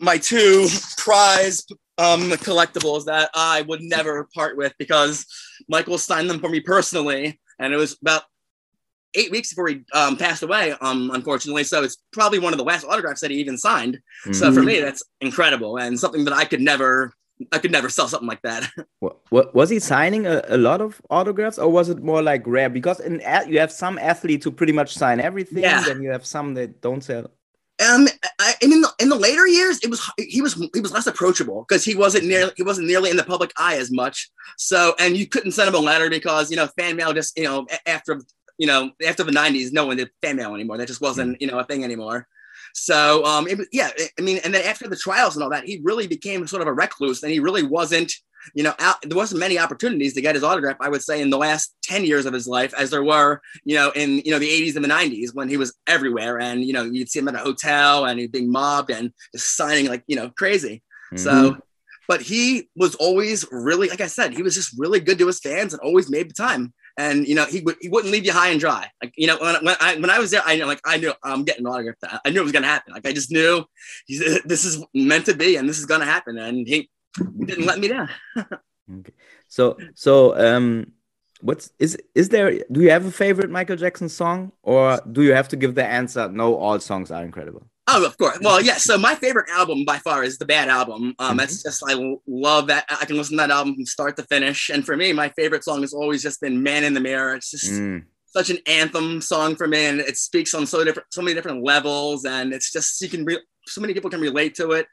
my 0.01 0.17
two 0.17 0.67
prize 0.97 1.65
um, 1.97 2.31
collectibles 2.31 3.05
that 3.05 3.29
I 3.33 3.61
would 3.63 3.81
never 3.81 4.27
part 4.33 4.57
with 4.57 4.73
because 4.77 5.25
Michael 5.67 5.97
signed 5.97 6.29
them 6.29 6.39
for 6.39 6.49
me 6.49 6.59
personally, 6.59 7.39
and 7.59 7.73
it 7.73 7.77
was 7.77 7.97
about 8.01 8.23
eight 9.15 9.31
weeks 9.31 9.49
before 9.49 9.67
he 9.67 9.81
um, 9.93 10.15
passed 10.17 10.43
away, 10.43 10.73
um, 10.81 11.11
unfortunately. 11.13 11.63
So 11.63 11.83
it's 11.83 11.97
probably 12.13 12.39
one 12.39 12.53
of 12.53 12.59
the 12.59 12.65
last 12.65 12.85
autographs 12.85 13.21
that 13.21 13.31
he 13.31 13.37
even 13.37 13.57
signed. 13.57 13.95
Mm-hmm. 13.95 14.33
So 14.33 14.51
for 14.51 14.59
mm-hmm. 14.59 14.67
me, 14.67 14.79
that's 14.79 15.03
incredible 15.21 15.77
and 15.77 15.99
something 15.99 16.25
that 16.25 16.33
I 16.33 16.45
could 16.45 16.61
never 16.61 17.13
I 17.53 17.59
could 17.59 17.71
never 17.71 17.89
sell 17.89 18.07
something 18.07 18.27
like 18.27 18.41
that. 18.41 18.69
What, 18.99 19.17
what 19.29 19.55
was 19.55 19.69
he 19.69 19.79
signing 19.79 20.27
a, 20.27 20.41
a 20.49 20.57
lot 20.57 20.81
of 20.81 21.01
autographs, 21.09 21.57
or 21.57 21.69
was 21.69 21.87
it 21.87 22.03
more 22.03 22.21
like 22.21 22.43
rare? 22.45 22.69
Because 22.69 22.99
in 22.99 23.21
you 23.47 23.59
have 23.59 23.71
some 23.71 23.97
athletes 23.97 24.43
who 24.43 24.51
pretty 24.51 24.73
much 24.73 24.93
sign 24.93 25.21
everything, 25.21 25.63
Yeah. 25.63 25.81
then 25.81 26.01
you 26.01 26.11
have 26.11 26.25
some 26.25 26.53
that 26.55 26.81
don't 26.81 27.01
sell. 27.01 27.31
Um, 27.79 28.07
I, 28.39 28.55
I 28.61 28.67
mean, 28.67 28.83
in 28.99 29.09
the 29.09 29.15
later 29.15 29.47
years, 29.47 29.79
it 29.81 29.89
was 29.89 30.01
he 30.17 30.41
was 30.41 30.53
he 30.73 30.81
was 30.81 30.91
less 30.91 31.07
approachable 31.07 31.65
because 31.67 31.85
he 31.85 31.95
wasn't 31.95 32.25
nearly 32.25 32.51
he 32.57 32.63
wasn't 32.63 32.87
nearly 32.87 33.09
in 33.09 33.17
the 33.17 33.23
public 33.23 33.53
eye 33.57 33.77
as 33.77 33.91
much. 33.91 34.29
So, 34.57 34.95
and 34.99 35.15
you 35.15 35.27
couldn't 35.27 35.53
send 35.53 35.69
him 35.69 35.75
a 35.75 35.79
letter 35.79 36.09
because 36.09 36.51
you 36.51 36.57
know 36.57 36.67
fan 36.77 36.97
mail 36.97 37.13
just 37.13 37.37
you 37.37 37.45
know 37.45 37.65
after 37.85 38.21
you 38.57 38.67
know 38.67 38.91
after 39.07 39.23
the 39.23 39.31
'90s, 39.31 39.71
no 39.71 39.85
one 39.85 39.97
did 39.97 40.09
fan 40.21 40.35
mail 40.35 40.53
anymore. 40.53 40.77
That 40.77 40.87
just 40.87 41.01
wasn't 41.01 41.41
you 41.41 41.47
know 41.47 41.59
a 41.59 41.63
thing 41.63 41.83
anymore. 41.83 42.27
So, 42.73 43.25
um, 43.25 43.47
it, 43.47 43.59
yeah, 43.71 43.89
I 44.17 44.21
mean, 44.21 44.39
and 44.43 44.53
then 44.53 44.65
after 44.65 44.87
the 44.87 44.95
trials 44.95 45.35
and 45.35 45.43
all 45.43 45.49
that, 45.49 45.65
he 45.65 45.81
really 45.83 46.07
became 46.07 46.45
sort 46.47 46.61
of 46.61 46.67
a 46.67 46.73
recluse, 46.73 47.23
and 47.23 47.31
he 47.31 47.39
really 47.39 47.63
wasn't. 47.63 48.11
You 48.53 48.63
know, 48.63 48.73
out, 48.79 48.97
there 49.03 49.17
wasn't 49.17 49.39
many 49.39 49.59
opportunities 49.59 50.13
to 50.13 50.21
get 50.21 50.35
his 50.35 50.43
autograph. 50.43 50.77
I 50.79 50.89
would 50.89 51.01
say 51.01 51.21
in 51.21 51.29
the 51.29 51.37
last 51.37 51.75
ten 51.83 52.05
years 52.05 52.25
of 52.25 52.33
his 52.33 52.47
life, 52.47 52.73
as 52.77 52.89
there 52.89 53.03
were, 53.03 53.41
you 53.63 53.75
know, 53.75 53.91
in 53.91 54.19
you 54.19 54.31
know 54.31 54.39
the 54.39 54.49
'80s 54.49 54.75
and 54.75 54.83
the 54.83 54.89
'90s 54.89 55.33
when 55.33 55.49
he 55.49 55.57
was 55.57 55.73
everywhere, 55.87 56.39
and 56.39 56.63
you 56.63 56.73
know 56.73 56.83
you'd 56.83 57.09
see 57.09 57.19
him 57.19 57.27
at 57.27 57.35
a 57.35 57.39
hotel 57.39 58.05
and 58.05 58.19
he'd 58.19 58.31
being 58.31 58.51
mobbed 58.51 58.91
and 58.91 59.11
just 59.33 59.55
signing 59.55 59.87
like 59.87 60.03
you 60.07 60.15
know 60.15 60.29
crazy. 60.37 60.83
Mm-hmm. 61.13 61.17
So, 61.17 61.57
but 62.07 62.21
he 62.21 62.69
was 62.75 62.95
always 62.95 63.45
really, 63.51 63.89
like 63.89 64.01
I 64.01 64.07
said, 64.07 64.33
he 64.33 64.43
was 64.43 64.55
just 64.55 64.75
really 64.77 64.99
good 64.99 65.19
to 65.19 65.27
his 65.27 65.39
fans 65.39 65.73
and 65.73 65.81
always 65.81 66.09
made 66.09 66.29
the 66.29 66.33
time. 66.33 66.73
And 66.97 67.27
you 67.27 67.35
know, 67.35 67.45
he 67.45 67.61
would 67.61 67.77
he 67.79 67.87
wouldn't 67.87 68.11
leave 68.11 68.25
you 68.25 68.33
high 68.33 68.49
and 68.49 68.59
dry. 68.59 68.89
Like 69.01 69.13
you 69.15 69.27
know, 69.27 69.37
when, 69.37 69.63
when 69.63 69.75
I 69.79 69.95
when 69.95 70.09
I 70.09 70.19
was 70.19 70.31
there, 70.31 70.41
I 70.45 70.57
know 70.57 70.65
like 70.65 70.81
I 70.85 70.97
knew 70.97 71.13
I'm 71.23 71.45
getting 71.45 71.65
an 71.65 71.71
autograph. 71.71 72.19
I 72.25 72.29
knew 72.29 72.41
it 72.41 72.43
was 72.43 72.51
gonna 72.51 72.67
happen. 72.67 72.93
Like 72.93 73.07
I 73.07 73.13
just 73.13 73.31
knew 73.31 73.63
this 74.09 74.65
is 74.65 74.83
meant 74.93 75.25
to 75.27 75.33
be, 75.33 75.55
and 75.55 75.69
this 75.69 75.79
is 75.79 75.85
gonna 75.85 76.05
happen. 76.05 76.37
And 76.37 76.67
he 76.67 76.89
didn't 77.17 77.65
let 77.65 77.79
me 77.79 77.87
down. 77.87 78.09
Okay. 78.91 79.13
So 79.47 79.77
so 79.93 80.35
um 80.35 80.93
what's 81.41 81.71
is 81.77 81.95
is 82.15 82.29
there 82.29 82.59
do 82.71 82.81
you 82.81 82.89
have 82.89 83.05
a 83.05 83.11
favorite 83.11 83.51
Michael 83.51 83.75
Jackson 83.75 84.09
song 84.09 84.51
or 84.63 84.99
do 85.11 85.21
you 85.21 85.31
have 85.35 85.47
to 85.49 85.55
give 85.55 85.75
the 85.75 85.85
answer 85.85 86.27
no 86.27 86.55
all 86.55 86.79
songs 86.79 87.11
are 87.11 87.23
incredible? 87.23 87.69
Oh, 87.87 88.03
of 88.03 88.17
course. 88.17 88.39
Well, 88.41 88.61
yeah. 88.63 88.77
So 88.77 88.97
my 88.97 89.13
favorite 89.13 89.47
album 89.51 89.85
by 89.85 89.97
far 89.97 90.23
is 90.23 90.37
the 90.39 90.45
Bad 90.45 90.69
Album. 90.69 91.13
Um, 91.19 91.37
That's 91.37 91.61
just 91.63 91.83
I 91.87 91.93
love 92.27 92.67
that. 92.67 92.85
I 92.89 93.05
can 93.05 93.15
listen 93.17 93.37
to 93.37 93.41
that 93.43 93.51
album 93.51 93.75
from 93.75 93.85
start 93.85 94.15
to 94.17 94.23
finish. 94.23 94.69
And 94.69 94.83
for 94.85 94.95
me, 94.97 95.11
my 95.13 95.29
favorite 95.29 95.63
song 95.63 95.81
has 95.81 95.93
always 95.93 96.21
just 96.23 96.39
been 96.41 96.61
"Man 96.63 96.83
in 96.83 96.93
the 96.95 96.99
Mirror." 96.99 97.35
It's 97.35 97.49
just 97.51 97.71
Mm. 97.71 98.05
such 98.25 98.49
an 98.51 98.57
anthem 98.67 99.21
song 99.21 99.55
for 99.55 99.67
me, 99.67 99.85
and 99.85 99.99
it 100.01 100.17
speaks 100.17 100.53
on 100.55 100.65
so 100.67 100.83
different, 100.83 101.07
so 101.11 101.21
many 101.23 101.33
different 101.35 101.63
levels, 101.63 102.25
and 102.25 102.53
it's 102.53 102.71
just 102.71 103.01
you 103.01 103.09
can 103.09 103.23
re- 103.25 103.41
so 103.67 103.81
many 103.81 103.93
people 103.95 104.09
can 104.11 104.21
relate 104.21 104.53
to 104.55 104.71
it, 104.73 104.85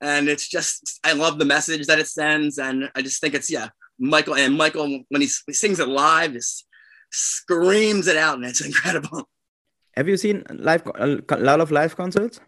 and 0.00 0.28
it's 0.28 0.48
just 0.48 1.00
I 1.04 1.12
love 1.12 1.38
the 1.38 1.44
message 1.44 1.86
that 1.86 1.98
it 1.98 2.08
sends, 2.08 2.58
and 2.58 2.90
I 2.94 3.02
just 3.02 3.20
think 3.20 3.34
it's 3.34 3.50
yeah, 3.50 3.68
Michael 3.98 4.36
and 4.36 4.56
Michael 4.56 5.04
when 5.08 5.20
he, 5.20 5.28
he 5.46 5.52
sings 5.52 5.80
it 5.80 5.88
live, 5.88 6.32
just 6.32 6.66
screams 7.10 8.06
it 8.06 8.16
out, 8.16 8.36
and 8.36 8.44
it's 8.44 8.64
incredible. 8.66 9.28
Have 9.96 10.08
you 10.08 10.16
seen 10.16 10.44
live 10.50 10.86
uh, 10.86 11.16
a 11.28 11.36
lot 11.38 11.60
of 11.60 11.70
live 11.70 11.96
concerts? 11.96 12.40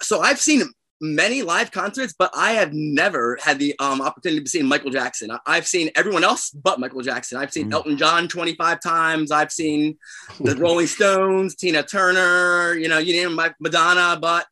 So 0.00 0.20
I've 0.20 0.40
seen 0.40 0.62
many 1.00 1.42
live 1.42 1.70
concerts, 1.70 2.14
but 2.18 2.30
I 2.34 2.52
have 2.52 2.72
never 2.72 3.38
had 3.42 3.58
the 3.58 3.74
um, 3.78 4.00
opportunity 4.00 4.42
to 4.44 4.50
see 4.50 4.62
Michael 4.62 4.90
Jackson. 4.90 5.30
I- 5.30 5.38
I've 5.46 5.66
seen 5.66 5.90
everyone 5.94 6.24
else 6.24 6.50
but 6.50 6.78
Michael 6.78 7.00
Jackson. 7.02 7.38
I've 7.38 7.52
seen 7.52 7.70
Mhm. 7.70 7.72
Elton 7.74 7.96
John 7.96 8.28
25 8.28 8.80
times. 8.80 9.30
I've 9.30 9.50
seen 9.52 9.96
the 10.40 10.54
Rolling 10.58 10.86
Stones, 10.86 11.54
Tina 11.54 11.82
Turner, 11.82 12.74
you 12.74 12.88
know, 12.88 12.98
you 12.98 13.12
name 13.14 13.34
my 13.34 13.52
Madonna. 13.60 14.18
But 14.20 14.46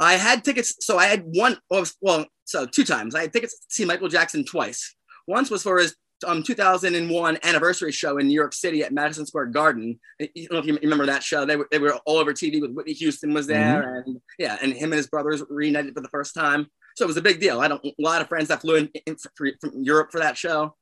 I 0.00 0.14
had 0.14 0.44
tickets. 0.44 0.74
So 0.80 0.98
I 0.98 1.06
had 1.06 1.22
one, 1.26 1.58
well, 2.00 2.26
so 2.44 2.66
two 2.66 2.84
times. 2.84 3.14
I 3.14 3.22
had 3.22 3.32
tickets 3.32 3.58
to 3.58 3.66
see 3.68 3.84
Michael 3.84 4.08
Jackson 4.08 4.44
twice. 4.44 4.94
Once 5.26 5.50
was 5.50 5.62
for 5.62 5.78
his 5.78 5.94
um, 6.26 6.42
2001 6.42 7.38
anniversary 7.42 7.92
show 7.92 8.18
in 8.18 8.26
New 8.26 8.34
York 8.34 8.52
City 8.52 8.82
at 8.82 8.92
Madison 8.92 9.26
Square 9.26 9.46
Garden. 9.46 9.98
I 10.20 10.28
don't 10.34 10.52
know 10.52 10.58
if 10.58 10.66
you 10.66 10.78
remember 10.82 11.06
that 11.06 11.22
show. 11.22 11.44
They 11.44 11.56
were, 11.56 11.68
they 11.70 11.78
were 11.78 11.94
all 12.06 12.18
over 12.18 12.32
TV 12.32 12.60
with 12.60 12.72
Whitney 12.72 12.92
Houston 12.94 13.32
was 13.32 13.46
there, 13.46 14.02
and 14.04 14.20
yeah, 14.38 14.56
and 14.62 14.72
him 14.72 14.92
and 14.92 14.94
his 14.94 15.06
brothers 15.06 15.42
reunited 15.48 15.94
for 15.94 16.00
the 16.00 16.08
first 16.08 16.34
time. 16.34 16.66
So 16.96 17.04
it 17.04 17.08
was 17.08 17.16
a 17.16 17.22
big 17.22 17.40
deal. 17.40 17.60
I 17.60 17.68
don't 17.68 17.84
a 17.84 17.92
lot 17.98 18.22
of 18.22 18.28
friends 18.28 18.48
that 18.48 18.60
flew 18.60 18.76
in, 18.76 18.90
in 19.06 19.16
for, 19.34 19.48
from 19.60 19.82
Europe 19.82 20.10
for 20.12 20.20
that 20.20 20.36
show, 20.36 20.74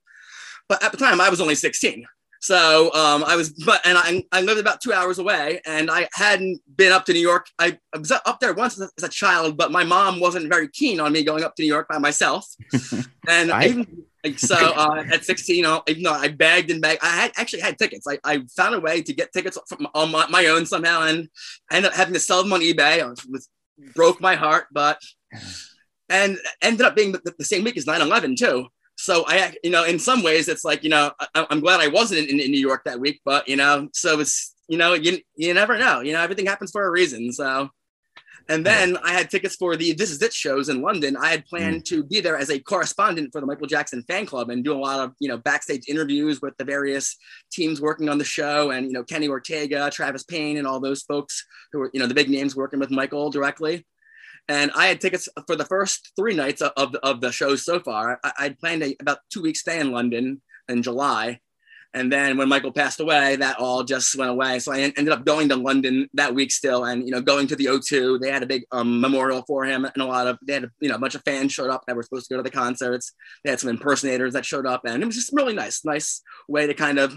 but 0.69 0.83
at 0.83 0.93
the 0.93 0.99
time 0.99 1.21
I 1.21 1.29
was 1.29 1.41
only 1.41 1.55
16. 1.55 2.07
So 2.43 2.93
um, 2.93 3.23
I 3.25 3.37
was, 3.37 3.51
but 3.51 3.81
and 3.87 3.97
I, 3.97 4.25
I 4.33 4.41
lived 4.41 4.59
about 4.59 4.81
two 4.81 4.93
hours 4.93 5.21
away, 5.21 5.61
and 5.65 5.89
I 5.89 6.09
hadn't 6.13 6.61
been 6.77 6.91
up 6.91 7.05
to 7.05 7.13
New 7.13 7.21
York. 7.21 7.47
I, 7.57 7.79
I 7.95 7.99
was 7.99 8.11
up 8.11 8.41
there 8.41 8.53
once 8.53 8.81
as 8.81 8.89
a, 8.89 8.91
as 8.99 9.05
a 9.05 9.09
child, 9.09 9.57
but 9.57 9.71
my 9.71 9.85
mom 9.85 10.19
wasn't 10.19 10.49
very 10.49 10.67
keen 10.67 10.99
on 10.99 11.13
me 11.13 11.23
going 11.23 11.45
up 11.45 11.55
to 11.55 11.63
New 11.63 11.69
York 11.69 11.87
by 11.89 11.99
myself. 11.99 12.45
and 13.29 13.53
I 13.53 13.67
even 13.67 14.05
so 14.37 14.57
uh, 14.57 15.05
at 15.13 15.25
16, 15.25 15.57
you 15.57 15.63
know, 15.63 15.83
even 15.89 16.05
though 16.05 16.13
I 16.13 16.29
begged 16.29 16.71
and 16.71 16.81
begged, 16.81 17.03
I 17.03 17.09
had 17.09 17.33
actually 17.37 17.61
had 17.61 17.79
tickets. 17.79 18.07
I, 18.07 18.19
I 18.25 18.43
found 18.57 18.75
a 18.75 18.81
way 18.81 19.03
to 19.03 19.13
get 19.13 19.33
tickets 19.33 19.59
from 19.69 19.89
on 19.95 20.13
my, 20.13 20.27
my 20.29 20.47
own 20.47 20.65
somehow, 20.65 21.03
and 21.03 21.29
I 21.71 21.77
ended 21.77 21.91
up 21.91 21.97
having 21.97 22.15
to 22.15 22.21
sell 22.21 22.43
them 22.43 22.53
on 22.53 22.61
eBay. 22.61 22.99
It 22.99 23.31
was 23.31 23.49
broke 23.95 24.21
my 24.21 24.35
heart, 24.35 24.67
but 24.73 25.01
and 26.09 26.39
ended 26.61 26.87
up 26.87 26.95
being 26.95 27.13
the, 27.13 27.35
the 27.37 27.45
same 27.45 27.65
week 27.65 27.77
as 27.77 27.87
9/11 27.87 28.37
too. 28.37 28.69
So 28.97 29.25
I, 29.27 29.55
you 29.65 29.71
know, 29.71 29.85
in 29.85 29.99
some 29.99 30.23
ways, 30.23 30.49
it's 30.49 30.65
like 30.65 30.85
you 30.85 30.91
know, 30.91 31.11
I, 31.35 31.47
I'm 31.51 31.61
glad 31.61 31.81
I 31.81 31.89
wasn't 31.89 32.29
in, 32.29 32.39
in 32.39 32.51
New 32.51 32.61
York 32.61 32.83
that 32.85 33.01
week, 33.01 33.21
but 33.25 33.49
you 33.49 33.57
know, 33.57 33.89
so 33.93 34.21
it's 34.21 34.55
you 34.69 34.79
know, 34.79 34.95
you 34.95 35.19
you 35.35 35.53
never 35.55 35.79
know. 35.79 36.01
You 36.01 36.13
know, 36.13 36.21
everything 36.21 36.47
happens 36.47 36.71
for 36.71 36.85
a 36.85 36.91
reason. 36.91 37.33
So. 37.33 37.71
And 38.49 38.65
then 38.67 38.97
I 39.03 39.13
had 39.13 39.31
tickets 39.31 39.57
for 39.57 39.77
the 39.77 39.93
This 39.93 40.11
Is 40.11 40.21
It 40.23 40.33
shows 40.33 40.69
in 40.69 40.83
London. 40.83 41.17
I 41.17 41.29
had 41.29 41.45
planned 41.47 41.83
mm. 41.83 41.85
to 41.87 42.05
be 42.05 42.21
there 42.21 42.37
as 42.37 42.51
a 42.51 42.59
correspondent 42.59 43.31
for 43.33 43.41
the 43.41 43.47
Michael 43.47 43.67
Jackson 43.67 44.03
fan 44.03 44.27
club 44.27 44.51
and 44.51 44.65
do 44.65 44.73
a 44.73 44.79
lot 44.79 45.01
of, 45.01 45.15
you 45.21 45.29
know, 45.29 45.37
backstage 45.39 45.89
interviews 45.89 46.41
with 46.41 46.57
the 46.57 46.65
various 46.65 47.17
teams 47.53 47.81
working 47.81 48.09
on 48.09 48.19
the 48.19 48.25
show 48.25 48.71
and, 48.71 48.87
you 48.87 48.93
know, 48.93 49.05
Kenny 49.05 49.29
Ortega, 49.29 49.91
Travis 49.91 50.25
Payne, 50.25 50.57
and 50.57 50.67
all 50.67 50.81
those 50.81 51.03
folks 51.03 51.45
who 51.73 51.81
were, 51.81 51.91
you 51.93 52.01
know, 52.01 52.07
the 52.07 52.15
big 52.15 52.31
names 52.31 52.57
working 52.57 52.81
with 52.81 52.91
Michael 52.91 53.31
directly. 53.31 53.87
And 54.49 54.71
I 54.75 54.87
had 54.87 55.01
tickets 55.01 55.29
for 55.47 55.57
the 55.57 55.65
first 55.65 56.13
three 56.17 56.35
nights 56.35 56.63
of, 56.63 56.73
of, 56.77 56.93
the, 56.93 57.01
of 57.07 57.21
the 57.21 57.31
shows 57.31 57.65
so 57.65 57.81
far. 57.81 58.19
I, 58.25 58.33
I'd 58.39 58.59
planned 58.59 58.83
a 58.83 58.97
about 59.01 59.19
two 59.33 59.43
week 59.43 59.57
stay 59.57 59.79
in 59.79 59.93
London 59.93 60.43
in 60.69 60.83
July. 60.83 61.41
And 61.95 62.11
then 62.11 62.39
when 62.39 62.49
Michael 62.49 62.73
passed 62.73 63.01
away, 63.01 63.37
that 63.37 63.59
all 63.59 63.85
just 63.85 64.17
went 64.17 64.31
away. 64.31 64.59
So 64.61 64.73
I 64.73 64.81
en- 64.81 64.95
ended 64.97 65.13
up 65.13 65.27
going 65.27 65.51
to 65.51 65.57
London 65.57 66.09
that 66.15 66.35
week 66.35 66.51
still, 66.51 66.85
and 66.85 67.05
you 67.05 67.11
know, 67.11 67.21
going 67.21 67.47
to 67.49 67.57
the 67.57 67.67
O2. 67.67 68.19
They 68.21 68.31
had 68.31 68.43
a 68.43 68.47
big 68.47 68.65
um, 68.73 69.01
memorial 69.01 69.43
for 69.47 69.65
him, 69.65 69.85
and 69.85 69.97
a 70.03 70.07
lot 70.07 70.27
of 70.27 70.39
they 70.47 70.55
had 70.55 70.71
you 70.81 70.89
know 70.89 70.95
a 70.95 70.99
bunch 70.99 71.15
of 71.15 71.23
fans 71.25 71.53
showed 71.53 71.71
up 71.71 71.85
that 71.87 71.97
were 71.97 72.03
supposed 72.03 72.29
to 72.29 72.35
go 72.35 72.39
to 72.39 72.43
the 72.43 72.51
concerts. 72.51 73.13
They 73.45 73.51
had 73.51 73.61
some 73.61 73.69
impersonators 73.69 74.33
that 74.33 74.47
showed 74.47 74.67
up, 74.67 74.83
and 74.87 75.03
it 75.03 75.07
was 75.07 75.17
just 75.17 75.33
really 75.33 75.55
nice, 75.55 75.85
nice 75.85 76.23
way 76.49 76.67
to 76.67 76.75
kind 76.75 76.99
of 76.99 77.15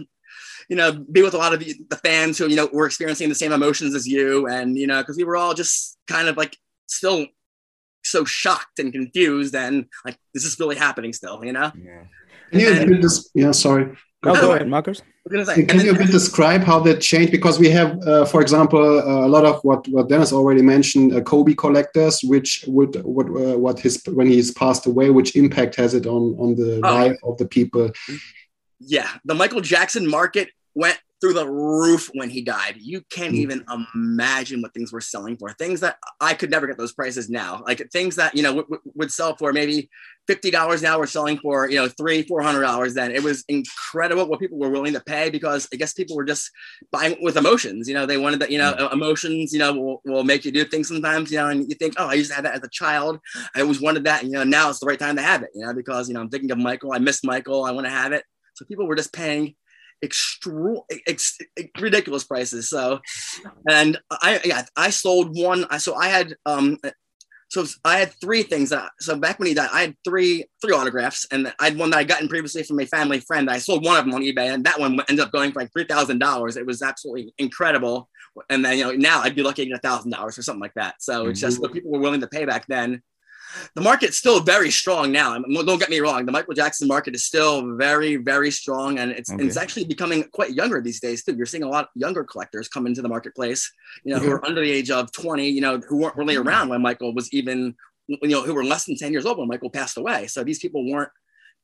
you 0.70 0.76
know 0.76 0.92
be 0.92 1.22
with 1.22 1.34
a 1.34 1.38
lot 1.38 1.54
of 1.54 1.60
the, 1.60 1.76
fans 2.04 2.38
who 2.38 2.48
you 2.48 2.58
know 2.58 2.70
were 2.74 2.86
experiencing 2.86 3.30
the 3.30 3.36
same 3.36 3.54
emotions 3.54 3.96
as 3.96 4.06
you, 4.06 4.48
and 4.48 4.78
you 4.78 4.88
know 4.88 5.02
because 5.02 5.16
we 5.16 5.24
were 5.24 5.38
all 5.38 5.54
just 5.54 5.98
kind 6.08 6.28
of 6.28 6.36
like 6.36 6.58
still 6.88 7.26
so 8.04 8.26
shocked 8.26 8.80
and 8.80 8.92
confused, 8.92 9.56
and 9.56 9.86
like 10.04 10.18
this 10.34 10.44
is 10.44 10.60
really 10.60 10.76
happening 10.76 11.14
still, 11.14 11.44
you 11.44 11.54
know. 11.54 11.72
Yeah. 11.82 12.04
And- 12.52 13.04
a 13.04 13.10
yeah, 13.34 13.52
sorry. 13.52 13.96
No, 14.26 14.34
go 14.42 14.52
ahead, 14.54 14.68
Marcus. 14.68 15.02
I 15.32 15.44
say, 15.44 15.66
Can 15.66 15.80
you 15.82 15.92
a 15.92 15.98
bit 15.98 16.12
describe 16.12 16.62
how 16.64 16.80
that 16.82 17.02
changed? 17.02 17.32
Because 17.32 17.60
we 17.60 17.70
have, 17.70 18.00
uh, 18.08 18.26
for 18.26 18.42
example, 18.42 18.80
uh, 19.00 19.26
a 19.26 19.30
lot 19.36 19.46
of 19.46 19.62
what, 19.64 19.88
what 19.88 20.10
Dennis 20.10 20.34
already 20.34 20.62
mentioned, 20.62 21.14
uh, 21.16 21.22
Kobe 21.22 21.54
collectors, 21.54 22.22
which 22.24 22.64
would 22.68 22.96
what 23.04 23.28
uh, 23.28 23.58
what 23.58 23.80
his 23.80 24.02
when 24.18 24.28
he's 24.28 24.52
passed 24.52 24.86
away, 24.86 25.10
which 25.10 25.36
impact 25.36 25.76
has 25.76 25.94
it 25.94 26.06
on 26.06 26.36
on 26.40 26.56
the 26.56 26.76
Oh. 26.84 26.94
life 26.94 27.18
of 27.24 27.38
the 27.38 27.48
people? 27.48 27.90
yeah, 28.80 29.10
the 29.26 29.34
Michael 29.36 29.62
Jackson 29.62 30.08
market 30.08 30.50
went 30.76 31.00
through 31.22 31.34
the 31.34 31.48
roof 31.48 32.12
when 32.14 32.30
he 32.30 32.42
died. 32.42 32.76
You 32.78 33.02
can't 33.10 33.34
Mm. 33.34 33.38
even 33.38 33.66
imagine 33.96 34.62
what 34.62 34.74
things 34.74 34.92
were 34.92 35.02
selling 35.02 35.38
for. 35.38 35.50
Things 35.54 35.80
that 35.80 35.98
I 36.20 36.34
could 36.34 36.52
never 36.52 36.68
get 36.68 36.78
those 36.78 36.94
prices 36.94 37.30
now. 37.30 37.64
Like 37.66 37.82
things 37.92 38.18
that 38.18 38.36
you 38.36 38.44
know 38.44 38.50
w- 38.50 38.68
w- 38.68 38.82
would 38.96 39.12
sell 39.12 39.36
for 39.38 39.54
maybe 39.54 39.90
fifty 40.28 40.52
dollars 40.52 40.82
now 40.82 40.98
were 40.98 41.08
selling 41.08 41.38
for 41.38 41.70
you 41.70 41.78
know 41.78 41.88
three 41.88 42.24
four 42.24 42.42
hundred 42.42 42.62
dollars. 42.62 42.94
Then 42.94 43.12
it 43.12 43.24
was 43.24 43.44
incredible 43.48 44.28
what 44.28 44.40
people 44.40 44.58
were 44.58 44.70
willing 44.70 44.94
to 44.94 45.00
pay 45.00 45.30
because 45.30 45.68
I 45.74 45.78
guess 45.78 45.94
people 45.94 46.16
were 46.16 46.26
just 46.26 46.52
buying 46.92 47.18
with 47.22 47.38
emotions. 47.38 47.88
You 47.88 47.94
know, 47.94 48.06
they 48.06 48.18
wanted 48.18 48.40
that. 48.42 48.52
You 48.52 48.58
know, 48.58 48.90
emotions. 48.92 49.54
You 49.54 49.60
know, 49.60 49.74
will, 49.74 50.02
will 50.06 50.24
make 50.24 50.46
you 50.46 50.52
do 50.52 50.66
things 50.66 50.88
sometimes. 50.88 51.32
You 51.32 51.40
know, 51.40 51.50
and 51.50 51.70
you 51.70 51.76
think, 51.76 51.96
oh, 51.98 52.08
I 52.08 52.14
used 52.14 52.30
to 52.30 52.36
have 52.36 52.44
that 52.46 52.56
as 52.56 52.64
a 52.64 52.70
child. 52.70 53.20
I 53.56 53.62
always 53.62 53.82
wanted 53.82 54.04
that. 54.06 54.24
And, 54.24 54.32
you 54.32 54.38
know, 54.38 54.44
now 54.44 54.70
it's 54.70 54.80
the 54.80 54.88
right 54.88 55.00
time 55.00 55.16
to 55.16 55.22
have 55.22 55.44
it. 55.44 55.50
You 55.54 55.66
know, 55.66 55.74
because 55.74 56.08
you 56.08 56.14
know 56.14 56.22
I'm 56.22 56.30
thinking 56.30 56.52
of 56.52 56.58
Michael. 56.58 56.94
I 56.94 57.00
miss 57.00 57.24
Michael. 57.24 57.66
I 57.66 57.72
want 57.72 57.86
to 57.86 57.92
have 57.92 58.12
it. 58.12 58.24
So 58.56 58.66
people 58.66 58.88
were 58.88 58.96
just 58.96 59.14
paying 59.14 59.56
extra 60.04 60.76
ex, 61.08 61.38
ridiculous 61.80 62.24
prices. 62.24 62.70
So, 62.70 63.00
and 63.70 63.98
I 64.12 64.40
yeah 64.44 64.66
I 64.76 64.90
sold 64.90 65.38
one. 65.38 65.66
So 65.80 65.96
I 65.96 66.08
had 66.08 66.36
um 66.46 66.78
so 67.64 67.80
I 67.86 68.00
had 68.00 68.14
three 68.20 68.44
things. 68.44 68.70
That, 68.70 68.90
so 69.00 69.16
back 69.16 69.40
when 69.40 69.48
he 69.48 69.54
died, 69.54 69.70
I 69.72 69.82
had 69.82 69.96
three 70.04 70.46
three 70.62 70.74
autographs, 70.74 71.26
and 71.32 71.54
I 71.60 71.66
had 71.66 71.78
one 71.78 71.90
that 71.92 71.98
I 71.98 72.04
gotten 72.04 72.28
previously 72.28 72.64
from 72.64 72.80
a 72.80 72.86
family 72.86 73.20
friend. 73.20 73.50
I 73.50 73.60
sold 73.60 73.86
one 73.86 73.98
of 73.98 74.06
them 74.06 74.14
on 74.14 74.22
eBay, 74.22 74.54
and 74.54 74.66
that 74.66 74.80
one 74.80 75.00
ended 75.10 75.22
up 75.22 75.32
going 75.32 75.52
for 75.52 75.62
like 75.62 75.72
three 75.72 75.86
thousand 75.86 76.20
dollars. 76.20 76.58
It 76.58 76.66
was 76.66 76.82
absolutely 76.82 77.34
incredible. 77.38 78.10
And 78.50 78.66
then 78.66 78.78
you 78.78 78.84
know 78.84 78.92
now 78.92 79.22
I'd 79.22 79.36
be 79.36 79.44
lucky 79.44 79.64
to 79.64 79.70
get 79.70 79.78
a 79.78 79.82
thousand 79.82 80.12
dollars 80.12 80.38
or 80.38 80.42
something 80.42 80.62
like 80.62 80.74
that. 80.76 80.96
So 81.00 81.28
it's 81.28 81.40
just 81.40 81.56
mm-hmm. 81.56 81.62
what 81.64 81.74
people 81.74 81.92
were 81.92 82.00
willing 82.00 82.22
to 82.22 82.28
pay 82.28 82.46
back 82.46 82.66
then. 82.68 83.02
The 83.76 83.82
market's 83.82 84.18
still 84.18 84.40
very 84.40 84.72
strong 84.72 85.12
now. 85.12 85.38
Don't 85.38 85.80
get 85.80 85.90
me 85.90 86.00
wrong. 86.00 86.26
The 86.26 86.32
Michael 86.32 86.54
Jackson 86.54 86.88
market 86.88 87.16
is 87.16 87.26
still 87.26 87.76
very, 87.76 88.16
very 88.16 88.52
strong, 88.52 89.00
and 89.00 89.12
it's 89.12 89.32
okay. 89.32 89.44
it's 89.44 89.58
actually 89.58 89.86
becoming 89.86 90.24
quite 90.32 90.54
younger 90.54 90.82
these 90.82 91.00
days 91.00 91.24
too. 91.24 91.36
You're 91.36 91.46
seeing 91.46 91.64
a 91.64 91.70
lot 91.70 91.86
of 91.86 91.90
younger 91.96 92.24
collectors 92.24 92.68
come 92.68 92.88
into 92.88 93.02
the 93.02 93.10
marketplace, 93.10 93.72
you 94.04 94.14
know, 94.14 94.20
mm-hmm. 94.20 94.28
who 94.28 94.34
are 94.34 94.46
under 94.46 94.62
the 94.62 94.72
age 94.72 94.92
of 94.92 95.12
20, 95.12 95.48
you 95.48 95.62
know, 95.62 95.80
who 95.80 95.98
weren't 95.98 96.16
really 96.16 96.36
around 96.36 96.70
when 96.70 96.82
Michael 96.82 97.14
was 97.14 97.32
even, 97.34 97.76
you 98.08 98.30
know, 98.30 98.44
who 98.44 98.54
were 98.54 98.64
less 98.64 98.86
than 98.86 98.98
10 98.98 99.12
years 99.12 99.26
old 99.26 99.38
when 99.38 99.48
Michael 99.48 99.70
passed 99.70 99.98
away. 99.98 100.28
So 100.28 100.44
these 100.44 100.60
people 100.60 100.90
weren't 100.90 101.12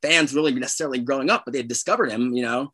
fans 0.01 0.33
really 0.33 0.53
necessarily 0.53 0.99
growing 0.99 1.29
up, 1.29 1.43
but 1.45 1.53
they 1.53 1.63
discovered 1.63 2.11
him, 2.11 2.33
you 2.33 2.41
know, 2.41 2.73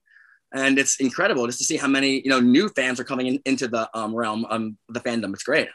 and 0.53 0.79
it's 0.79 0.99
incredible 0.99 1.45
just 1.45 1.59
to 1.59 1.65
see 1.65 1.77
how 1.77 1.87
many 1.87 2.21
you 2.23 2.29
know 2.29 2.39
new 2.39 2.69
fans 2.69 2.99
are 2.99 3.03
coming 3.03 3.27
in, 3.27 3.41
into 3.45 3.67
the 3.67 3.89
um, 3.93 4.15
realm 4.15 4.45
of 4.45 4.71
the 4.89 4.99
fandom. 4.99 5.33
It's 5.33 5.43
great. 5.43 5.67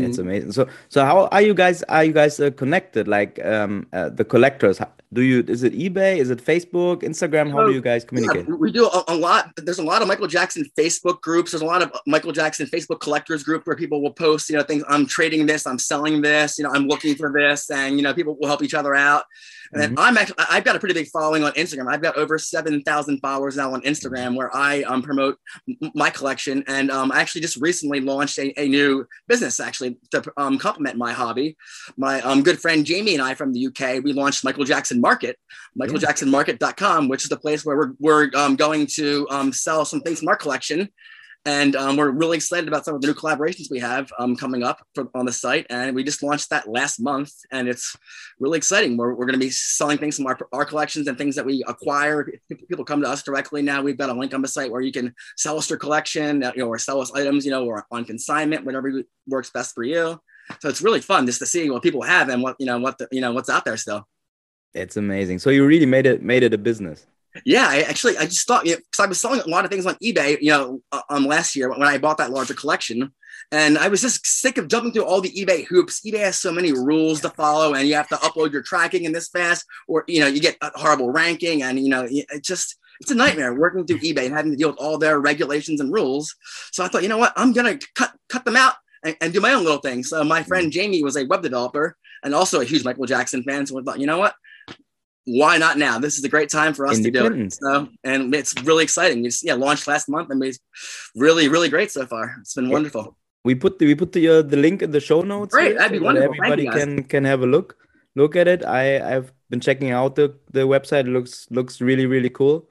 It's 0.00 0.18
mm-hmm. 0.18 0.28
amazing. 0.28 0.52
So, 0.52 0.68
so 0.88 1.04
how 1.04 1.26
are 1.26 1.42
you 1.42 1.54
guys? 1.54 1.82
Are 1.84 2.04
you 2.04 2.12
guys 2.12 2.38
uh, 2.40 2.50
connected? 2.50 3.08
Like 3.08 3.44
um, 3.44 3.86
uh, 3.92 4.08
the 4.10 4.24
collectors? 4.24 4.80
Do 5.12 5.22
you? 5.22 5.44
Is 5.48 5.62
it 5.62 5.72
eBay? 5.72 6.18
Is 6.18 6.30
it 6.30 6.44
Facebook? 6.44 7.02
Instagram? 7.02 7.50
How 7.50 7.66
do 7.66 7.72
you 7.72 7.80
guys 7.80 8.04
communicate? 8.04 8.46
Yeah, 8.48 8.54
we 8.54 8.70
do 8.70 8.86
a, 8.86 9.04
a, 9.08 9.16
lot. 9.16 9.50
There's 9.56 9.78
a 9.78 9.82
lot 9.82 10.02
of 10.02 10.08
Michael 10.08 10.26
Jackson 10.26 10.64
Facebook 10.78 11.20
groups. 11.22 11.52
There's 11.52 11.62
a 11.62 11.66
lot 11.66 11.82
of 11.82 11.92
Michael 12.06 12.32
Jackson 12.32 12.66
Facebook 12.66 13.00
collectors 13.00 13.42
group 13.42 13.66
where 13.66 13.76
people 13.76 14.02
will 14.02 14.12
post, 14.12 14.50
you 14.50 14.56
know, 14.56 14.62
things. 14.62 14.84
I'm 14.88 15.06
trading 15.06 15.46
this. 15.46 15.66
I'm 15.66 15.78
selling 15.78 16.20
this. 16.22 16.58
You 16.58 16.64
know, 16.64 16.70
I'm 16.70 16.86
looking 16.86 17.14
for 17.14 17.32
this, 17.32 17.70
and 17.70 17.96
you 17.96 18.02
know, 18.02 18.12
people 18.14 18.36
will 18.38 18.48
help 18.48 18.62
each 18.62 18.74
other 18.74 18.94
out. 18.94 19.24
And 19.72 19.82
mm-hmm. 19.82 19.98
I'm 19.98 20.16
actually, 20.16 20.36
I've 20.50 20.64
got 20.64 20.76
a 20.76 20.78
pretty 20.78 20.94
big 20.94 21.08
following 21.08 21.44
on 21.44 21.52
Instagram. 21.52 21.92
I've 21.92 22.02
got 22.02 22.16
over 22.16 22.38
7,000 22.38 23.20
followers 23.20 23.56
now 23.56 23.74
on 23.74 23.82
Instagram 23.82 24.34
where 24.34 24.54
I 24.54 24.82
um, 24.82 25.02
promote 25.02 25.38
m- 25.68 25.90
my 25.94 26.10
collection. 26.10 26.64
And 26.66 26.90
um, 26.90 27.12
I 27.12 27.20
actually 27.20 27.42
just 27.42 27.56
recently 27.56 28.00
launched 28.00 28.38
a, 28.38 28.58
a 28.60 28.68
new 28.68 29.06
business 29.26 29.60
actually 29.60 29.98
to 30.12 30.22
um, 30.36 30.58
complement 30.58 30.96
my 30.96 31.12
hobby. 31.12 31.56
My 31.96 32.20
um, 32.22 32.42
good 32.42 32.60
friend 32.60 32.84
Jamie 32.84 33.14
and 33.14 33.22
I 33.22 33.34
from 33.34 33.52
the 33.52 33.66
UK, 33.66 34.02
we 34.02 34.12
launched 34.12 34.44
Michael 34.44 34.64
Jackson 34.64 35.00
Market, 35.00 35.38
michaeljacksonmarket.com, 35.78 37.08
which 37.08 37.24
is 37.24 37.28
the 37.28 37.36
place 37.36 37.64
where 37.64 37.76
we're, 37.76 37.92
we're 37.98 38.30
um, 38.34 38.56
going 38.56 38.86
to 38.94 39.26
um, 39.30 39.52
sell 39.52 39.84
some 39.84 40.00
things 40.00 40.20
from 40.20 40.28
our 40.28 40.36
collection 40.36 40.88
and 41.48 41.76
um, 41.76 41.96
we're 41.96 42.10
really 42.10 42.36
excited 42.36 42.68
about 42.68 42.84
some 42.84 42.94
of 42.94 43.00
the 43.00 43.06
new 43.06 43.14
collaborations 43.14 43.70
we 43.70 43.78
have 43.78 44.12
um, 44.18 44.36
coming 44.36 44.62
up 44.62 44.84
for, 44.94 45.08
on 45.14 45.24
the 45.24 45.32
site. 45.32 45.64
And 45.70 45.96
we 45.96 46.04
just 46.04 46.22
launched 46.22 46.50
that 46.50 46.68
last 46.68 47.00
month, 47.00 47.32
and 47.50 47.66
it's 47.66 47.96
really 48.38 48.58
exciting. 48.58 48.98
We're, 48.98 49.14
we're 49.14 49.24
going 49.24 49.40
to 49.40 49.46
be 49.46 49.48
selling 49.48 49.96
things 49.96 50.16
from 50.16 50.26
our, 50.26 50.38
our 50.52 50.66
collections 50.66 51.08
and 51.08 51.16
things 51.16 51.34
that 51.36 51.46
we 51.46 51.64
acquire. 51.66 52.30
People 52.68 52.84
come 52.84 53.00
to 53.00 53.08
us 53.08 53.22
directly 53.22 53.62
now. 53.62 53.80
We've 53.80 53.96
got 53.96 54.10
a 54.10 54.12
link 54.12 54.34
on 54.34 54.42
the 54.42 54.48
site 54.48 54.70
where 54.70 54.82
you 54.82 54.92
can 54.92 55.14
sell 55.38 55.56
us 55.56 55.70
your 55.70 55.78
collection, 55.78 56.42
you 56.54 56.58
know, 56.58 56.66
or 56.66 56.78
sell 56.78 57.00
us 57.00 57.14
items, 57.14 57.46
you 57.46 57.50
know, 57.50 57.64
or 57.64 57.86
on 57.90 58.04
consignment, 58.04 58.66
whatever 58.66 59.02
works 59.26 59.48
best 59.48 59.74
for 59.74 59.84
you. 59.84 60.20
So 60.60 60.68
it's 60.68 60.82
really 60.82 61.00
fun 61.00 61.24
just 61.24 61.38
to 61.38 61.46
see 61.46 61.70
what 61.70 61.82
people 61.82 62.02
have 62.02 62.28
and 62.28 62.42
what 62.42 62.56
you 62.58 62.66
know 62.66 62.78
what 62.78 62.98
the, 62.98 63.08
you 63.10 63.22
know 63.22 63.32
what's 63.32 63.48
out 63.48 63.64
there 63.64 63.78
still. 63.78 64.06
It's 64.74 64.98
amazing. 64.98 65.38
So 65.38 65.48
you 65.48 65.64
really 65.64 65.86
made 65.86 66.04
it 66.04 66.22
made 66.22 66.42
it 66.42 66.52
a 66.52 66.58
business. 66.58 67.06
Yeah, 67.44 67.66
I 67.68 67.80
actually 67.82 68.16
I 68.16 68.24
just 68.24 68.46
thought 68.46 68.64
because 68.64 68.78
you 68.78 68.82
know, 68.98 69.04
I 69.04 69.08
was 69.08 69.20
selling 69.20 69.40
a 69.40 69.48
lot 69.48 69.64
of 69.64 69.70
things 69.70 69.86
on 69.86 69.94
eBay, 69.96 70.38
you 70.40 70.50
know, 70.50 70.80
uh, 70.92 71.02
um 71.10 71.26
last 71.26 71.54
year 71.54 71.70
when 71.70 71.82
I 71.82 71.98
bought 71.98 72.18
that 72.18 72.30
larger 72.30 72.54
collection, 72.54 73.12
and 73.52 73.78
I 73.78 73.88
was 73.88 74.00
just 74.00 74.26
sick 74.26 74.58
of 74.58 74.68
jumping 74.68 74.92
through 74.92 75.04
all 75.04 75.20
the 75.20 75.30
eBay 75.30 75.64
hoops. 75.64 76.00
eBay 76.06 76.20
has 76.20 76.38
so 76.38 76.52
many 76.52 76.72
rules 76.72 77.20
to 77.20 77.30
follow, 77.30 77.74
and 77.74 77.86
you 77.88 77.94
have 77.94 78.08
to 78.08 78.16
upload 78.16 78.52
your 78.52 78.62
tracking 78.62 79.04
in 79.04 79.12
this 79.12 79.28
fast, 79.28 79.64
or 79.86 80.04
you 80.08 80.20
know, 80.20 80.26
you 80.26 80.40
get 80.40 80.56
a 80.62 80.70
horrible 80.78 81.10
ranking, 81.10 81.62
and 81.62 81.78
you 81.78 81.88
know, 81.88 82.06
it 82.08 82.42
just 82.42 82.76
it's 83.00 83.10
a 83.10 83.14
nightmare 83.14 83.54
working 83.54 83.86
through 83.86 84.00
eBay 84.00 84.26
and 84.26 84.34
having 84.34 84.50
to 84.50 84.56
deal 84.56 84.70
with 84.70 84.78
all 84.78 84.98
their 84.98 85.20
regulations 85.20 85.80
and 85.80 85.92
rules. 85.92 86.34
So 86.72 86.84
I 86.84 86.88
thought, 86.88 87.02
you 87.02 87.08
know 87.08 87.18
what, 87.18 87.32
I'm 87.36 87.52
gonna 87.52 87.78
cut 87.94 88.12
cut 88.28 88.44
them 88.44 88.56
out 88.56 88.74
and, 89.04 89.16
and 89.20 89.32
do 89.32 89.40
my 89.40 89.52
own 89.52 89.64
little 89.64 89.80
thing. 89.80 90.02
So 90.02 90.24
my 90.24 90.42
friend 90.42 90.72
Jamie 90.72 91.02
was 91.02 91.16
a 91.16 91.26
web 91.26 91.42
developer 91.42 91.96
and 92.24 92.34
also 92.34 92.60
a 92.60 92.64
huge 92.64 92.84
Michael 92.84 93.06
Jackson 93.06 93.42
fan. 93.42 93.66
So 93.66 93.78
I 93.78 93.82
thought, 93.82 94.00
you 94.00 94.06
know 94.06 94.18
what, 94.18 94.34
why 95.28 95.58
not 95.58 95.76
now? 95.76 95.98
This 95.98 96.16
is 96.18 96.24
a 96.24 96.28
great 96.28 96.48
time 96.48 96.72
for 96.72 96.86
us 96.86 96.98
to 96.98 97.10
do 97.10 97.26
it. 97.26 97.52
So, 97.52 97.88
and 98.02 98.34
it's 98.34 98.54
really 98.62 98.82
exciting. 98.82 99.24
It's 99.26 99.44
yeah, 99.44 99.54
launched 99.54 99.86
last 99.86 100.08
month 100.08 100.30
and 100.30 100.42
it's 100.42 100.58
really, 101.14 101.48
really 101.48 101.68
great 101.68 101.90
so 101.90 102.06
far. 102.06 102.36
It's 102.40 102.54
been 102.54 102.70
wonderful. 102.70 103.16
We 103.44 103.54
put 103.54 103.78
the, 103.78 103.86
we 103.86 103.94
put 103.94 104.12
the 104.12 104.28
uh, 104.28 104.42
the 104.42 104.56
link 104.56 104.82
in 104.82 104.90
the 104.90 105.00
show 105.00 105.22
notes. 105.22 105.54
Great, 105.54 105.76
that'd 105.76 105.92
be 105.92 105.98
so 105.98 106.04
wonderful. 106.04 106.34
Everybody 106.34 106.66
can 106.66 107.04
can 107.04 107.24
have 107.24 107.42
a 107.42 107.46
look 107.46 107.76
look 108.16 108.36
at 108.36 108.48
it. 108.48 108.64
I 108.64 109.16
I've 109.16 109.32
been 109.50 109.60
checking 109.60 109.90
out 109.90 110.16
the 110.16 110.34
the 110.52 110.60
website. 110.60 111.06
It 111.06 111.12
looks 111.12 111.46
looks 111.50 111.80
really 111.80 112.06
really 112.06 112.30
cool. 112.30 112.68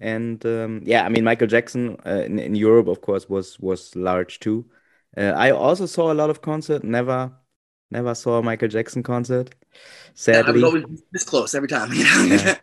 And 0.00 0.44
um, 0.44 0.82
yeah, 0.84 1.04
I 1.04 1.08
mean 1.08 1.24
Michael 1.24 1.46
Jackson 1.46 1.96
uh, 2.04 2.22
in, 2.26 2.38
in 2.38 2.54
Europe, 2.54 2.88
of 2.88 3.00
course, 3.00 3.28
was 3.28 3.58
was 3.60 3.94
large 3.96 4.40
too. 4.40 4.66
Uh, 5.16 5.32
I 5.36 5.50
also 5.50 5.86
saw 5.86 6.12
a 6.12 6.14
lot 6.14 6.30
of 6.30 6.42
concert. 6.42 6.84
Never 6.84 7.32
never 7.92 8.14
saw 8.14 8.38
a 8.38 8.42
Michael 8.42 8.68
Jackson 8.68 9.02
concert. 9.02 9.54
Sadly, 10.14 10.60
yeah, 10.60 10.66
I 10.66 10.68
always 10.68 11.02
this 11.12 11.24
close 11.24 11.54
every 11.54 11.68
time. 11.68 11.90
yeah. 11.94 12.58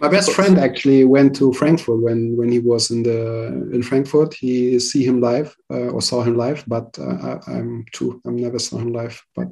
My 0.00 0.08
best 0.08 0.32
friend 0.32 0.58
actually 0.58 1.04
went 1.04 1.36
to 1.36 1.52
Frankfurt 1.52 2.00
when 2.00 2.36
when 2.36 2.50
he 2.50 2.58
was 2.58 2.90
in 2.90 3.04
the 3.04 3.46
in 3.72 3.82
Frankfurt. 3.82 4.34
He 4.34 4.78
see 4.80 5.04
him 5.04 5.20
live 5.20 5.54
uh, 5.70 5.90
or 5.94 6.02
saw 6.02 6.22
him 6.22 6.36
live, 6.36 6.64
but 6.66 6.98
uh, 6.98 7.38
I, 7.46 7.58
am 7.58 7.84
too. 7.92 8.20
I'm 8.26 8.36
never 8.36 8.58
saw 8.58 8.78
him 8.78 8.92
live. 8.92 9.22
But 9.36 9.48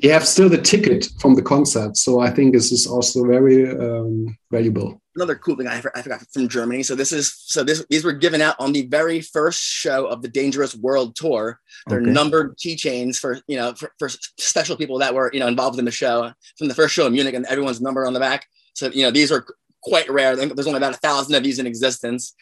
he 0.00 0.08
have 0.08 0.26
still 0.26 0.48
the 0.48 0.62
ticket 0.62 1.08
from 1.20 1.34
the 1.34 1.42
concert, 1.42 1.96
so 1.96 2.20
I 2.20 2.30
think 2.30 2.54
this 2.54 2.70
is 2.70 2.86
also 2.86 3.24
very 3.24 3.68
um, 3.68 4.36
valuable 4.52 5.02
another 5.14 5.34
cool 5.34 5.56
thing 5.56 5.66
I, 5.66 5.82
I 5.94 6.02
forgot 6.02 6.24
from 6.32 6.48
Germany. 6.48 6.82
So 6.82 6.94
this 6.94 7.12
is 7.12 7.34
so 7.46 7.62
this 7.62 7.84
these 7.90 8.04
were 8.04 8.12
given 8.12 8.40
out 8.40 8.56
on 8.58 8.72
the 8.72 8.86
very 8.86 9.20
first 9.20 9.62
show 9.62 10.06
of 10.06 10.22
the 10.22 10.28
Dangerous 10.28 10.74
World 10.74 11.16
Tour. 11.16 11.60
They're 11.86 12.00
okay. 12.00 12.10
numbered 12.10 12.56
keychains 12.56 13.18
for 13.18 13.40
you 13.46 13.56
know 13.56 13.74
for, 13.74 13.92
for, 13.98 14.08
special 14.38 14.76
people 14.76 14.98
that 14.98 15.14
were 15.14 15.30
you 15.32 15.40
know 15.40 15.48
involved 15.48 15.78
in 15.78 15.84
the 15.84 15.90
show 15.90 16.32
from 16.58 16.68
the 16.68 16.74
first 16.74 16.94
show 16.94 17.06
in 17.06 17.12
Munich, 17.12 17.34
and 17.34 17.46
everyone's 17.46 17.80
number 17.80 18.06
on 18.06 18.12
the 18.12 18.20
back. 18.20 18.46
So 18.74 18.88
you 18.88 19.02
know 19.02 19.10
these 19.10 19.32
are 19.32 19.44
quite 19.82 20.08
rare. 20.10 20.36
There's 20.36 20.66
only 20.66 20.78
about 20.78 20.94
a 20.94 20.98
thousand 20.98 21.34
of 21.34 21.42
these 21.42 21.58
in 21.58 21.66
existence. 21.66 22.34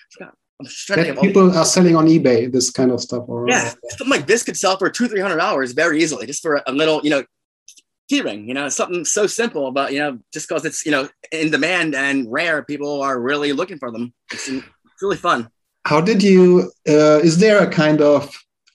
people 1.20 1.56
are 1.56 1.64
selling 1.64 1.96
on 1.96 2.06
eBay 2.06 2.52
this 2.52 2.70
kind 2.70 2.90
of 2.90 3.00
stuff. 3.00 3.24
Or, 3.28 3.48
yeah, 3.48 3.72
something 3.88 4.10
like 4.10 4.26
this 4.26 4.42
could 4.42 4.56
sell 4.56 4.76
for 4.76 4.90
two, 4.90 5.08
three 5.08 5.20
hundred 5.20 5.38
dollars 5.38 5.72
very 5.72 6.02
easily, 6.02 6.26
just 6.26 6.42
for 6.42 6.62
a 6.66 6.72
little, 6.72 7.00
you 7.02 7.10
know, 7.10 7.24
keyring. 8.10 8.46
You 8.46 8.54
know, 8.54 8.68
something 8.68 9.04
so 9.04 9.26
simple, 9.26 9.72
but 9.72 9.92
you 9.92 9.98
know, 9.98 10.18
just 10.32 10.48
because 10.48 10.64
it's 10.64 10.84
you 10.84 10.92
know 10.92 11.08
in 11.32 11.50
demand 11.50 11.94
and 11.94 12.30
rare, 12.30 12.62
people 12.62 13.02
are 13.02 13.18
really 13.20 13.52
looking 13.52 13.78
for 13.78 13.90
them. 13.90 14.12
It's, 14.32 14.48
it's 14.48 14.66
really 15.00 15.16
fun. 15.16 15.48
How 15.86 16.00
did 16.00 16.22
you? 16.22 16.70
Uh, 16.86 17.20
is 17.22 17.38
there 17.38 17.62
a 17.62 17.70
kind 17.70 18.02
of 18.02 18.30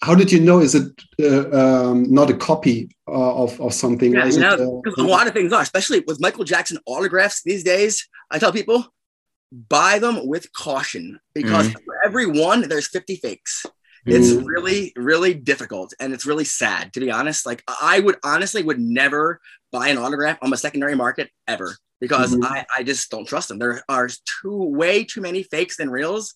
how 0.06 0.14
did 0.14 0.32
you 0.32 0.40
know? 0.40 0.60
Is 0.60 0.76
it 0.76 0.92
uh, 1.20 1.50
um, 1.62 2.12
not 2.12 2.30
a 2.30 2.38
copy 2.38 2.90
uh, 3.08 3.44
of, 3.44 3.60
of 3.60 3.74
something? 3.74 4.14
Yeah, 4.14 4.28
you 4.28 4.40
know, 4.40 4.84
uh, 4.86 5.02
a 5.02 5.04
lot 5.04 5.26
of 5.26 5.34
things 5.34 5.52
are, 5.52 5.62
especially 5.62 6.02
with 6.06 6.22
Michael 6.22 6.44
Jackson 6.44 6.78
autographs 6.86 7.42
these 7.44 7.64
days. 7.64 8.08
I 8.30 8.38
tell 8.38 8.52
people 8.52 8.86
buy 9.52 10.00
them 10.00 10.28
with 10.28 10.52
caution 10.54 11.20
because 11.34 11.68
mm-hmm. 11.68 11.84
for 11.86 11.96
every 12.06 12.28
one, 12.28 12.68
there's 12.70 12.88
50 12.88 13.16
fakes. 13.18 13.66
It's 14.06 14.34
mm. 14.34 14.46
really, 14.46 14.94
really 14.96 15.34
difficult 15.34 15.94
and 16.00 16.14
it's 16.14 16.28
really 16.28 16.46
sad 16.46 16.94
to 16.94 17.00
be 17.00 17.10
honest. 17.10 17.44
Like 17.46 17.64
I 17.82 18.00
would 18.00 18.18
honestly 18.24 18.62
would 18.62 18.80
never 18.80 19.42
buy 19.72 19.88
an 19.88 19.98
autograph 19.98 20.38
on 20.44 20.52
the 20.52 20.58
secondary 20.58 20.94
market 20.94 21.32
ever 21.48 21.76
because 22.00 22.36
mm-hmm. 22.36 22.44
I, 22.44 22.66
I 22.76 22.84
just 22.84 23.10
don't 23.10 23.28
trust 23.28 23.48
them. 23.48 23.58
There 23.58 23.82
are 23.90 24.10
too 24.42 24.64
way 24.64 25.06
too 25.06 25.22
many 25.22 25.42
fakes 25.42 25.78
than 25.78 25.90
reals. 25.90 26.36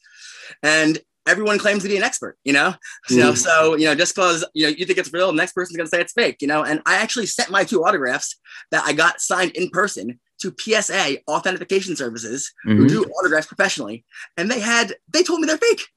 And 0.63 0.97
everyone 1.29 1.59
claims 1.59 1.83
to 1.83 1.89
be 1.89 1.97
an 1.97 2.03
expert, 2.03 2.37
you 2.43 2.53
know? 2.53 2.73
Mm. 3.09 3.19
So, 3.19 3.33
so, 3.33 3.75
you 3.75 3.85
know, 3.85 3.95
just 3.95 4.15
because, 4.15 4.45
you 4.53 4.65
know, 4.65 4.73
you 4.75 4.85
think 4.85 4.97
it's 4.97 5.13
real, 5.13 5.27
the 5.27 5.33
next 5.33 5.53
person's 5.53 5.77
going 5.77 5.87
to 5.87 5.89
say 5.89 6.01
it's 6.01 6.13
fake, 6.13 6.37
you 6.41 6.47
know? 6.47 6.63
And 6.63 6.81
I 6.85 6.95
actually 6.95 7.25
sent 7.25 7.49
my 7.49 7.63
two 7.63 7.83
autographs 7.83 8.35
that 8.71 8.83
I 8.85 8.93
got 8.93 9.21
signed 9.21 9.51
in 9.51 9.69
person 9.69 10.19
to 10.41 10.55
PSA 10.57 11.17
authentication 11.27 11.95
services 11.95 12.51
mm-hmm. 12.65 12.77
who 12.77 12.87
do 12.87 13.03
autographs 13.03 13.47
professionally. 13.47 14.05
And 14.37 14.49
they 14.49 14.59
had, 14.59 14.95
they 15.11 15.23
told 15.23 15.41
me 15.41 15.47
they're 15.47 15.57
fake. 15.57 15.87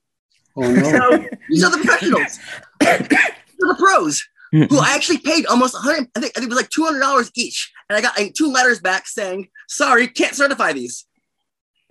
Oh, 0.56 0.60
no. 0.72 0.82
So 0.82 1.28
these 1.48 1.64
are 1.64 1.70
the 1.70 1.78
professionals. 1.78 2.38
these 2.80 2.90
are 2.90 3.68
the 3.68 3.76
pros 3.78 4.22
who 4.52 4.78
I 4.78 4.94
actually 4.94 5.18
paid 5.18 5.46
almost 5.46 5.74
100. 5.74 6.10
I 6.14 6.20
think, 6.20 6.32
I 6.36 6.40
think 6.40 6.52
it 6.52 6.54
was 6.54 6.56
like 6.56 6.68
$200 6.68 7.30
each. 7.34 7.72
And 7.88 7.96
I 7.96 8.02
got 8.02 8.18
like, 8.18 8.34
two 8.34 8.52
letters 8.52 8.80
back 8.80 9.06
saying, 9.06 9.48
sorry, 9.66 10.08
can't 10.08 10.34
certify 10.34 10.74
these. 10.74 11.06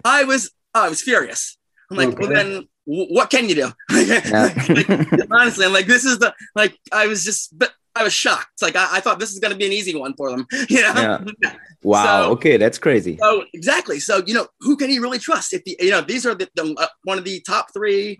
I 0.05 0.25
was, 0.25 0.51
oh, 0.75 0.85
I 0.85 0.89
was 0.89 1.01
furious. 1.01 1.57
I'm 1.89 1.97
like, 1.97 2.09
okay. 2.09 2.17
well, 2.19 2.29
then 2.29 2.67
what 2.85 3.29
can 3.29 3.47
you 3.47 3.55
do? 3.55 3.71
like, 3.91 5.31
honestly, 5.31 5.65
I'm 5.65 5.73
like, 5.73 5.85
this 5.85 6.05
is 6.05 6.19
the, 6.19 6.33
like, 6.55 6.77
I 6.91 7.07
was 7.07 7.23
just, 7.23 7.57
but 7.57 7.71
I 7.95 8.03
was 8.03 8.13
shocked. 8.13 8.61
Like, 8.61 8.75
I, 8.75 8.97
I 8.97 8.99
thought 8.99 9.19
this 9.19 9.31
is 9.31 9.39
going 9.39 9.51
to 9.51 9.57
be 9.57 9.65
an 9.65 9.71
easy 9.73 9.95
one 9.95 10.13
for 10.15 10.31
them. 10.31 10.47
You 10.69 10.81
know? 10.81 11.25
Yeah. 11.41 11.55
Wow. 11.83 12.23
So, 12.23 12.31
okay. 12.31 12.57
That's 12.57 12.77
crazy. 12.77 13.17
So 13.17 13.45
exactly. 13.53 13.99
So, 13.99 14.21
you 14.25 14.33
know, 14.33 14.47
who 14.59 14.77
can 14.77 14.89
you 14.89 15.01
really 15.01 15.19
trust 15.19 15.53
if 15.53 15.63
the, 15.63 15.75
you 15.79 15.91
know, 15.91 16.01
these 16.01 16.25
are 16.25 16.35
the, 16.35 16.49
the 16.55 16.75
uh, 16.77 16.87
one 17.03 17.17
of 17.17 17.25
the 17.25 17.41
top 17.41 17.73
three 17.73 18.19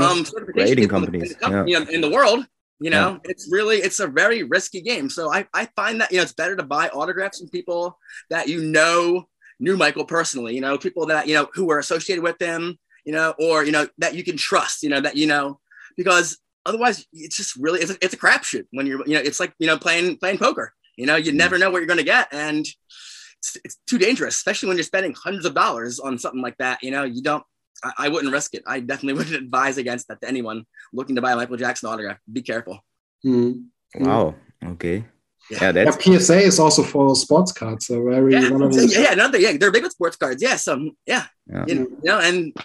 um, 0.00 0.24
rating 0.54 0.88
companies 0.88 1.36
in 1.42 1.52
the, 1.52 1.64
yeah. 1.66 1.84
in 1.90 2.00
the 2.00 2.10
world. 2.10 2.46
You 2.80 2.90
know, 2.90 3.12
yeah. 3.24 3.30
it's 3.30 3.48
really 3.48 3.76
it's 3.76 4.00
a 4.00 4.08
very 4.08 4.42
risky 4.42 4.80
game. 4.80 5.08
So 5.08 5.32
I, 5.32 5.46
I 5.54 5.68
find 5.76 6.00
that 6.00 6.10
you 6.10 6.16
know 6.16 6.24
it's 6.24 6.32
better 6.32 6.56
to 6.56 6.64
buy 6.64 6.88
autographs 6.88 7.38
from 7.38 7.48
people 7.48 7.96
that 8.28 8.48
you 8.48 8.64
know 8.64 9.28
knew 9.60 9.76
Michael 9.76 10.04
personally. 10.04 10.56
You 10.56 10.62
know, 10.62 10.76
people 10.76 11.06
that 11.06 11.28
you 11.28 11.34
know 11.34 11.48
who 11.54 11.66
were 11.66 11.78
associated 11.78 12.24
with 12.24 12.40
him. 12.40 12.76
You 13.04 13.12
know, 13.12 13.34
or 13.38 13.64
you 13.64 13.72
know 13.72 13.86
that 13.98 14.14
you 14.14 14.24
can 14.24 14.36
trust. 14.36 14.82
You 14.82 14.90
know 14.90 15.00
that 15.00 15.16
you 15.16 15.26
know 15.26 15.60
because 15.96 16.38
otherwise 16.64 17.06
it's 17.12 17.36
just 17.36 17.56
really 17.56 17.80
it's 17.80 17.90
a, 17.90 17.96
it's 18.00 18.14
a 18.14 18.18
crapshoot 18.18 18.66
when 18.70 18.86
you're 18.86 19.06
you 19.06 19.14
know 19.14 19.20
it's 19.20 19.40
like 19.40 19.52
you 19.58 19.66
know 19.66 19.78
playing 19.78 20.16
playing 20.18 20.38
poker. 20.38 20.72
You 20.96 21.06
know, 21.06 21.16
you 21.16 21.32
never 21.32 21.56
know 21.56 21.70
what 21.70 21.78
you're 21.78 21.86
going 21.86 21.98
to 21.98 22.04
get, 22.04 22.28
and 22.32 22.60
it's, 22.60 23.56
it's 23.64 23.76
too 23.86 23.98
dangerous, 23.98 24.36
especially 24.36 24.68
when 24.68 24.76
you're 24.76 24.84
spending 24.84 25.14
hundreds 25.14 25.46
of 25.46 25.54
dollars 25.54 25.98
on 25.98 26.18
something 26.18 26.42
like 26.42 26.58
that. 26.58 26.82
You 26.82 26.90
know, 26.90 27.04
you 27.04 27.22
don't. 27.22 27.42
I, 27.82 27.92
I 27.98 28.08
wouldn't 28.08 28.32
risk 28.32 28.54
it. 28.54 28.62
I 28.66 28.80
definitely 28.80 29.14
wouldn't 29.18 29.36
advise 29.36 29.78
against 29.78 30.08
that 30.08 30.20
to 30.20 30.28
anyone 30.28 30.64
looking 30.92 31.16
to 31.16 31.22
buy 31.22 31.32
a 31.32 31.36
Michael 31.36 31.56
Jackson 31.56 31.88
autograph. 31.88 32.18
Be 32.30 32.42
careful. 32.42 32.84
Mm. 33.24 33.64
Wow. 33.96 34.34
Okay. 34.64 35.04
Yeah. 35.50 35.58
Yeah, 35.60 35.72
that's 35.72 36.06
Yeah, 36.06 36.18
PSA 36.18 36.38
is 36.40 36.58
also 36.60 36.82
for 36.82 37.14
sports 37.16 37.52
cards. 37.52 37.86
So 37.86 38.04
very 38.04 38.32
Yeah, 38.32 38.50
one 38.50 38.62
of 38.62 38.72
yeah, 38.74 39.00
yeah, 39.00 39.12
another 39.12 39.38
yeah, 39.38 39.56
they're 39.56 39.72
big 39.72 39.82
with 39.82 39.92
sports 39.92 40.16
cards. 40.16 40.42
Yeah, 40.42 40.56
so 40.56 40.90
yeah, 41.06 41.26
Yeah. 41.50 41.64
you, 41.66 41.74
know, 41.74 41.80
you 41.80 41.98
know, 42.04 42.20
and 42.20 42.56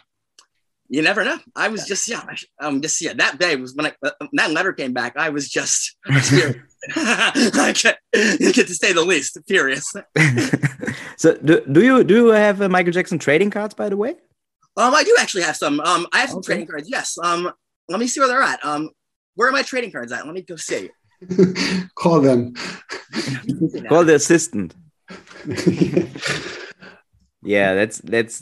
you 0.90 1.02
never 1.02 1.24
know. 1.24 1.38
I 1.56 1.68
was 1.68 1.86
just 1.86 2.08
yeah, 2.08 2.24
I- 2.28 2.66
um, 2.66 2.82
just 2.82 3.00
yeah. 3.02 3.14
That 3.14 3.40
day 3.40 3.56
was 3.56 3.76
when 3.76 3.88
I 3.88 3.94
uh, 4.04 4.12
that 4.34 4.52
letter 4.52 4.74
came 4.74 4.94
back. 4.94 5.18
I 5.18 5.30
was 5.30 5.50
just 5.50 5.96
furious. 6.24 6.56
I 6.96 7.74
get, 7.76 8.00
get 8.14 8.68
to 8.68 8.74
say 8.76 8.94
the 8.94 9.04
least 9.04 9.38
furious. 9.48 9.92
so 11.18 11.36
do, 11.38 11.62
do 11.72 11.84
you 11.84 12.04
do 12.04 12.16
you 12.16 12.28
have 12.28 12.62
uh, 12.62 12.70
Michael 12.70 12.92
Jackson 12.94 13.20
trading 13.20 13.50
cards 13.50 13.74
by 13.74 13.90
the 13.90 13.98
way? 13.98 14.16
Um, 14.78 14.94
I 14.94 15.04
do 15.04 15.16
actually 15.20 15.44
have 15.44 15.58
some. 15.58 15.80
Um, 15.80 16.08
I 16.14 16.20
have 16.20 16.30
some 16.30 16.38
Okay. 16.40 16.46
trading 16.54 16.68
cards. 16.68 16.88
Yes. 16.90 17.18
Um, 17.24 17.52
let 17.90 18.00
me 18.00 18.08
see 18.08 18.20
where 18.20 18.30
they're 18.30 18.42
at. 18.44 18.64
Um, 18.64 18.90
where 19.36 19.50
are 19.50 19.52
my 19.52 19.64
trading 19.64 19.92
cards 19.92 20.12
at? 20.12 20.26
Let 20.26 20.34
me 20.36 20.42
go 20.44 20.56
see. 20.56 20.90
Call 21.96 22.22
them. 22.22 22.54
Call 23.90 24.06
the 24.06 24.14
assistant. 24.16 24.76
Yeah, 27.44 27.74
that's 27.76 28.00
that's 28.00 28.42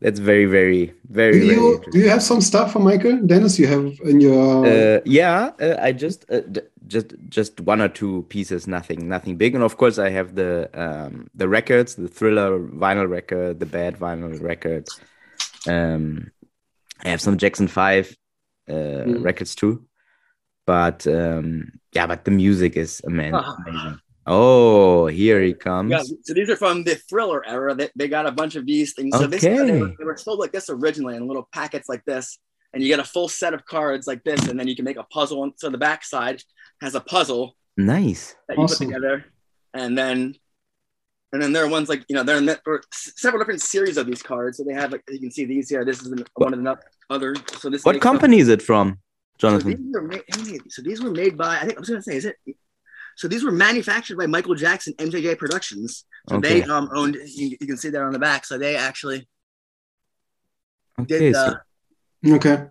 that's 0.00 0.18
very 0.18 0.46
very 0.46 0.92
very 1.10 1.32
do 1.40 1.46
very 1.46 1.56
you 1.56 1.84
do 1.92 1.98
you 1.98 2.08
have 2.08 2.22
some 2.22 2.40
stuff 2.40 2.72
for 2.72 2.78
Michael 2.80 3.20
Dennis? 3.26 3.58
You 3.58 3.66
have 3.66 3.84
in 4.04 4.20
your 4.20 4.66
Uh, 4.66 5.00
yeah, 5.04 5.50
uh, 5.60 5.76
I 5.80 5.92
just 5.92 6.24
uh, 6.30 6.40
d- 6.40 6.62
just 6.86 7.08
just 7.28 7.60
one 7.60 7.80
or 7.80 7.88
two 7.88 8.24
pieces, 8.28 8.66
nothing 8.66 9.08
nothing 9.08 9.36
big, 9.36 9.54
and 9.54 9.62
of 9.64 9.76
course 9.76 9.98
I 9.98 10.10
have 10.10 10.34
the 10.34 10.68
um, 10.74 11.28
the 11.34 11.48
records, 11.48 11.94
the 11.94 12.08
Thriller 12.08 12.58
vinyl 12.58 13.08
record, 13.08 13.60
the 13.60 13.66
Bad 13.66 13.98
vinyl 13.98 14.40
record. 14.40 14.88
Um, 15.68 16.30
I 17.04 17.08
have 17.10 17.20
some 17.20 17.36
Jackson 17.36 17.68
Five 17.68 18.16
uh, 18.68 19.04
Mm. 19.06 19.24
records 19.24 19.54
too, 19.54 19.84
but 20.66 21.06
um, 21.06 21.72
yeah, 21.92 22.06
but 22.06 22.24
the 22.24 22.30
music 22.30 22.76
is 22.76 23.00
amen- 23.06 23.34
Ah. 23.34 23.56
amazing. 23.66 23.98
Oh, 24.26 25.06
here 25.06 25.40
he 25.42 25.54
comes. 25.54 25.90
Yeah, 25.90 26.02
so 26.22 26.34
these 26.34 26.50
are 26.50 26.56
from 26.56 26.84
the 26.84 26.94
thriller 26.94 27.44
era. 27.46 27.74
They, 27.74 27.88
they 27.96 28.06
got 28.08 28.26
a 28.26 28.32
bunch 28.32 28.54
of 28.54 28.66
these 28.66 28.92
things. 28.94 29.16
So 29.16 29.26
this, 29.26 29.42
they, 29.42 29.54
were, 29.54 29.88
they 29.98 30.04
were 30.04 30.16
sold 30.16 30.38
like 30.38 30.52
this 30.52 30.68
originally 30.70 31.16
in 31.16 31.26
little 31.26 31.48
packets 31.52 31.88
like 31.88 32.04
this. 32.04 32.38
And 32.72 32.82
you 32.82 32.88
get 32.88 33.00
a 33.00 33.04
full 33.04 33.28
set 33.28 33.52
of 33.54 33.64
cards 33.66 34.06
like 34.06 34.22
this, 34.22 34.46
and 34.46 34.58
then 34.60 34.68
you 34.68 34.76
can 34.76 34.84
make 34.84 34.96
a 34.98 35.02
puzzle. 35.04 35.42
And 35.42 35.52
so 35.56 35.70
the 35.70 35.78
back 35.78 36.04
side 36.04 36.42
has 36.80 36.94
a 36.94 37.00
puzzle 37.00 37.56
Nice. 37.76 38.36
that 38.46 38.56
you 38.58 38.62
Awesome. 38.64 38.86
put 38.86 38.94
together. 38.94 39.24
And 39.74 39.96
then 39.98 40.34
and 41.32 41.40
then 41.42 41.52
there 41.52 41.64
are 41.64 41.68
ones 41.68 41.88
like, 41.88 42.04
you 42.08 42.14
know, 42.16 42.22
there 42.24 42.36
are 42.36 42.40
ne- 42.40 42.56
there 42.64 42.74
are 42.74 42.82
several 42.92 43.40
different 43.40 43.62
series 43.62 43.96
of 43.96 44.06
these 44.06 44.22
cards. 44.22 44.58
So 44.58 44.64
they 44.64 44.74
have 44.74 44.92
like 44.92 45.02
you 45.08 45.18
can 45.18 45.30
see 45.32 45.44
these 45.46 45.68
here. 45.68 45.84
This 45.84 46.00
is 46.02 46.08
an- 46.12 46.24
one 46.34 46.52
of 46.54 46.62
the 46.62 46.78
other. 47.08 47.34
So 47.58 47.70
this 47.70 47.84
What 47.84 47.94
makes 47.94 48.04
up- 48.06 48.12
company 48.12 48.38
is 48.38 48.48
it 48.48 48.60
from, 48.62 48.98
so 49.40 49.48
Jonathan? 49.48 49.70
these, 49.70 49.92
were 49.92 50.02
made, 50.02 50.22
so 50.68 50.82
these 50.82 51.02
were 51.02 51.10
made 51.10 51.36
by, 51.38 51.56
I 51.56 51.60
think 51.64 51.76
I 51.76 51.80
was 51.80 51.88
going 51.88 52.02
to 52.02 52.10
say, 52.10 52.16
is 52.16 52.24
it? 52.26 52.36
So 53.20 53.28
these 53.28 53.44
were 53.44 53.52
manufactured 53.52 54.16
by 54.16 54.26
Michael 54.26 54.54
Jackson 54.54 54.94
MJJ 54.94 55.36
Productions. 55.36 56.06
So 56.30 56.36
Okay. 56.36 56.62
they 56.62 56.64
um, 56.64 56.88
owned, 56.94 57.16
you, 57.26 57.54
you 57.60 57.66
can 57.66 57.76
see 57.76 57.90
that 57.90 58.00
on 58.00 58.12
the 58.14 58.18
back. 58.18 58.46
So 58.46 58.56
they 58.56 58.76
actually 58.76 59.28
Okay, 60.98 61.18
did, 61.18 61.36
so 61.36 61.40
uh, 61.40 62.36
okay. 62.36 62.64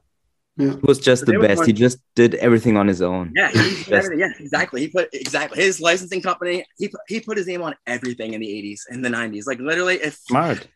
he 0.57 0.65
was 0.81 0.97
just 0.97 1.27
so 1.27 1.31
the 1.31 1.37
best. 1.37 1.67
He 1.67 1.73
just 1.73 1.99
did 2.15 2.33
everything 2.35 2.77
on 2.77 2.87
his 2.87 3.03
own. 3.03 3.31
yeah, 3.35 3.51
he 3.51 3.59
did 3.87 4.17
yeah, 4.17 4.29
exactly. 4.39 4.81
He 4.81 4.87
put 4.87 5.09
exactly 5.13 5.61
his 5.61 5.79
licensing 5.79 6.23
company. 6.23 6.65
He 6.79 6.87
put, 6.87 7.01
he 7.07 7.19
put 7.19 7.37
his 7.37 7.45
name 7.45 7.61
on 7.61 7.75
everything 7.85 8.33
in 8.33 8.41
the 8.41 8.47
80s 8.47 8.81
and 8.89 9.05
the 9.05 9.09
90s. 9.09 9.45
Like 9.45 9.59
literally, 9.59 9.97
if 9.97 10.15
Smart. 10.15 10.67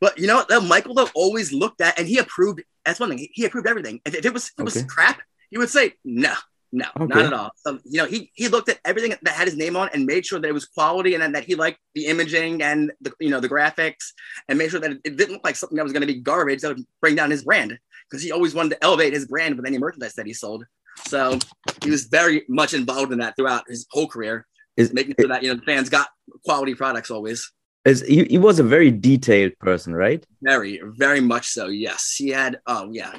But 0.00 0.20
you 0.20 0.28
know 0.28 0.36
what? 0.36 0.48
Though 0.48 0.60
Michael 0.60 0.94
though 0.94 1.08
always 1.16 1.52
looked 1.52 1.80
at 1.80 1.98
and 1.98 2.06
he 2.06 2.18
approved. 2.18 2.62
That's 2.84 3.00
one 3.00 3.08
thing. 3.08 3.18
He, 3.18 3.30
he 3.34 3.44
approved 3.44 3.66
everything. 3.66 4.00
If, 4.04 4.14
if 4.14 4.24
it 4.24 4.32
was 4.32 4.46
if 4.46 4.60
it 4.60 4.64
was 4.64 4.76
Okay. 4.76 4.86
crap, 4.86 5.20
he 5.50 5.58
would 5.58 5.70
say 5.70 5.94
no, 6.04 6.32
no, 6.80 6.86
Okay. 7.00 7.14
not 7.14 7.24
at 7.26 7.32
all. 7.32 7.50
So 7.64 7.78
you 7.84 7.98
know, 8.00 8.06
he 8.06 8.30
he 8.34 8.48
looked 8.48 8.68
at 8.68 8.78
everything 8.84 9.10
that 9.22 9.34
had 9.40 9.48
his 9.50 9.56
name 9.56 9.76
on 9.76 9.88
and 9.94 10.04
made 10.04 10.24
sure 10.26 10.38
that 10.38 10.48
it 10.48 10.52
was 10.60 10.66
quality 10.66 11.14
and 11.14 11.22
then 11.22 11.32
that 11.32 11.44
he 11.44 11.54
liked 11.54 11.78
the 11.94 12.04
imaging 12.06 12.62
and 12.62 12.92
the 13.00 13.10
you 13.18 13.30
know 13.30 13.40
the 13.40 13.48
graphics 13.48 14.04
and 14.48 14.58
made 14.58 14.70
sure 14.70 14.80
that 14.80 14.92
it, 14.92 15.16
didn't 15.16 15.32
look 15.34 15.44
like 15.44 15.56
something 15.56 15.76
that 15.76 15.84
was 15.84 15.92
going 15.92 16.06
to 16.06 16.12
be 16.14 16.20
garbage 16.20 16.60
that 16.60 16.68
would 16.76 16.84
bring 17.00 17.14
down 17.14 17.30
his 17.30 17.44
brand 17.44 17.70
because 18.08 18.22
he 18.22 18.30
always 18.30 18.54
wanted 18.54 18.70
to 18.74 18.84
elevate 18.84 19.12
his 19.12 19.26
brand 19.26 19.56
with 19.56 19.66
any 19.66 19.78
merchandise 19.78 20.14
that 20.14 20.26
he 20.26 20.34
sold. 20.34 20.64
So 21.06 21.38
he 21.82 21.90
was 21.90 22.04
very 22.04 22.44
much 22.48 22.72
involved 22.74 23.12
in 23.12 23.18
that 23.20 23.34
throughout 23.36 23.64
his 23.68 23.86
whole 23.90 24.08
career, 24.08 24.46
Is, 24.76 24.92
making 24.92 25.14
sure 25.18 25.28
that 25.28 25.42
you 25.42 25.48
know 25.50 25.56
the 25.56 25.62
fans 25.72 25.88
got 25.88 26.08
quality 26.44 26.74
products 26.74 27.10
always. 27.10 27.50
is 27.84 28.02
he, 28.02 28.24
he 28.24 28.38
was 28.38 28.58
a 28.58 28.62
very 28.76 28.90
detailed 28.90 29.52
person, 29.58 29.94
right? 29.94 30.24
Very, 30.42 30.80
very 31.04 31.20
much 31.20 31.46
so. 31.48 31.68
Yes, 31.68 32.14
he 32.18 32.28
had. 32.30 32.60
Oh, 32.66 32.90
yeah. 32.92 33.12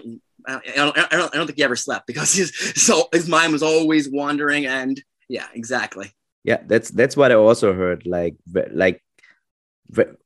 I 0.47 0.61
don't, 0.75 0.97
I 0.97 1.07
don't, 1.17 1.33
I 1.33 1.37
don't 1.37 1.45
think 1.47 1.57
he 1.57 1.63
ever 1.63 1.75
slept 1.75 2.07
because 2.07 2.33
his 2.33 2.55
so 2.75 3.09
his 3.11 3.27
mind 3.27 3.53
was 3.53 3.63
always 3.63 4.09
wandering. 4.09 4.65
And 4.65 5.01
yeah, 5.27 5.47
exactly. 5.53 6.13
Yeah, 6.43 6.61
that's 6.65 6.89
that's 6.89 7.17
what 7.17 7.31
I 7.31 7.35
also 7.35 7.73
heard. 7.73 8.05
Like 8.05 8.35
like 8.71 9.01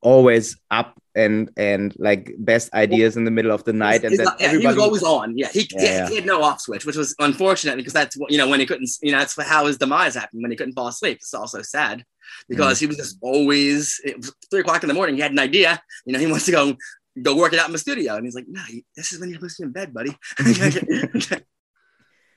always 0.02 0.58
up 0.70 1.00
and 1.14 1.52
and 1.58 1.94
like 2.00 2.34
best 2.38 2.74
ideas 2.74 3.18
in 3.18 3.26
the 3.26 3.32
middle 3.32 3.52
of 3.52 3.64
the 3.64 3.74
night, 3.74 4.04
and 4.04 4.18
then 4.18 4.28
yeah, 4.40 4.58
he 4.58 4.66
was 4.66 4.78
always 4.78 5.04
on. 5.04 5.38
Yeah, 5.38 5.50
he, 5.52 5.68
yeah, 5.74 5.82
yeah. 5.82 6.10
he 6.10 6.16
had 6.16 6.26
no 6.26 6.42
off 6.42 6.62
switch, 6.62 6.86
which 6.86 6.96
was 6.96 7.16
unfortunate 7.20 7.76
because 7.76 7.94
that's 7.94 8.16
what 8.18 8.32
you 8.32 8.38
know 8.38 8.48
when 8.48 8.60
he 8.60 8.66
couldn't. 8.66 8.90
You 9.02 9.12
know, 9.12 9.20
that's 9.20 9.40
how 9.42 9.66
his 9.66 9.78
demise 9.78 10.16
happened 10.16 10.42
when 10.42 10.52
he 10.52 10.58
couldn't 10.58 10.74
fall 10.74 10.88
asleep. 10.88 11.18
It's 11.18 11.34
also 11.34 11.62
sad 11.62 12.06
because 12.48 12.78
Mm. 12.78 12.82
he 12.82 12.86
was 12.88 12.98
just 12.98 13.18
always 13.22 14.00
it 14.04 14.18
was 14.18 14.34
three 14.50 14.62
o'clock 14.62 14.84
in 14.84 14.88
the 14.88 14.94
morning. 14.94 15.16
He 15.16 15.22
had 15.22 15.32
an 15.32 15.40
idea. 15.40 15.82
You 16.06 16.14
know, 16.14 16.20
he 16.20 16.28
wants 16.28 16.46
to 16.46 16.52
go 16.52 16.76
go 17.22 17.36
work 17.36 17.54
it 17.54 17.60
out 17.60 17.68
in 17.68 17.74
the 17.74 17.80
studio, 17.80 18.16
and 18.16 18.26
he's 18.26 18.36
like, 18.36 18.48
"No, 18.48 18.62
this 18.96 19.12
is 19.12 19.20
when 19.20 19.30
you're 19.30 19.40
supposed 19.40 19.58
to 19.58 19.64
be 19.64 19.68
in 19.68 19.72
bed, 19.72 19.94
buddy." 19.94 20.18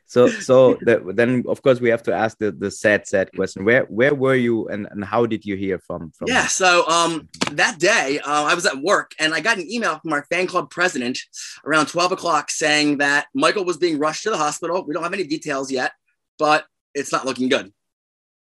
so 0.06 0.28
so 0.28 0.78
that, 0.82 1.16
then 1.16 1.44
of 1.48 1.62
course 1.62 1.80
we 1.80 1.90
have 1.90 2.02
to 2.04 2.14
ask 2.14 2.38
the 2.38 2.50
the 2.52 2.70
sad 2.70 3.06
sad 3.06 3.30
question. 3.34 3.64
Where 3.64 3.84
where 3.84 4.14
were 4.14 4.34
you 4.34 4.68
and 4.68 4.86
and 4.90 5.04
how 5.04 5.26
did 5.26 5.44
you 5.44 5.56
hear 5.56 5.78
from 5.78 6.10
from? 6.12 6.28
Yeah. 6.28 6.46
So 6.46 6.86
um, 6.88 7.28
that 7.52 7.78
day, 7.78 8.20
uh, 8.24 8.44
I 8.44 8.54
was 8.54 8.66
at 8.66 8.78
work 8.78 9.12
and 9.18 9.34
I 9.34 9.40
got 9.40 9.58
an 9.58 9.70
email 9.70 9.98
from 9.98 10.12
our 10.12 10.24
fan 10.30 10.46
club 10.46 10.70
president 10.70 11.18
around 11.64 11.86
12 11.86 12.12
o'clock 12.12 12.50
saying 12.50 12.98
that 12.98 13.26
Michael 13.34 13.64
was 13.64 13.76
being 13.76 13.98
rushed 13.98 14.24
to 14.24 14.30
the 14.30 14.36
hospital. 14.36 14.84
We 14.86 14.94
don't 14.94 15.02
have 15.02 15.14
any 15.14 15.24
details 15.24 15.70
yet, 15.70 15.92
but 16.38 16.66
it's 16.94 17.12
not 17.12 17.26
looking 17.26 17.48
good. 17.48 17.72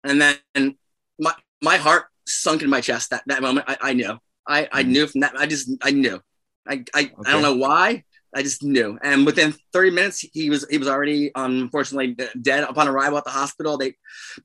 And 0.03 0.21
then 0.21 0.77
my, 1.19 1.33
my 1.61 1.77
heart 1.77 2.05
sunk 2.25 2.61
in 2.61 2.69
my 2.69 2.81
chest 2.81 3.09
that, 3.11 3.23
that 3.27 3.41
moment. 3.41 3.65
I, 3.69 3.77
I 3.81 3.93
knew. 3.93 4.17
I, 4.47 4.67
I 4.71 4.83
knew 4.83 5.07
from 5.07 5.21
that. 5.21 5.33
I 5.37 5.45
just, 5.45 5.69
I 5.81 5.91
knew. 5.91 6.19
I, 6.67 6.83
I, 6.93 7.11
I 7.25 7.31
don't 7.31 7.41
know 7.41 7.55
why. 7.55 8.03
I 8.35 8.43
just 8.43 8.63
knew. 8.63 8.97
And 9.03 9.25
within 9.25 9.55
30 9.73 9.91
minutes, 9.91 10.19
he 10.19 10.49
was 10.49 10.67
he 10.69 10.77
was 10.77 10.87
already 10.87 11.31
unfortunately 11.35 12.15
dead 12.41 12.63
upon 12.63 12.87
arrival 12.87 13.17
at 13.17 13.23
the 13.25 13.31
hospital. 13.31 13.77
They, 13.77 13.95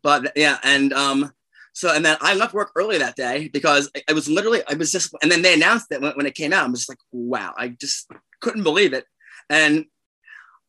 but 0.02 0.32
yeah, 0.36 0.58
and 0.62 0.92
um, 0.94 1.32
so, 1.74 1.94
and 1.94 2.04
then 2.04 2.16
I 2.20 2.34
left 2.34 2.54
work 2.54 2.70
early 2.76 2.98
that 2.98 3.16
day 3.16 3.48
because 3.52 3.90
I- 3.96 4.02
I 4.08 4.12
was 4.14 4.28
literally, 4.28 4.62
I 4.68 4.74
was 4.74 4.90
just, 4.92 5.14
and 5.22 5.30
then 5.30 5.42
they 5.42 5.52
announced 5.54 5.88
it 5.90 6.00
when, 6.00 6.12
when 6.12 6.24
it 6.26 6.34
came 6.34 6.52
out. 6.52 6.64
I 6.64 6.68
was 6.68 6.80
just 6.80 6.88
like, 6.88 6.98
wow, 7.12 7.52
I 7.58 7.68
just 7.68 8.10
couldn't 8.40 8.62
believe 8.62 8.92
it. 8.94 9.04
And 9.50 9.84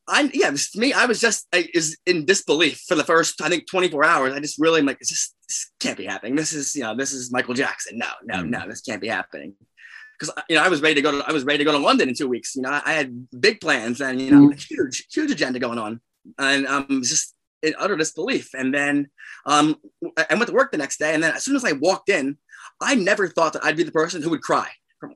I, 0.08 0.30
yeah, 0.32 0.50
to 0.50 0.78
me, 0.78 0.92
I 0.92 1.06
was 1.06 1.20
just, 1.20 1.46
I 1.52 1.68
is 1.74 1.98
in 2.06 2.24
disbelief 2.24 2.82
for 2.86 2.94
the 2.94 3.02
first, 3.04 3.40
I 3.42 3.48
think, 3.48 3.68
24 3.68 4.04
hours. 4.04 4.32
I 4.34 4.40
just 4.40 4.58
really, 4.60 4.80
am 4.80 4.86
like, 4.86 4.98
it's 5.00 5.10
just, 5.10 5.34
this 5.48 5.70
can't 5.80 5.98
be 5.98 6.06
happening. 6.06 6.36
This 6.36 6.52
is, 6.52 6.74
you 6.76 6.82
know, 6.82 6.94
this 6.96 7.12
is 7.12 7.32
Michael 7.32 7.54
Jackson. 7.54 7.98
No, 7.98 8.06
no, 8.24 8.42
Mm. 8.42 8.50
no, 8.50 8.68
this 8.68 8.80
can't 8.82 9.00
be 9.00 9.08
happening. 9.08 9.54
Because 10.18 10.32
you 10.48 10.56
know, 10.56 10.62
I 10.62 10.68
was 10.68 10.80
ready 10.80 10.94
to 10.94 11.02
go. 11.02 11.10
To, 11.12 11.28
I 11.28 11.32
was 11.32 11.44
ready 11.44 11.58
to 11.58 11.64
go 11.64 11.72
to 11.72 11.78
London 11.78 12.08
in 12.08 12.14
two 12.14 12.26
weeks. 12.28 12.56
You 12.56 12.62
know, 12.62 12.70
I, 12.70 12.82
I 12.86 12.92
had 12.94 13.28
big 13.38 13.60
plans 13.60 14.00
and 14.00 14.20
you 14.20 14.30
know, 14.30 14.48
huge, 14.50 15.06
huge 15.12 15.30
agenda 15.30 15.58
going 15.58 15.78
on, 15.78 16.00
and 16.38 16.66
I'm 16.66 16.86
um, 16.88 17.02
just 17.02 17.34
in 17.62 17.74
utter 17.78 17.96
disbelief. 17.96 18.54
And 18.54 18.72
then 18.72 19.08
um, 19.44 19.76
I 20.16 20.26
went 20.34 20.46
to 20.46 20.54
work 20.54 20.70
the 20.72 20.78
next 20.78 20.98
day, 20.98 21.12
and 21.12 21.22
then 21.22 21.34
as 21.34 21.44
soon 21.44 21.54
as 21.54 21.64
I 21.66 21.72
walked 21.72 22.08
in, 22.08 22.38
I 22.80 22.94
never 22.94 23.28
thought 23.28 23.52
that 23.52 23.64
I'd 23.64 23.76
be 23.76 23.82
the 23.82 23.92
person 23.92 24.22
who 24.22 24.30
would 24.30 24.40
cry. 24.42 24.68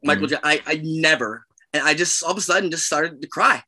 Michael. 0.04 0.28
Ja- 0.28 0.38
I, 0.44 0.60
I 0.66 0.80
never, 0.84 1.46
and 1.72 1.82
I 1.82 1.94
just 1.94 2.22
all 2.22 2.32
of 2.32 2.36
a 2.36 2.42
sudden 2.42 2.70
just 2.70 2.84
started 2.84 3.22
to 3.22 3.28
cry, 3.28 3.62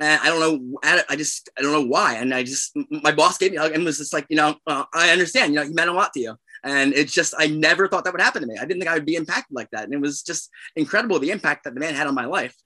and 0.00 0.20
I 0.22 0.26
don't 0.26 0.40
know, 0.40 0.78
I 0.82 1.16
just 1.16 1.48
I 1.58 1.62
don't 1.62 1.72
know 1.72 1.86
why, 1.86 2.14
and 2.14 2.34
I 2.34 2.42
just 2.42 2.76
my 2.90 3.12
boss 3.12 3.38
gave 3.38 3.52
me 3.52 3.58
and 3.58 3.84
was 3.84 3.98
just 3.98 4.12
like, 4.12 4.26
you 4.28 4.36
know, 4.36 4.56
uh, 4.66 4.84
I 4.92 5.10
understand, 5.10 5.52
you 5.52 5.60
know, 5.60 5.66
he 5.66 5.72
meant 5.72 5.90
a 5.90 5.92
lot 5.92 6.12
to 6.14 6.20
you, 6.20 6.36
and 6.64 6.92
it's 6.94 7.12
just 7.12 7.34
I 7.38 7.46
never 7.46 7.88
thought 7.88 8.04
that 8.04 8.12
would 8.12 8.20
happen 8.20 8.42
to 8.42 8.48
me. 8.48 8.56
I 8.56 8.64
didn't 8.64 8.80
think 8.80 8.90
I 8.90 8.94
would 8.94 9.06
be 9.06 9.16
impacted 9.16 9.54
like 9.54 9.70
that, 9.70 9.84
and 9.84 9.94
it 9.94 10.00
was 10.00 10.22
just 10.22 10.50
incredible 10.76 11.18
the 11.18 11.30
impact 11.30 11.64
that 11.64 11.74
the 11.74 11.80
man 11.80 11.94
had 11.94 12.06
on 12.06 12.14
my 12.14 12.26
life. 12.26 12.56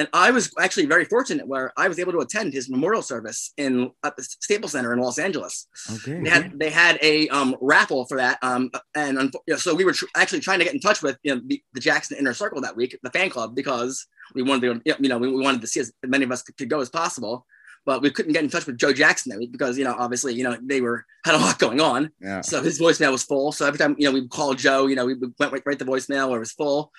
And 0.00 0.08
I 0.14 0.30
was 0.30 0.50
actually 0.58 0.86
very 0.86 1.04
fortunate 1.04 1.46
where 1.46 1.66
I 1.76 1.86
was 1.86 1.98
able 1.98 2.12
to 2.12 2.20
attend 2.26 2.54
his 2.54 2.70
memorial 2.70 3.02
service 3.02 3.52
in 3.58 3.90
at 4.02 4.16
the 4.16 4.22
Staples 4.22 4.72
Center 4.72 4.94
in 4.94 4.98
Los 4.98 5.18
Angeles 5.18 5.66
Okay. 5.94 6.16
they 6.24 6.30
had 6.30 6.44
they 6.62 6.70
had 6.70 6.98
a 7.02 7.28
um, 7.28 7.50
raffle 7.60 8.06
for 8.08 8.16
that, 8.16 8.38
um, 8.42 8.70
and 8.94 9.14
you 9.46 9.52
know, 9.54 9.56
so 9.56 9.74
we 9.74 9.84
were 9.84 9.92
tr- 9.92 10.06
actually 10.16 10.40
trying 10.40 10.58
to 10.60 10.64
get 10.64 10.72
in 10.74 10.80
touch 10.80 11.02
with 11.02 11.16
you 11.22 11.34
know 11.34 11.40
the, 11.50 11.62
the 11.74 11.80
Jackson 11.88 12.16
Inner 12.20 12.32
Circle 12.42 12.60
that 12.62 12.76
week, 12.80 12.98
the 13.02 13.10
fan 13.10 13.28
club, 13.34 13.54
because 13.54 13.92
we 14.34 14.42
wanted 14.42 14.62
to 14.86 14.96
you 15.04 15.08
know 15.10 15.18
we, 15.18 15.28
we 15.28 15.42
wanted 15.42 15.60
to 15.60 15.66
see 15.66 15.80
as 15.80 15.92
many 16.16 16.24
of 16.24 16.32
us 16.32 16.42
could, 16.42 16.56
could 16.56 16.70
go 16.70 16.80
as 16.80 16.88
possible. 16.88 17.44
but 17.84 18.00
we 18.02 18.10
couldn't 18.10 18.32
get 18.36 18.44
in 18.44 18.50
touch 18.50 18.66
with 18.66 18.78
Joe 18.78 18.92
Jackson 19.02 19.30
that 19.30 19.38
week 19.42 19.52
because 19.52 19.76
you 19.78 19.84
know 19.84 19.94
obviously 20.04 20.32
you 20.38 20.44
know 20.46 20.56
they 20.72 20.80
were 20.80 21.04
had 21.26 21.34
a 21.34 21.38
lot 21.46 21.58
going 21.58 21.80
on. 21.92 22.10
Yeah. 22.28 22.40
So 22.40 22.62
his 22.62 22.80
voicemail 22.80 23.12
was 23.12 23.24
full. 23.30 23.52
So 23.52 23.66
every 23.66 23.78
time 23.82 23.96
you 23.98 24.06
know 24.06 24.14
we 24.18 24.26
called 24.28 24.56
Joe, 24.66 24.80
you 24.86 24.96
know 24.96 25.04
we 25.10 25.14
went 25.38 25.52
right, 25.52 25.62
right 25.66 25.78
to 25.78 25.84
voicemail 25.84 26.28
where 26.28 26.38
it 26.40 26.46
was 26.48 26.52
full. 26.52 26.90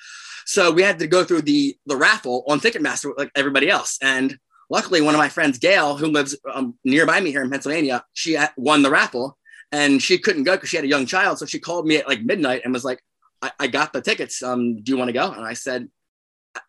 So 0.46 0.72
we 0.72 0.82
had 0.82 1.00
to 1.00 1.08
go 1.08 1.24
through 1.24 1.44
the 1.44 1.78
the 1.86 1.96
raffle 1.96 2.44
on 2.48 2.60
Ticketmaster 2.60 3.12
like 3.18 3.32
everybody 3.36 3.70
else. 3.70 3.98
And 4.02 4.38
luckily, 4.70 5.02
one 5.02 5.16
of 5.16 5.20
my 5.20 5.30
friends, 5.30 5.58
Gail, 5.58 5.98
who 5.98 6.08
lives 6.08 6.38
um, 6.54 6.76
nearby 6.84 7.20
me 7.20 7.32
here 7.32 7.44
in 7.44 7.50
Pennsylvania, 7.50 8.04
she 8.14 8.38
won 8.58 8.82
the 8.82 8.90
raffle 8.90 9.38
and 9.72 10.02
she 10.02 10.18
couldn't 10.18 10.44
go 10.44 10.54
because 10.54 10.70
she 10.70 10.78
had 10.78 10.86
a 10.86 10.90
young 10.90 11.06
child. 11.06 11.40
So 11.40 11.46
she 11.46 11.60
called 11.60 11.86
me 11.86 11.98
at 11.98 12.08
like 12.08 12.22
midnight 12.22 12.62
and 12.64 12.74
was 12.74 12.84
like, 12.86 13.02
I, 13.42 13.52
I 13.60 13.68
got 13.68 13.94
the 13.94 14.02
tickets. 14.02 14.44
Um, 14.44 14.82
do 14.82 14.92
you 14.92 14.98
want 14.98 15.10
to 15.10 15.14
go? 15.14 15.32
And 15.32 15.46
I 15.46 15.54
said, 15.54 15.88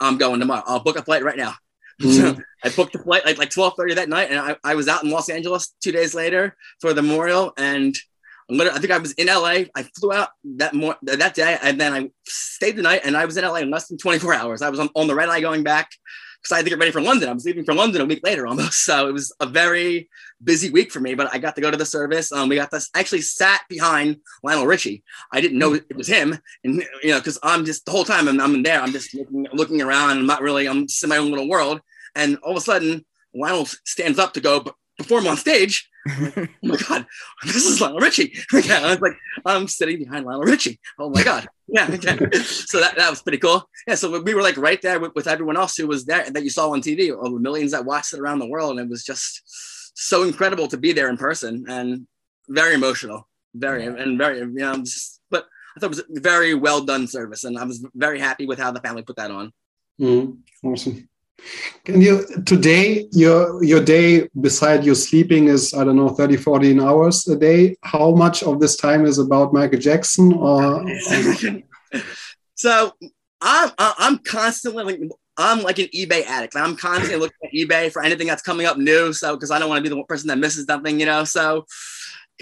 I'm 0.00 0.18
going 0.18 0.40
tomorrow. 0.40 0.62
I'll 0.66 0.82
book 0.82 0.98
a 0.98 1.02
flight 1.02 1.24
right 1.24 1.36
now. 1.36 1.54
So 2.00 2.36
I 2.64 2.68
booked 2.70 2.96
a 2.96 2.98
flight 2.98 3.24
like 3.24 3.38
like 3.38 3.50
12:30 3.50 3.94
that 3.96 4.08
night, 4.08 4.30
and 4.30 4.40
I, 4.40 4.56
I 4.64 4.74
was 4.74 4.88
out 4.88 5.04
in 5.04 5.10
Los 5.10 5.28
Angeles 5.28 5.74
two 5.80 5.92
days 5.92 6.14
later 6.16 6.56
for 6.80 6.92
the 6.92 7.02
memorial. 7.02 7.52
And 7.56 7.94
I'm 8.48 8.56
literally, 8.56 8.76
I 8.76 8.80
think 8.80 8.92
I 8.92 8.98
was 8.98 9.12
in 9.12 9.26
LA. 9.26 9.64
I 9.74 9.82
flew 9.98 10.12
out 10.12 10.30
that 10.56 10.74
more 10.74 10.96
that 11.02 11.34
day, 11.34 11.58
and 11.62 11.80
then 11.80 11.92
I 11.92 12.10
stayed 12.24 12.76
the 12.76 12.82
night, 12.82 13.02
and 13.04 13.16
I 13.16 13.24
was 13.24 13.36
in 13.36 13.44
LA 13.44 13.56
in 13.56 13.70
less 13.70 13.88
than 13.88 13.98
24 13.98 14.34
hours. 14.34 14.62
I 14.62 14.70
was 14.70 14.80
on, 14.80 14.90
on 14.94 15.06
the 15.06 15.14
red 15.14 15.28
eye 15.28 15.40
going 15.40 15.62
back 15.62 15.90
because 16.42 16.52
I 16.52 16.56
had 16.56 16.66
to 16.66 16.70
get 16.70 16.78
ready 16.78 16.90
for 16.90 17.00
London. 17.00 17.28
I 17.28 17.32
was 17.32 17.44
leaving 17.44 17.64
for 17.64 17.72
London 17.72 18.02
a 18.02 18.04
week 18.04 18.20
later 18.24 18.46
almost. 18.46 18.84
So 18.92 19.08
it 19.08 19.12
was 19.12 19.32
a 19.38 19.46
very 19.46 20.08
busy 20.42 20.70
week 20.70 20.90
for 20.90 20.98
me, 20.98 21.14
but 21.14 21.32
I 21.32 21.38
got 21.38 21.54
to 21.54 21.60
go 21.60 21.70
to 21.70 21.76
the 21.76 21.86
service. 21.86 22.32
Um, 22.32 22.48
we 22.48 22.56
got 22.56 22.70
this 22.70 22.90
actually 22.94 23.20
sat 23.20 23.60
behind 23.68 24.16
Lionel 24.42 24.66
Richie. 24.66 25.04
I 25.32 25.40
didn't 25.40 25.58
know 25.58 25.74
it 25.74 25.96
was 25.96 26.08
him. 26.08 26.36
And, 26.64 26.84
you 27.02 27.10
know, 27.10 27.20
cause 27.20 27.38
I'm 27.44 27.64
just 27.64 27.84
the 27.84 27.92
whole 27.92 28.04
time 28.04 28.26
I'm, 28.26 28.40
I'm 28.40 28.56
in 28.56 28.62
there, 28.64 28.80
I'm 28.80 28.90
just 28.90 29.14
looking, 29.14 29.46
looking 29.52 29.80
around. 29.80 30.10
I'm 30.10 30.26
not 30.26 30.42
really, 30.42 30.68
I'm 30.68 30.88
just 30.88 31.02
in 31.04 31.10
my 31.10 31.18
own 31.18 31.30
little 31.30 31.48
world. 31.48 31.80
And 32.16 32.38
all 32.38 32.52
of 32.52 32.56
a 32.56 32.60
sudden 32.60 33.04
Lionel 33.34 33.66
stands 33.84 34.18
up 34.18 34.32
to 34.34 34.40
go 34.40 34.64
perform 34.98 35.26
on 35.26 35.36
stage. 35.36 35.88
Like, 36.06 36.36
oh 36.36 36.46
my 36.62 36.76
God, 36.76 37.06
this 37.44 37.66
is 37.66 37.80
Lionel 37.80 38.00
Richie. 38.00 38.32
yeah, 38.64 38.80
I 38.80 38.90
was 38.90 39.00
like, 39.00 39.16
I'm 39.44 39.68
sitting 39.68 39.98
behind 39.98 40.26
Lionel 40.26 40.42
Richie. 40.42 40.80
Oh 40.98 41.10
my 41.10 41.22
God. 41.22 41.48
Yeah. 41.68 41.86
so 41.86 42.80
that, 42.80 42.96
that 42.98 43.08
was 43.08 43.22
pretty 43.22 43.38
cool. 43.38 43.66
Yeah. 43.86 43.94
So 43.94 44.20
we 44.20 44.34
were 44.34 44.42
like 44.42 44.58
right 44.58 44.82
there 44.82 45.00
with, 45.00 45.14
with 45.14 45.26
everyone 45.26 45.56
else 45.56 45.74
who 45.74 45.86
was 45.86 46.04
there 46.04 46.28
that 46.28 46.42
you 46.42 46.50
saw 46.50 46.68
on 46.68 46.82
TV, 46.82 47.16
all 47.16 47.32
the 47.32 47.40
millions 47.40 47.72
that 47.72 47.86
watched 47.86 48.12
it 48.12 48.20
around 48.20 48.40
the 48.40 48.46
world. 48.46 48.72
And 48.72 48.80
it 48.80 48.90
was 48.90 49.02
just 49.02 49.40
so 49.94 50.24
incredible 50.24 50.68
to 50.68 50.76
be 50.76 50.92
there 50.92 51.08
in 51.08 51.16
person 51.16 51.64
and 51.68 52.06
very 52.46 52.74
emotional, 52.74 53.26
very, 53.54 53.86
and 53.86 54.18
very, 54.18 54.40
you 54.40 54.52
know, 54.52 54.76
just, 54.76 55.22
but 55.30 55.46
I 55.74 55.80
thought 55.80 55.86
it 55.86 55.88
was 55.88 55.98
a 56.00 56.20
very 56.20 56.52
well 56.52 56.84
done 56.84 57.06
service. 57.06 57.44
And 57.44 57.56
I 57.56 57.64
was 57.64 57.82
very 57.94 58.20
happy 58.20 58.44
with 58.44 58.58
how 58.58 58.70
the 58.70 58.80
family 58.80 59.00
put 59.00 59.16
that 59.16 59.30
on. 59.30 59.50
Mm, 59.98 60.40
awesome. 60.62 61.08
Can 61.84 62.00
you 62.00 62.24
today 62.46 63.08
your 63.12 63.62
your 63.64 63.82
day 63.82 64.28
beside 64.40 64.84
your 64.84 64.94
sleeping 64.94 65.48
is 65.48 65.74
I 65.74 65.84
don't 65.84 65.96
know 65.96 66.10
30 66.10 66.36
14 66.36 66.80
hours 66.80 67.26
a 67.26 67.36
day 67.36 67.76
how 67.82 68.12
much 68.12 68.42
of 68.42 68.60
this 68.60 68.76
time 68.76 69.04
is 69.04 69.18
about 69.18 69.52
Michael 69.52 69.80
Jackson 69.80 70.32
or 70.34 70.84
so 72.54 72.92
I'm 73.40 73.72
I'm 73.78 74.18
constantly 74.18 74.84
like 74.84 75.00
I'm 75.36 75.62
like 75.62 75.78
an 75.78 75.86
eBay 75.86 76.24
addict. 76.26 76.56
I'm 76.56 76.76
constantly 76.76 77.16
looking 77.16 77.36
at 77.44 77.52
eBay 77.52 77.90
for 77.90 78.02
anything 78.02 78.26
that's 78.26 78.42
coming 78.42 78.66
up 78.66 78.76
new. 78.76 79.12
So 79.12 79.34
because 79.34 79.50
I 79.50 79.58
don't 79.58 79.68
want 79.68 79.82
to 79.82 79.90
be 79.90 79.94
the 79.94 80.02
person 80.04 80.28
that 80.28 80.38
misses 80.38 80.66
something, 80.66 81.00
you 81.00 81.06
know. 81.06 81.24
So 81.24 81.66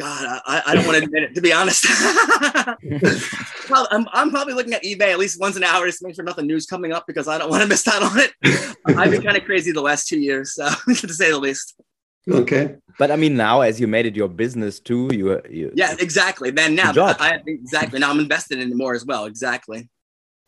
God, 0.00 0.40
I, 0.46 0.62
I 0.66 0.74
don't 0.74 0.86
want 0.86 0.96
to 0.96 1.04
admit 1.04 1.24
it 1.24 1.34
to 1.34 1.42
be 1.42 1.52
honest. 1.52 1.84
well, 3.70 3.86
I'm, 3.90 4.08
I'm 4.14 4.30
probably 4.30 4.54
looking 4.54 4.72
at 4.72 4.82
eBay 4.82 5.12
at 5.12 5.18
least 5.18 5.38
once 5.38 5.56
an 5.56 5.62
hour 5.62 5.84
just 5.84 5.98
to 5.98 6.06
make 6.06 6.14
sure 6.14 6.24
nothing 6.24 6.46
new's 6.46 6.64
coming 6.64 6.90
up 6.90 7.06
because 7.06 7.28
I 7.28 7.36
don't 7.36 7.50
want 7.50 7.62
to 7.62 7.68
miss 7.68 7.86
out 7.86 8.02
on 8.02 8.18
it. 8.18 8.32
I've 8.86 9.10
been 9.10 9.20
kind 9.20 9.36
of 9.36 9.44
crazy 9.44 9.72
the 9.72 9.82
last 9.82 10.08
two 10.08 10.18
years, 10.18 10.54
so 10.54 10.70
to 10.86 11.12
say 11.12 11.30
the 11.30 11.38
least. 11.38 11.78
Okay. 12.26 12.76
But 12.98 13.10
I 13.10 13.16
mean, 13.16 13.36
now 13.36 13.60
as 13.60 13.78
you 13.78 13.88
made 13.88 14.06
it 14.06 14.16
your 14.16 14.28
business 14.28 14.80
too, 14.80 15.10
you, 15.12 15.38
you 15.50 15.70
yeah, 15.74 15.94
exactly. 15.98 16.50
Then 16.50 16.74
now 16.74 16.92
I, 16.96 17.16
I 17.18 17.40
exactly 17.46 17.98
now 17.98 18.10
I'm 18.10 18.20
invested 18.20 18.58
in 18.58 18.72
it 18.72 18.74
more 18.74 18.94
as 18.94 19.04
well. 19.04 19.26
Exactly. 19.26 19.90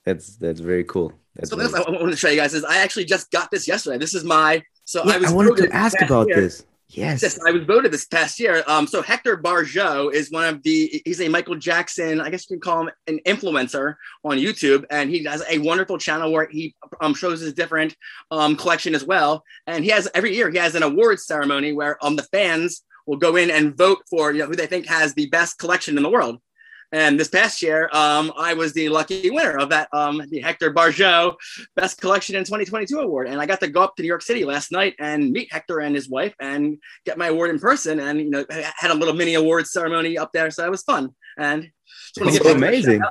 That's 0.06 0.36
that's 0.36 0.60
very 0.60 0.84
cool. 0.84 1.12
That's 1.36 1.50
so 1.50 1.56
very 1.56 1.68
I 1.74 1.90
want 1.90 2.10
to 2.10 2.16
show 2.16 2.30
you 2.30 2.36
guys 2.36 2.54
is 2.54 2.64
I 2.64 2.78
actually 2.78 3.04
just 3.04 3.30
got 3.30 3.50
this 3.50 3.68
yesterday. 3.68 3.98
This 3.98 4.14
is 4.14 4.24
my 4.24 4.62
so 4.86 5.04
yeah, 5.04 5.12
I 5.12 5.18
was 5.18 5.30
I 5.30 5.34
wanted 5.34 5.56
to 5.58 5.74
ask 5.74 6.00
about 6.00 6.28
year. 6.28 6.40
this. 6.40 6.64
Yes. 6.94 7.38
I 7.46 7.50
was 7.50 7.64
voted 7.64 7.90
this 7.90 8.04
past 8.04 8.38
year. 8.38 8.62
Um, 8.66 8.86
so 8.86 9.00
Hector 9.00 9.36
Barjot 9.38 10.12
is 10.12 10.30
one 10.30 10.44
of 10.44 10.62
the. 10.62 11.02
He's 11.04 11.20
a 11.20 11.28
Michael 11.28 11.54
Jackson. 11.54 12.20
I 12.20 12.30
guess 12.30 12.48
you 12.48 12.56
can 12.56 12.60
call 12.60 12.82
him 12.82 12.90
an 13.06 13.18
influencer 13.26 13.96
on 14.24 14.36
YouTube, 14.36 14.84
and 14.90 15.10
he 15.10 15.24
has 15.24 15.42
a 15.48 15.58
wonderful 15.58 15.98
channel 15.98 16.30
where 16.30 16.48
he 16.48 16.74
um, 17.00 17.14
shows 17.14 17.40
his 17.40 17.54
different 17.54 17.96
um, 18.30 18.56
collection 18.56 18.94
as 18.94 19.04
well. 19.04 19.42
And 19.66 19.84
he 19.84 19.90
has 19.90 20.08
every 20.14 20.34
year 20.34 20.50
he 20.50 20.58
has 20.58 20.74
an 20.74 20.82
awards 20.82 21.26
ceremony 21.26 21.72
where 21.72 22.02
um 22.04 22.16
the 22.16 22.24
fans 22.24 22.82
will 23.06 23.16
go 23.16 23.36
in 23.36 23.50
and 23.50 23.76
vote 23.76 23.98
for 24.08 24.32
you 24.32 24.40
know 24.40 24.46
who 24.46 24.56
they 24.56 24.66
think 24.66 24.86
has 24.86 25.14
the 25.14 25.26
best 25.26 25.58
collection 25.58 25.96
in 25.96 26.02
the 26.02 26.10
world. 26.10 26.40
And 26.92 27.18
this 27.18 27.28
past 27.28 27.62
year, 27.62 27.88
um, 27.92 28.32
I 28.36 28.52
was 28.52 28.74
the 28.74 28.90
lucky 28.90 29.30
winner 29.30 29.58
of 29.58 29.70
that, 29.70 29.88
um, 29.92 30.22
the 30.28 30.40
Hector 30.40 30.72
Barjot 30.72 31.34
Best 31.74 32.00
Collection 32.00 32.36
in 32.36 32.44
2022 32.44 32.98
award. 32.98 33.28
And 33.28 33.40
I 33.40 33.46
got 33.46 33.60
to 33.60 33.68
go 33.68 33.82
up 33.82 33.96
to 33.96 34.02
New 34.02 34.08
York 34.08 34.22
City 34.22 34.44
last 34.44 34.70
night 34.70 34.94
and 34.98 35.32
meet 35.32 35.50
Hector 35.50 35.80
and 35.80 35.94
his 35.94 36.10
wife 36.10 36.34
and 36.38 36.76
get 37.06 37.16
my 37.16 37.28
award 37.28 37.50
in 37.50 37.58
person. 37.58 37.98
And, 37.98 38.20
you 38.20 38.30
know, 38.30 38.44
had 38.50 38.90
a 38.90 38.94
little 38.94 39.14
mini 39.14 39.34
awards 39.34 39.72
ceremony 39.72 40.18
up 40.18 40.32
there. 40.32 40.50
So 40.50 40.66
it 40.66 40.70
was 40.70 40.82
fun. 40.82 41.14
And 41.38 41.70
it's 42.16 42.44
amazing. 42.44 43.02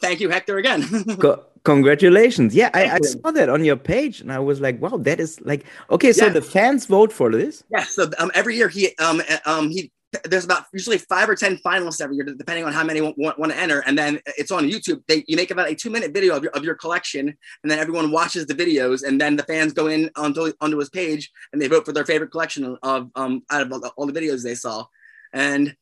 Thank 0.00 0.20
you, 0.20 0.30
Hector, 0.30 0.56
again. 0.56 0.82
Co- 1.20 1.44
congratulations. 1.64 2.54
Yeah, 2.54 2.70
I, 2.72 2.90
I, 2.90 2.98
saw 3.00 3.30
that 3.32 3.50
on 3.50 3.64
your 3.64 3.76
page 3.76 4.22
and 4.22 4.32
I 4.32 4.38
was 4.38 4.60
like, 4.60 4.80
wow, 4.80 4.96
that 4.98 5.20
is 5.20 5.40
like, 5.42 5.66
okay, 5.90 6.12
so 6.12 6.26
yeah. 6.26 6.32
the 6.32 6.42
fans 6.42 6.86
vote 6.86 7.12
for 7.12 7.30
this? 7.30 7.64
Yeah. 7.70 7.84
So 7.84 8.10
um, 8.18 8.30
every 8.34 8.56
year 8.56 8.68
he, 8.68 8.96
um, 8.96 9.20
um, 9.44 9.68
he, 9.68 9.92
there's 10.24 10.44
about 10.44 10.64
usually 10.72 10.98
five 10.98 11.28
or 11.28 11.36
ten 11.36 11.56
finalists 11.58 12.00
every 12.00 12.16
year, 12.16 12.24
depending 12.24 12.64
on 12.64 12.72
how 12.72 12.82
many 12.82 13.00
want, 13.00 13.16
want, 13.16 13.38
want, 13.38 13.52
to 13.52 13.58
enter. 13.58 13.80
And 13.86 13.96
then 13.96 14.20
it's 14.26 14.50
on 14.50 14.68
YouTube. 14.68 15.02
They 15.06 15.24
you 15.28 15.36
make 15.36 15.50
about 15.50 15.70
a 15.70 15.74
two 15.74 15.90
minute 15.90 16.12
video 16.12 16.36
of 16.36 16.42
your, 16.42 16.52
of 16.52 16.64
your 16.64 16.74
collection, 16.74 17.28
and 17.28 17.70
then 17.70 17.78
everyone 17.78 18.10
watches 18.10 18.46
the 18.46 18.54
videos, 18.54 19.06
and 19.06 19.20
then 19.20 19.36
the 19.36 19.44
fans 19.44 19.72
go 19.72 19.86
in 19.86 20.10
onto 20.16 20.52
onto 20.60 20.78
his 20.78 20.90
page 20.90 21.30
and 21.52 21.62
they 21.62 21.68
vote 21.68 21.84
for 21.84 21.92
their 21.92 22.04
favorite 22.04 22.30
collection 22.30 22.76
of 22.82 23.10
um 23.14 23.42
out 23.50 23.62
of 23.62 23.84
all 23.96 24.06
the 24.06 24.12
videos 24.12 24.42
they 24.42 24.54
saw. 24.54 24.84
And 25.32 25.76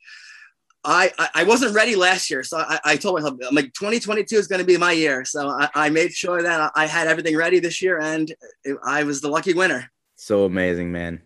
I, 0.85 1.11
I 1.35 1.45
wasn't 1.45 1.75
ready 1.75 1.97
last 1.97 2.31
year, 2.31 2.43
so 2.43 2.59
I, 2.59 2.79
I 2.85 2.97
told 2.97 3.17
myself 3.17 3.38
I'm 3.47 3.55
like 3.55 3.73
2022 3.75 4.37
is 4.37 4.47
going 4.47 4.61
to 4.61 4.67
be 4.67 4.77
my 4.77 4.93
year. 4.93 5.25
So 5.25 5.49
I, 5.49 5.69
I 5.75 5.91
made 5.91 6.12
sure 6.12 6.43
that 6.43 6.73
I 6.75 6.87
had 6.87 7.09
everything 7.09 7.37
ready 7.37 7.59
this 7.59 7.83
year, 7.83 8.01
and 8.01 8.33
it, 8.64 8.77
I 8.85 9.03
was 9.03 9.21
the 9.21 9.29
lucky 9.29 9.55
winner. 9.55 9.91
So 10.17 10.45
amazing, 10.45 10.93
man! 10.93 11.21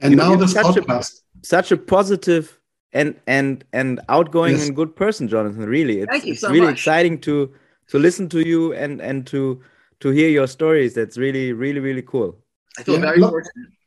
And 0.00 0.10
you 0.10 0.16
now 0.16 0.34
this 0.36 0.54
podcast. 0.54 1.20
A, 1.31 1.31
such 1.42 1.72
a 1.72 1.76
positive 1.76 2.58
and 2.92 3.18
and 3.26 3.64
and 3.72 4.00
outgoing 4.08 4.52
yes. 4.52 4.66
and 4.66 4.76
good 4.76 4.94
person, 4.94 5.28
Jonathan. 5.28 5.66
Really, 5.66 6.00
it's, 6.00 6.24
it's 6.24 6.40
so 6.40 6.50
really 6.50 6.66
much. 6.66 6.74
exciting 6.74 7.20
to 7.20 7.52
to 7.88 7.98
listen 7.98 8.28
to 8.30 8.46
you 8.46 8.72
and 8.74 9.00
and 9.00 9.26
to 9.28 9.60
to 10.00 10.10
hear 10.10 10.28
your 10.28 10.46
stories. 10.46 10.94
That's 10.94 11.18
really 11.18 11.52
really 11.52 11.80
really 11.80 12.02
cool. 12.02 12.36
I 12.78 12.84
feel 12.84 12.94
yeah, 12.94 13.00
very 13.00 13.18
a 13.18 13.20
lot. 13.20 13.34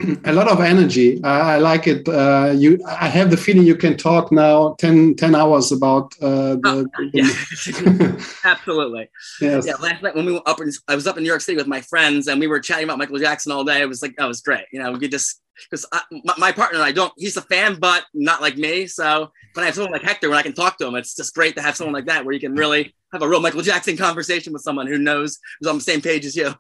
A 0.26 0.34
lot 0.34 0.50
of 0.50 0.60
energy. 0.60 1.24
I, 1.24 1.56
I 1.56 1.58
like 1.58 1.88
it. 1.88 2.08
Uh, 2.08 2.52
you, 2.54 2.78
I 2.86 3.08
have 3.08 3.32
the 3.32 3.38
feeling 3.38 3.66
you 3.66 3.78
can 3.78 3.96
talk 3.96 4.30
now 4.30 4.76
10, 4.78 5.16
10 5.16 5.34
hours 5.34 5.72
about 5.72 6.14
uh, 6.22 6.56
the. 6.56 6.86
Oh, 6.94 7.10
yeah. 7.14 8.18
Absolutely. 8.44 9.10
Yes. 9.40 9.66
Yeah. 9.66 9.76
Last 9.76 10.04
night 10.04 10.14
when 10.14 10.26
we 10.26 10.34
were 10.34 10.48
up, 10.48 10.60
in, 10.60 10.70
I 10.90 10.96
was 10.96 11.08
up 11.08 11.16
in 11.16 11.24
New 11.24 11.30
York 11.30 11.42
City 11.42 11.56
with 11.56 11.68
my 11.68 11.80
friends, 11.80 12.28
and 12.28 12.42
we 12.42 12.48
were 12.48 12.60
chatting 12.60 12.84
about 12.84 12.98
Michael 12.98 13.18
Jackson 13.18 13.54
all 13.54 13.64
day. 13.64 13.82
It 13.82 13.88
was 13.88 14.02
like 14.02 14.16
that 14.18 14.26
was 14.26 14.42
great. 14.42 14.66
You 14.72 14.84
know, 14.84 14.92
we 14.92 15.00
could 15.00 15.12
just 15.12 15.42
because 15.70 15.86
my, 16.12 16.34
my, 16.38 16.52
partner 16.52 16.80
and 16.80 16.86
I 16.86 16.92
don't. 16.92 17.14
He's 17.18 17.38
a 17.38 17.42
fan, 17.42 17.78
but 17.80 18.06
not 18.14 18.42
like 18.42 18.58
me. 18.58 18.88
So 18.88 19.32
when 19.54 19.64
I 19.64 19.66
have 19.68 19.76
someone 19.76 19.92
like 19.92 20.04
Hector, 20.04 20.30
when 20.30 20.38
I 20.38 20.42
can 20.42 20.54
talk 20.54 20.78
to 20.78 20.88
him, 20.88 20.96
it's 20.96 21.16
just 21.16 21.34
great 21.34 21.56
to 21.56 21.62
have 21.62 21.76
someone 21.76 21.94
like 21.94 22.06
that 22.06 22.26
where 22.26 22.34
you 22.34 22.40
can 22.40 22.56
really 22.56 22.94
have 23.12 23.22
a 23.22 23.28
real 23.28 23.40
Michael 23.40 23.62
Jackson 23.62 23.98
conversation 23.98 24.54
with 24.54 24.62
someone 24.62 24.88
who 24.88 24.98
knows 24.98 25.40
who's 25.60 25.70
on 25.70 25.78
the 25.78 25.84
same 25.84 26.02
page 26.02 26.26
as 26.26 26.36
you. 26.36 26.54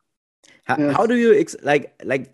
How, 0.65 0.77
yes. 0.77 0.95
how 0.95 1.05
do 1.05 1.15
you 1.15 1.37
ex- 1.37 1.55
like 1.61 1.99
like 2.03 2.33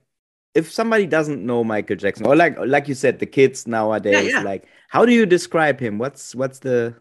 if 0.55 0.71
somebody 0.71 1.05
doesn't 1.05 1.45
know 1.45 1.63
Michael 1.63 1.95
Jackson 1.95 2.25
or 2.25 2.35
like 2.35 2.57
like 2.59 2.87
you 2.87 2.95
said 2.95 3.19
the 3.19 3.25
kids 3.25 3.67
nowadays 3.67 4.13
yeah, 4.13 4.39
yeah. 4.39 4.41
like 4.41 4.65
how 4.89 5.05
do 5.05 5.13
you 5.13 5.25
describe 5.25 5.79
him? 5.79 5.97
What's 5.97 6.35
what's 6.35 6.59
the 6.59 6.95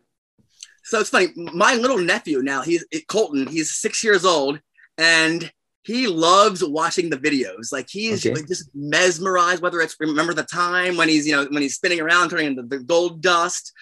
so 0.91 0.99
it's 0.99 1.11
funny. 1.11 1.29
My 1.37 1.75
little 1.75 1.99
nephew 1.99 2.43
now, 2.43 2.63
he's 2.63 2.85
Colton. 3.07 3.47
He's 3.47 3.77
six 3.77 4.03
years 4.03 4.25
old, 4.25 4.61
and 4.99 5.51
he 5.83 6.07
loves 6.07 6.63
watching 6.63 7.11
the 7.11 7.17
videos. 7.17 7.73
Like 7.73 7.89
he's 7.89 8.25
okay. 8.25 8.35
like 8.35 8.47
just 8.47 8.71
mesmerized. 8.75 9.63
Whether 9.63 9.81
it's 9.81 9.97
remember 9.99 10.35
the 10.35 10.43
time 10.43 10.97
when 10.97 11.09
he's 11.09 11.27
you 11.27 11.35
know 11.35 11.47
when 11.51 11.63
he's 11.63 11.75
spinning 11.75 12.01
around 12.01 12.31
turning 12.31 12.47
into 12.47 12.63
the 12.63 12.79
gold 12.79 13.23
dust, 13.23 13.73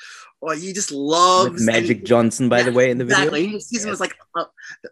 or 0.41 0.55
he 0.55 0.73
just 0.73 0.93
loves 0.93 1.53
With 1.53 1.63
Magic 1.63 1.99
and, 1.99 2.07
Johnson. 2.07 2.49
By 2.49 2.59
yeah, 2.59 2.65
the 2.65 2.73
way, 2.73 2.91
in 2.91 2.99
the 2.99 3.05
exactly. 3.05 3.43
video, 3.43 3.57
he 3.57 3.61
sees 3.61 3.85
him 3.85 3.91
as 3.91 4.01
like 4.01 4.15
a, 4.37 4.45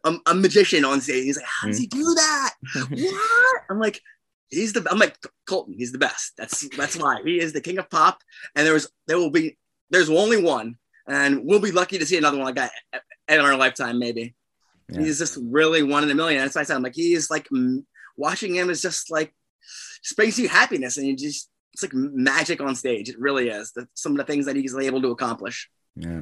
a, 0.05 0.18
a, 0.26 0.35
magician 0.35 0.85
on 0.85 1.01
stage. 1.01 1.24
He's 1.24 1.37
like, 1.37 1.47
how 1.47 1.68
does 1.68 1.78
he 1.78 1.87
mm. 1.87 1.91
do 1.91 2.14
that? 2.14 2.55
what? 2.89 3.62
I'm 3.70 3.78
like, 3.78 4.01
he's 4.49 4.72
the. 4.72 4.87
I'm 4.91 4.99
like 4.99 5.16
Colton. 5.49 5.74
He's 5.78 5.93
the 5.93 5.99
best. 5.99 6.33
That's 6.37 6.68
that's 6.76 6.97
why 6.97 7.20
he 7.24 7.41
is 7.41 7.53
the 7.53 7.61
king 7.61 7.78
of 7.78 7.89
pop. 7.89 8.20
And 8.55 8.66
there's 8.66 8.89
there 9.07 9.18
will 9.18 9.31
be 9.31 9.57
there's 9.91 10.11
only 10.11 10.43
one, 10.43 10.76
and 11.07 11.45
we'll 11.45 11.61
be 11.61 11.72
lucky 11.72 11.99
to 11.99 12.07
see 12.07 12.18
another 12.18 12.39
one 12.39 12.47
like 12.47 12.57
that 12.57 12.72
in 13.28 13.41
our 13.41 13.57
lifetime, 13.57 13.99
maybe. 13.99 14.35
Yeah. 14.89 15.01
He's 15.01 15.18
just 15.18 15.39
really 15.43 15.82
one 15.82 16.05
in 16.05 16.11
a 16.11 16.14
million. 16.14 16.43
That's 16.43 16.55
why 16.55 16.61
I 16.61 16.64
said 16.64 16.76
I'm 16.76 16.82
like 16.82 16.95
he's 16.95 17.30
like 17.30 17.49
watching 18.16 18.55
him 18.55 18.70
is 18.70 18.82
just 18.82 19.11
like 19.11 19.34
just 20.03 20.16
brings 20.16 20.39
you 20.39 20.49
happiness 20.49 20.97
and 20.97 21.07
you 21.07 21.16
just 21.16 21.51
it's 21.72 21.82
like 21.82 21.93
magic 21.95 22.61
on 22.61 22.74
stage. 22.74 23.09
It 23.09 23.18
really 23.18 23.49
is. 23.49 23.72
That's 23.74 23.89
some 23.95 24.12
of 24.12 24.18
the 24.18 24.24
things 24.24 24.47
that 24.47 24.57
he's 24.57 24.74
able 24.74 25.03
to 25.03 25.11
accomplish. 25.11 25.68
Yeah. 25.97 26.20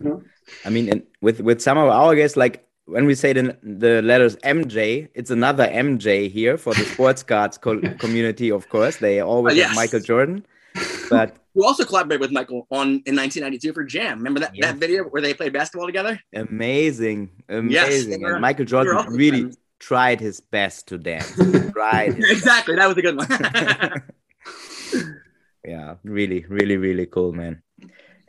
I 0.64 0.70
mean, 0.70 0.88
and 0.88 1.02
with 1.20 1.40
with 1.40 1.60
some 1.60 1.78
of 1.78 1.88
our 1.88 2.14
guests, 2.14 2.36
like 2.36 2.66
when 2.86 3.06
we 3.06 3.14
say 3.14 3.32
the, 3.32 3.56
the 3.62 4.02
letters 4.02 4.36
MJ, 4.36 5.08
it's 5.14 5.30
another 5.30 5.66
MJ 5.66 6.30
here 6.30 6.56
for 6.56 6.74
the 6.74 6.84
sports 6.94 7.22
cards 7.22 7.58
co 7.58 7.80
community, 7.98 8.50
of 8.50 8.68
course. 8.68 8.96
They 8.96 9.20
always 9.20 9.54
uh, 9.54 9.56
yes. 9.56 9.68
have 9.68 9.76
Michael 9.76 10.00
Jordan. 10.00 10.46
But 11.10 11.36
you 11.54 11.64
also 11.64 11.84
collaborated 11.84 12.20
with 12.20 12.32
Michael 12.32 12.66
on 12.70 13.02
in 13.06 13.16
1992 13.16 13.72
for 13.72 13.84
Jam. 13.84 14.18
Remember 14.18 14.40
that, 14.40 14.54
that 14.60 14.76
video 14.76 15.04
where 15.04 15.22
they 15.22 15.34
played 15.34 15.52
basketball 15.52 15.86
together? 15.86 16.20
Amazing. 16.34 17.30
Amazing. 17.48 18.20
Yes, 18.22 18.40
Michael 18.40 18.64
Jordan 18.64 19.12
really 19.12 19.40
friends. 19.42 19.58
tried 19.78 20.20
his 20.20 20.40
best 20.40 20.88
to 20.88 20.98
dance. 20.98 21.36
right? 21.74 22.14
exactly. 22.16 22.76
That 22.76 22.88
was 22.88 22.96
a 22.96 23.02
good 23.02 23.16
one. 23.16 23.28
yeah, 25.64 25.94
really, 26.02 26.44
really, 26.48 26.76
really 26.76 27.06
cool, 27.06 27.32
man 27.32 27.62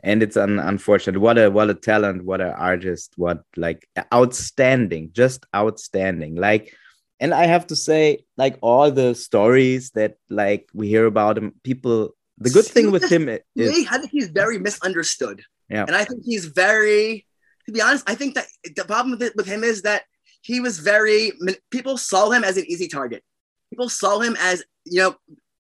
and 0.06 0.22
it's 0.22 0.36
un- 0.36 0.60
unfortunate 0.60 1.18
what 1.18 1.36
a 1.36 1.50
what 1.50 1.68
a 1.68 1.74
talent 1.74 2.24
what 2.24 2.40
an 2.40 2.52
artist 2.52 3.12
what 3.16 3.42
like 3.56 3.88
outstanding 4.14 5.10
just 5.12 5.44
outstanding 5.54 6.36
like 6.36 6.74
and 7.18 7.34
i 7.34 7.44
have 7.44 7.66
to 7.66 7.76
say 7.76 8.24
like 8.36 8.56
all 8.62 8.90
the 8.90 9.14
stories 9.14 9.90
that 9.90 10.16
like 10.30 10.68
we 10.72 10.88
hear 10.88 11.06
about 11.06 11.36
him 11.36 11.52
people 11.64 12.14
the 12.38 12.50
good 12.50 12.64
thing 12.64 12.90
with 12.90 13.10
him 13.10 13.28
is 13.28 13.86
i 13.90 13.98
think 13.98 14.10
he's 14.10 14.28
very 14.28 14.58
misunderstood 14.58 15.42
yeah 15.68 15.84
and 15.86 15.96
i 15.96 16.04
think 16.04 16.22
he's 16.24 16.46
very 16.46 17.26
to 17.66 17.72
be 17.72 17.80
honest 17.80 18.08
i 18.08 18.14
think 18.14 18.34
that 18.34 18.46
the 18.76 18.84
problem 18.84 19.18
with, 19.18 19.32
with 19.36 19.46
him 19.46 19.64
is 19.64 19.82
that 19.82 20.02
he 20.42 20.60
was 20.60 20.78
very 20.78 21.32
people 21.70 21.96
saw 21.96 22.30
him 22.30 22.44
as 22.44 22.56
an 22.56 22.64
easy 22.66 22.88
target 22.88 23.22
people 23.70 23.88
saw 23.88 24.20
him 24.20 24.36
as 24.40 24.62
you 24.84 25.00
know 25.00 25.14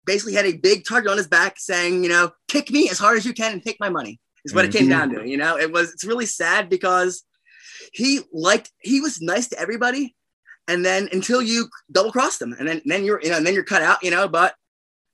basically 0.06 0.34
had 0.34 0.46
a 0.46 0.58
big 0.58 0.84
target 0.88 1.12
on 1.12 1.18
his 1.18 1.28
back 1.28 1.60
saying 1.60 2.04
you 2.04 2.10
know 2.10 2.32
kick 2.48 2.72
me 2.72 2.90
as 2.90 2.98
hard 2.98 3.18
as 3.18 3.26
you 3.26 3.34
can 3.34 3.54
and 3.54 3.64
take 3.64 3.78
my 3.80 3.90
money 3.90 4.20
is 4.46 4.54
what 4.54 4.66
mm-hmm. 4.66 4.76
it 4.76 4.80
came 4.80 4.90
down 4.90 5.10
to. 5.10 5.18
Mm-hmm. 5.18 5.28
You 5.28 5.38
know, 5.38 5.58
it 5.58 5.72
was 5.72 5.92
it's 5.94 6.04
really 6.04 6.26
sad 6.26 6.70
because 6.70 7.24
he 7.94 8.22
liked 8.34 8.72
he 8.80 9.02
was 9.02 9.22
nice 9.22 9.50
to 9.50 9.60
everybody, 9.60 10.16
and 10.68 10.84
then 10.86 11.10
until 11.12 11.42
you 11.42 11.68
double 11.92 12.12
crossed 12.12 12.42
him, 12.42 12.54
and 12.58 12.68
then 12.68 12.82
then 12.86 13.04
you're 13.04 13.22
you 13.22 13.30
know 13.30 13.38
and 13.38 13.46
then 13.46 13.54
you're 13.54 13.64
cut 13.64 13.82
out. 13.82 14.04
You 14.04 14.12
know, 14.12 14.28
but 14.28 14.56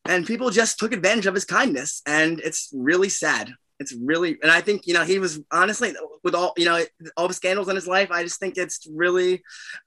and 0.08 0.26
people 0.26 0.50
just 0.50 0.80
took 0.80 0.94
advantage 0.94 1.26
of 1.26 1.34
his 1.34 1.46
kindness, 1.46 2.02
and 2.06 2.40
it's 2.40 2.70
really 2.74 3.10
sad. 3.10 3.54
It's 3.80 3.94
really, 3.94 4.38
and 4.42 4.52
I 4.52 4.62
think 4.62 4.88
you 4.88 4.94
know 4.94 5.04
he 5.04 5.20
was 5.20 5.40
honestly 5.52 5.94
with 6.24 6.34
all 6.34 6.54
you 6.58 6.66
know 6.66 6.84
all 7.16 7.28
the 7.28 7.34
scandals 7.34 7.70
in 7.70 7.76
his 7.76 7.88
life. 7.88 8.10
I 8.12 8.24
just 8.24 8.40
think 8.40 8.58
it's 8.58 8.88
really, 8.92 9.44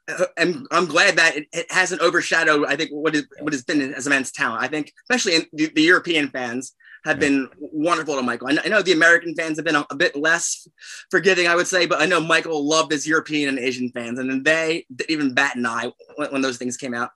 uh, 0.09 0.27
and 0.37 0.67
I'm 0.71 0.87
glad 0.87 1.17
that 1.17 1.37
it, 1.37 1.47
it 1.53 1.73
hasn't 1.73 2.01
overshadowed. 2.01 2.67
I 2.67 2.77
think 2.77 2.91
what 2.91 3.17
is 3.17 3.27
what 3.41 3.53
has 3.53 3.65
been 3.65 3.95
as 3.95 4.07
a 4.07 4.11
man's 4.11 4.31
talent. 4.31 4.63
I 4.63 4.69
think 4.69 4.93
especially 5.11 5.37
in 5.37 5.47
the, 5.53 5.73
the 5.75 5.83
European 5.83 6.29
fans 6.29 6.75
have 7.05 7.19
been 7.19 7.49
wonderful 7.59 8.17
to 8.17 8.23
Michael. 8.23 8.49
I 8.49 8.53
know, 8.53 8.63
I 8.65 8.69
know, 8.69 8.83
the 8.83 8.93
American 8.93 9.35
fans 9.35 9.57
have 9.57 9.65
been 9.65 9.77
a, 9.77 9.87
a, 9.91 9.97
bit 9.97 10.15
less 10.17 10.69
forgiving, 11.11 11.47
I 11.47 11.57
would 11.57 11.67
say, 11.67 11.87
but 11.87 12.01
I 12.01 12.07
know 12.07 12.21
Michael 12.21 12.67
loved 12.67 12.93
his 12.93 13.07
European 13.07 13.49
and 13.49 13.59
Asian 13.59 13.91
fans, 13.91 14.19
and 14.19 14.29
then 14.29 14.43
they 14.43 14.85
even 15.09 15.35
bat 15.35 15.57
an 15.57 15.65
eye 15.67 15.91
when, 16.17 16.31
when 16.31 16.43
those 16.43 16.59
things 16.59 16.77
came 16.77 16.95
out. 16.95 17.11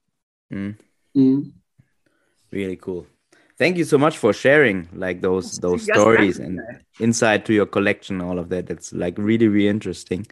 Mm. 0.52 0.78
Mm. 1.16 1.52
Really 2.54 2.76
cool. 2.76 3.06
Thank 3.56 3.76
you 3.76 3.84
so 3.84 3.98
much 3.98 4.18
for 4.18 4.32
sharing 4.32 4.88
like 4.92 5.20
those 5.20 5.58
those 5.58 5.86
yes, 5.86 5.96
stories 5.96 6.38
and 6.38 6.60
insight 7.00 7.44
to 7.46 7.52
your 7.52 7.66
collection, 7.66 8.20
all 8.20 8.38
of 8.38 8.48
that. 8.48 8.66
That's 8.66 8.92
like 8.92 9.16
really 9.18 9.48
really 9.48 9.68
interesting. 9.68 10.26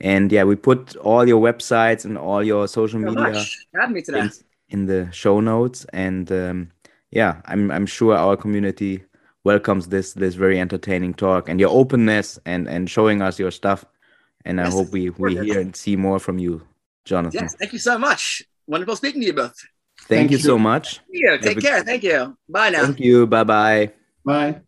And 0.00 0.32
yeah, 0.32 0.44
we 0.44 0.56
put 0.56 0.96
all 0.96 1.26
your 1.28 1.40
websites 1.40 2.04
and 2.04 2.16
all 2.16 2.42
your 2.42 2.66
social 2.66 2.98
media 2.98 3.44
in, 3.84 4.30
in, 4.70 4.86
the 4.86 5.08
show 5.12 5.40
notes 5.40 5.84
and. 5.92 6.30
Um, 6.30 6.70
yeah, 7.12 7.42
I'm 7.44 7.70
I'm 7.70 7.86
sure 7.86 8.16
our 8.16 8.36
community 8.36 9.04
welcomes 9.44 9.88
this 9.88 10.14
this 10.14 10.34
very 10.34 10.58
entertaining 10.58 11.14
talk 11.14 11.48
and 11.48 11.60
your 11.60 11.70
openness 11.70 12.38
and 12.46 12.66
and 12.66 12.90
showing 12.90 13.22
us 13.22 13.38
your 13.38 13.50
stuff. 13.50 13.84
And 14.44 14.58
yes, 14.58 14.68
I 14.68 14.70
hope 14.70 14.90
we 14.90 15.10
we 15.10 15.36
hear 15.38 15.60
and 15.60 15.76
see 15.76 15.94
more 15.94 16.18
from 16.18 16.38
you, 16.38 16.66
Jonathan. 17.04 17.42
Yes, 17.42 17.54
thank 17.58 17.72
you 17.72 17.78
so 17.78 17.98
much. 17.98 18.42
Wonderful 18.66 18.96
speaking 18.96 19.20
to 19.20 19.26
you 19.26 19.34
both. 19.34 19.62
Thank, 20.08 20.18
thank 20.18 20.30
you, 20.32 20.38
you, 20.38 20.42
so 20.42 20.58
much. 20.58 21.00
Yeah, 21.08 21.36
take 21.36 21.60
care. 21.60 21.82
Thank 21.84 22.02
you. 22.02 22.36
Bye 22.48 22.70
now. 22.70 22.86
Thank 22.86 23.00
you. 23.00 23.26
Bye 23.26 23.44
bye. 23.44 23.92
Bye. 24.24 24.62